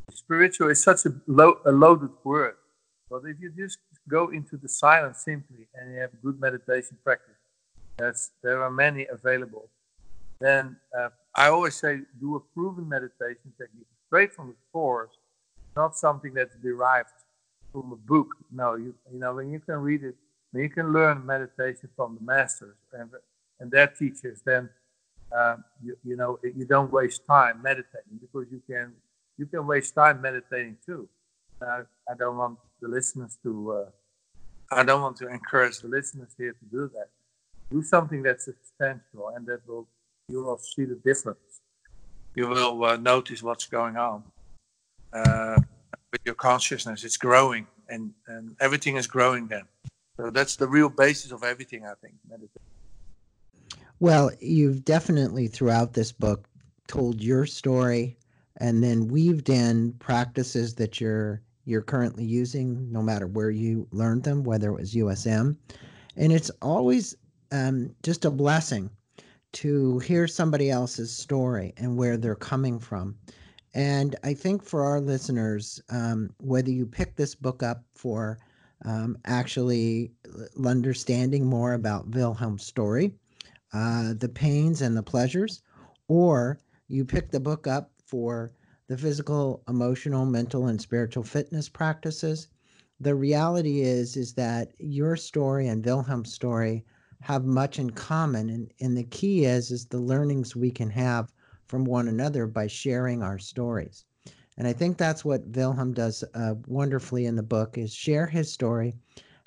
spiritual 0.09 0.69
is 0.69 0.81
such 0.81 1.05
a, 1.05 1.13
lo- 1.27 1.59
a 1.63 1.71
loaded 1.71 2.09
word. 2.23 2.55
But 3.07 3.21
if 3.25 3.37
you 3.39 3.51
just 3.55 3.77
go 4.09 4.29
into 4.29 4.57
the 4.57 4.67
silence 4.67 5.19
simply 5.19 5.67
and 5.75 5.93
you 5.93 5.99
have 5.99 6.09
good 6.23 6.41
meditation 6.41 6.97
practice, 7.03 7.35
there's, 7.99 8.31
there 8.41 8.63
are 8.63 8.71
many 8.71 9.05
available. 9.05 9.69
Then 10.39 10.77
uh, 10.97 11.09
I 11.35 11.49
always 11.49 11.75
say 11.75 11.99
do 12.19 12.35
a 12.35 12.39
proven 12.39 12.89
meditation 12.89 13.53
technique 13.59 13.91
straight 14.07 14.33
from 14.33 14.47
the 14.47 14.55
source, 14.71 15.11
not 15.75 15.95
something 15.95 16.33
that's 16.33 16.55
derived 16.55 17.09
from 17.71 17.91
a 17.91 17.95
book. 17.95 18.29
No, 18.51 18.73
you, 18.73 18.95
you 19.13 19.19
know, 19.19 19.35
when 19.35 19.51
you 19.51 19.59
can 19.59 19.75
read 19.75 20.03
it, 20.03 20.15
when 20.57 20.63
you 20.63 20.69
can 20.71 20.91
learn 20.91 21.23
meditation 21.23 21.87
from 21.95 22.17
the 22.19 22.25
masters 22.25 22.77
and, 22.91 23.11
and 23.59 23.69
their 23.69 23.85
teachers, 23.85 24.41
then 24.43 24.67
uh, 25.31 25.57
you, 25.83 25.95
you 26.03 26.15
know, 26.15 26.39
you 26.43 26.65
don't 26.65 26.91
waste 26.91 27.27
time 27.27 27.61
meditating 27.61 28.17
because 28.19 28.47
you 28.51 28.59
can 28.67 28.91
you 29.37 29.45
can 29.45 29.67
waste 29.67 29.93
time 29.93 30.19
meditating 30.19 30.77
too. 30.83 31.07
I, 31.61 31.81
I 32.09 32.15
don't 32.17 32.37
want 32.37 32.57
the 32.81 32.87
listeners 32.87 33.37
to. 33.43 33.51
Uh, 33.71 34.75
I 34.79 34.83
don't 34.83 35.03
want 35.03 35.17
to 35.17 35.27
encourage 35.27 35.77
the 35.79 35.89
listeners 35.89 36.29
here 36.39 36.53
to 36.53 36.65
do 36.71 36.89
that. 36.95 37.09
Do 37.71 37.83
something 37.83 38.23
that's 38.23 38.45
substantial, 38.45 39.29
and 39.35 39.45
that 39.45 39.59
will 39.67 39.87
you 40.27 40.43
will 40.43 40.57
see 40.57 40.85
the 40.85 40.99
difference. 41.05 41.61
You 42.33 42.47
will 42.47 42.83
uh, 42.83 42.97
notice 42.97 43.43
what's 43.43 43.67
going 43.67 43.95
on 43.95 44.23
uh, 45.13 45.57
with 46.11 46.21
your 46.25 46.35
consciousness. 46.35 47.03
It's 47.03 47.17
growing, 47.17 47.67
and 47.89 48.11
and 48.27 48.55
everything 48.59 48.95
is 48.97 49.05
growing 49.05 49.45
then. 49.49 49.65
So 50.17 50.31
that's 50.31 50.55
the 50.55 50.67
real 50.67 50.89
basis 50.89 51.31
of 51.31 51.43
everything, 51.43 51.85
I 51.85 51.93
think. 52.01 52.15
Meditation. 52.27 52.61
Well, 53.99 54.31
you've 54.39 54.83
definitely 54.83 55.47
throughout 55.47 55.93
this 55.93 56.11
book 56.11 56.47
told 56.87 57.21
your 57.21 57.45
story 57.45 58.17
and 58.57 58.83
then 58.83 59.07
weaved 59.07 59.49
in 59.49 59.93
practices 59.93 60.75
that 60.75 60.99
you're 60.99 61.41
you're 61.65 61.81
currently 61.81 62.23
using, 62.23 62.89
no 62.91 63.01
matter 63.01 63.27
where 63.27 63.49
you 63.51 63.87
learned 63.91 64.23
them, 64.23 64.43
whether 64.43 64.69
it 64.69 64.79
was 64.79 64.95
USM. 64.95 65.57
And 66.15 66.31
it's 66.31 66.49
always 66.61 67.13
um, 67.51 67.93
just 68.03 68.23
a 68.23 68.31
blessing 68.31 68.89
to 69.53 69.99
hear 69.99 70.27
somebody 70.27 70.69
else's 70.69 71.13
story 71.13 71.73
and 71.75 71.97
where 71.97 72.15
they're 72.15 72.35
coming 72.35 72.79
from. 72.79 73.17
And 73.73 74.15
I 74.23 74.33
think 74.33 74.63
for 74.63 74.85
our 74.85 75.01
listeners, 75.01 75.81
um, 75.89 76.29
whether 76.39 76.71
you 76.71 76.85
pick 76.85 77.17
this 77.17 77.35
book 77.35 77.61
up 77.61 77.83
for 77.93 78.39
um, 78.85 79.17
actually 79.25 80.11
understanding 80.65 81.45
more 81.45 81.73
about 81.73 82.11
Willem's 82.11 82.63
story, 82.65 83.13
uh, 83.73 84.13
the 84.17 84.29
pains 84.29 84.81
and 84.81 84.95
the 84.95 85.03
pleasures, 85.03 85.61
or 86.07 86.59
you 86.87 87.05
pick 87.05 87.31
the 87.31 87.39
book 87.39 87.67
up 87.67 87.91
for 88.05 88.53
the 88.87 88.97
physical, 88.97 89.63
emotional, 89.67 90.25
mental, 90.25 90.67
and 90.67 90.81
spiritual 90.81 91.23
fitness 91.23 91.69
practices. 91.69 92.47
The 92.99 93.15
reality 93.15 93.81
is 93.81 94.17
is 94.17 94.33
that 94.33 94.71
your 94.79 95.15
story 95.15 95.67
and 95.67 95.83
Willem's 95.83 96.33
story 96.33 96.85
have 97.21 97.45
much 97.45 97.79
in 97.79 97.91
common, 97.91 98.49
and, 98.49 98.71
and 98.79 98.97
the 98.97 99.03
key 99.03 99.45
is 99.45 99.71
is 99.71 99.85
the 99.85 99.99
learnings 99.99 100.55
we 100.55 100.71
can 100.71 100.89
have 100.91 101.31
from 101.67 101.85
one 101.85 102.07
another 102.07 102.47
by 102.47 102.67
sharing 102.67 103.21
our 103.21 103.37
stories. 103.37 104.05
And 104.57 104.67
I 104.67 104.73
think 104.73 104.97
that's 104.97 105.23
what 105.23 105.47
Willem 105.55 105.93
does 105.93 106.23
uh, 106.33 106.55
wonderfully 106.65 107.25
in 107.25 107.35
the 107.35 107.43
book 107.43 107.77
is 107.77 107.93
share 107.93 108.25
his 108.25 108.51
story, 108.51 108.95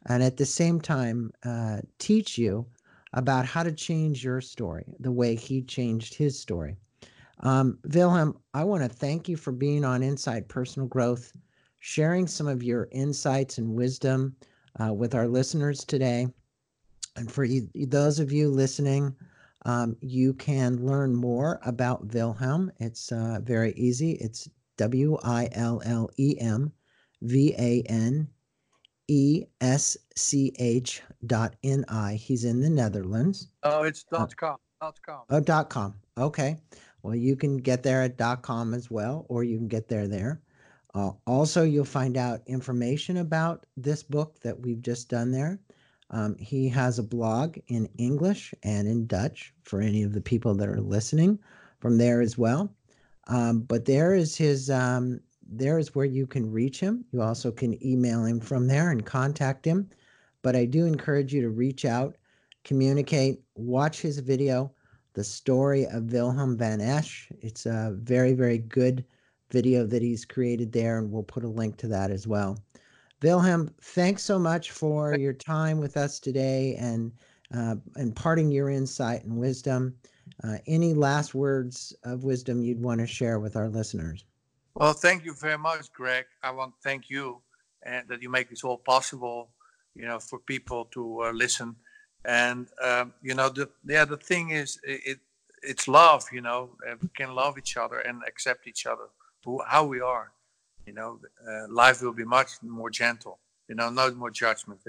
and 0.06 0.22
at 0.22 0.36
the 0.36 0.46
same 0.46 0.80
time 0.80 1.32
uh, 1.44 1.78
teach 1.98 2.38
you 2.38 2.66
about 3.12 3.44
how 3.44 3.64
to 3.64 3.72
change 3.72 4.22
your 4.22 4.40
story 4.40 4.84
the 5.00 5.10
way 5.10 5.34
he 5.34 5.62
changed 5.62 6.14
his 6.14 6.38
story. 6.38 6.76
Um, 7.40 7.78
Willem, 7.92 8.38
I 8.54 8.64
want 8.64 8.82
to 8.84 8.88
thank 8.88 9.28
you 9.28 9.36
for 9.36 9.50
being 9.52 9.84
on 9.84 10.02
Inside 10.02 10.48
Personal 10.48 10.88
Growth, 10.88 11.32
sharing 11.80 12.26
some 12.26 12.46
of 12.46 12.62
your 12.62 12.88
insights 12.92 13.58
and 13.58 13.74
wisdom 13.74 14.36
uh, 14.78 14.92
with 14.92 15.14
our 15.14 15.26
listeners 15.26 15.84
today. 15.84 16.28
And 17.16 17.30
for 17.32 17.44
you, 17.44 17.68
those 17.74 18.20
of 18.20 18.30
you 18.30 18.48
listening, 18.50 19.16
um, 19.64 19.96
you 20.00 20.34
can 20.34 20.86
learn 20.86 21.14
more 21.14 21.58
about 21.64 22.14
Willem. 22.14 22.70
It's 22.78 23.10
uh, 23.10 23.40
very 23.42 23.72
easy. 23.72 24.12
It's 24.12 24.48
W 24.80 25.18
I 25.22 25.46
L 25.52 25.82
L 25.84 26.08
E 26.16 26.36
M 26.40 26.72
V 27.20 27.54
A 27.58 27.82
N 27.86 28.26
E 29.08 29.44
S 29.60 29.98
C 30.16 30.54
H 30.58 31.02
dot 31.26 31.54
N 31.62 31.84
I. 31.88 32.14
He's 32.14 32.44
in 32.44 32.62
the 32.62 32.70
Netherlands. 32.70 33.48
Oh, 33.62 33.82
it's 33.82 34.06
uh, 34.10 34.20
dot 34.20 34.36
com. 34.38 34.56
Dot 34.80 34.98
com. 35.04 35.20
Oh, 35.28 35.40
dot 35.40 35.68
com. 35.68 35.94
Okay. 36.16 36.56
Well, 37.02 37.14
you 37.14 37.36
can 37.36 37.58
get 37.58 37.82
there 37.82 38.00
at 38.00 38.16
dot 38.16 38.40
.com 38.40 38.72
as 38.72 38.90
well, 38.90 39.26
or 39.28 39.44
you 39.44 39.58
can 39.58 39.68
get 39.68 39.86
there 39.86 40.08
there. 40.08 40.40
Uh, 40.94 41.10
also, 41.26 41.62
you'll 41.62 41.84
find 41.84 42.16
out 42.16 42.40
information 42.46 43.18
about 43.18 43.66
this 43.76 44.02
book 44.02 44.40
that 44.40 44.58
we've 44.58 44.80
just 44.80 45.10
done 45.10 45.30
there. 45.30 45.60
Um, 46.08 46.36
he 46.38 46.70
has 46.70 46.98
a 46.98 47.02
blog 47.02 47.58
in 47.68 47.86
English 47.98 48.54
and 48.62 48.88
in 48.88 49.06
Dutch 49.06 49.52
for 49.62 49.82
any 49.82 50.02
of 50.02 50.14
the 50.14 50.22
people 50.22 50.54
that 50.54 50.68
are 50.70 50.80
listening 50.80 51.38
from 51.80 51.98
there 51.98 52.22
as 52.22 52.38
well. 52.38 52.74
Um, 53.30 53.60
but 53.60 53.84
there 53.84 54.14
is 54.14 54.36
his, 54.36 54.68
um, 54.70 55.20
there 55.48 55.78
is 55.78 55.94
where 55.94 56.04
you 56.04 56.26
can 56.26 56.50
reach 56.50 56.80
him. 56.80 57.04
You 57.12 57.22
also 57.22 57.50
can 57.52 57.82
email 57.84 58.24
him 58.24 58.40
from 58.40 58.66
there 58.66 58.90
and 58.90 59.06
contact 59.06 59.64
him. 59.64 59.88
But 60.42 60.56
I 60.56 60.64
do 60.64 60.84
encourage 60.84 61.32
you 61.32 61.40
to 61.42 61.50
reach 61.50 61.84
out, 61.84 62.16
communicate, 62.64 63.40
watch 63.54 64.00
his 64.00 64.18
video, 64.18 64.72
The 65.14 65.24
Story 65.24 65.86
of 65.86 66.12
Willem 66.12 66.56
van 66.56 66.80
Esch. 66.80 67.30
It's 67.40 67.66
a 67.66 67.94
very, 68.00 68.32
very 68.32 68.58
good 68.58 69.04
video 69.50 69.86
that 69.86 70.02
he's 70.02 70.24
created 70.24 70.72
there, 70.72 70.98
and 70.98 71.10
we'll 71.10 71.22
put 71.22 71.44
a 71.44 71.48
link 71.48 71.76
to 71.78 71.88
that 71.88 72.10
as 72.10 72.26
well. 72.26 72.58
Willem, 73.22 73.70
thanks 73.82 74.22
so 74.22 74.38
much 74.38 74.70
for 74.70 75.16
your 75.16 75.34
time 75.34 75.78
with 75.78 75.96
us 75.96 76.18
today 76.18 76.74
and 76.76 77.12
uh, 77.54 77.76
imparting 77.96 78.50
your 78.50 78.70
insight 78.70 79.24
and 79.24 79.36
wisdom. 79.36 79.94
Uh, 80.44 80.58
any 80.66 80.94
last 80.94 81.34
words 81.34 81.94
of 82.04 82.24
wisdom 82.24 82.62
you'd 82.62 82.80
want 82.80 83.00
to 83.00 83.06
share 83.06 83.38
with 83.38 83.56
our 83.56 83.68
listeners? 83.68 84.24
Well, 84.74 84.92
thank 84.92 85.24
you 85.24 85.34
very 85.34 85.58
much, 85.58 85.92
Greg. 85.92 86.26
I 86.42 86.50
want 86.52 86.72
to 86.74 86.80
thank 86.82 87.10
you 87.10 87.42
and 87.82 88.08
that 88.08 88.22
you 88.22 88.30
make 88.30 88.50
this 88.50 88.62
all 88.62 88.78
possible, 88.78 89.50
you 89.94 90.06
know, 90.06 90.18
for 90.18 90.38
people 90.38 90.86
to 90.92 91.24
uh, 91.24 91.32
listen. 91.32 91.76
And 92.24 92.68
um, 92.82 93.14
you 93.22 93.34
know, 93.34 93.48
the 93.48 93.68
yeah, 93.86 94.04
the 94.04 94.16
thing 94.16 94.50
is, 94.50 94.78
it 94.84 95.18
it's 95.62 95.88
love. 95.88 96.24
You 96.32 96.42
know, 96.42 96.70
we 97.02 97.08
can 97.08 97.34
love 97.34 97.58
each 97.58 97.76
other 97.76 97.98
and 97.98 98.22
accept 98.26 98.66
each 98.66 98.86
other, 98.86 99.08
who 99.44 99.60
how 99.66 99.84
we 99.86 100.00
are 100.00 100.32
you 100.90 100.96
know, 100.96 101.20
uh, 101.48 101.66
life 101.68 102.02
will 102.02 102.12
be 102.12 102.24
much 102.24 102.50
more 102.62 102.90
gentle. 102.90 103.38
You 103.68 103.76
know, 103.76 103.90
no 103.90 104.12
more 104.12 104.30
judgment. 104.30 104.80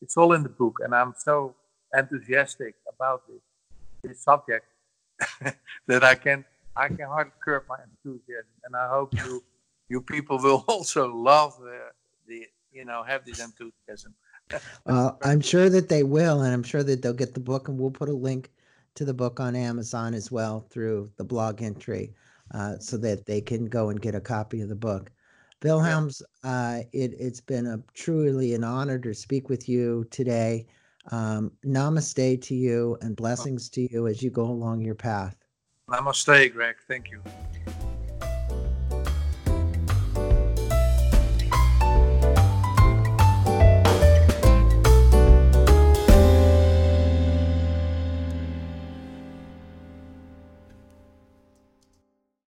It's 0.00 0.16
all 0.16 0.32
in 0.32 0.44
the 0.44 0.48
book, 0.48 0.78
and 0.84 0.94
I'm 0.94 1.14
so 1.18 1.56
enthusiastic 1.94 2.74
about 2.94 3.22
this 3.28 3.40
this 4.02 4.20
subject 4.20 4.66
that 5.86 6.04
I 6.04 6.14
can 6.14 6.44
I 6.76 6.88
can 6.88 7.06
hardly 7.06 7.32
curb 7.44 7.64
my 7.68 7.78
enthusiasm. 7.82 8.46
And 8.64 8.76
I 8.76 8.88
hope 8.88 9.14
you 9.14 9.42
you 9.88 10.00
people 10.00 10.38
will 10.38 10.64
also 10.68 11.12
love 11.12 11.58
the, 11.60 11.80
the 12.26 12.46
you 12.72 12.84
know 12.84 13.02
have 13.02 13.24
this 13.24 13.40
enthusiasm. 13.40 14.14
well, 14.86 15.18
I'm 15.24 15.40
sure 15.40 15.68
that 15.68 15.88
they 15.88 16.02
will, 16.02 16.42
and 16.42 16.52
I'm 16.52 16.62
sure 16.62 16.82
that 16.82 17.02
they'll 17.02 17.12
get 17.12 17.34
the 17.34 17.40
book, 17.40 17.68
and 17.68 17.78
we'll 17.78 17.90
put 17.90 18.08
a 18.08 18.14
link 18.14 18.50
to 18.94 19.04
the 19.04 19.14
book 19.14 19.40
on 19.40 19.54
Amazon 19.54 20.14
as 20.14 20.30
well 20.30 20.60
through 20.70 21.10
the 21.16 21.24
blog 21.24 21.62
entry, 21.62 22.14
uh, 22.54 22.78
so 22.78 22.96
that 22.98 23.26
they 23.26 23.40
can 23.40 23.66
go 23.66 23.90
and 23.90 24.00
get 24.00 24.14
a 24.14 24.20
copy 24.20 24.60
of 24.60 24.68
the 24.68 24.74
book. 24.74 25.10
Willems, 25.62 26.22
uh, 26.44 26.80
it, 26.92 27.14
it's 27.18 27.40
been 27.40 27.66
a 27.66 27.82
truly 27.92 28.54
an 28.54 28.62
honor 28.62 28.98
to 29.00 29.12
speak 29.12 29.48
with 29.48 29.68
you 29.68 30.06
today. 30.10 30.66
Um, 31.10 31.52
namaste 31.64 32.42
to 32.42 32.54
you 32.54 32.98
and 33.00 33.16
blessings 33.16 33.68
to 33.70 33.92
you 33.92 34.06
as 34.06 34.22
you 34.22 34.30
go 34.30 34.44
along 34.44 34.82
your 34.82 34.94
path. 34.94 35.36
Namaste, 35.88 36.52
Greg. 36.52 36.76
Thank 36.86 37.10
you. 37.10 37.22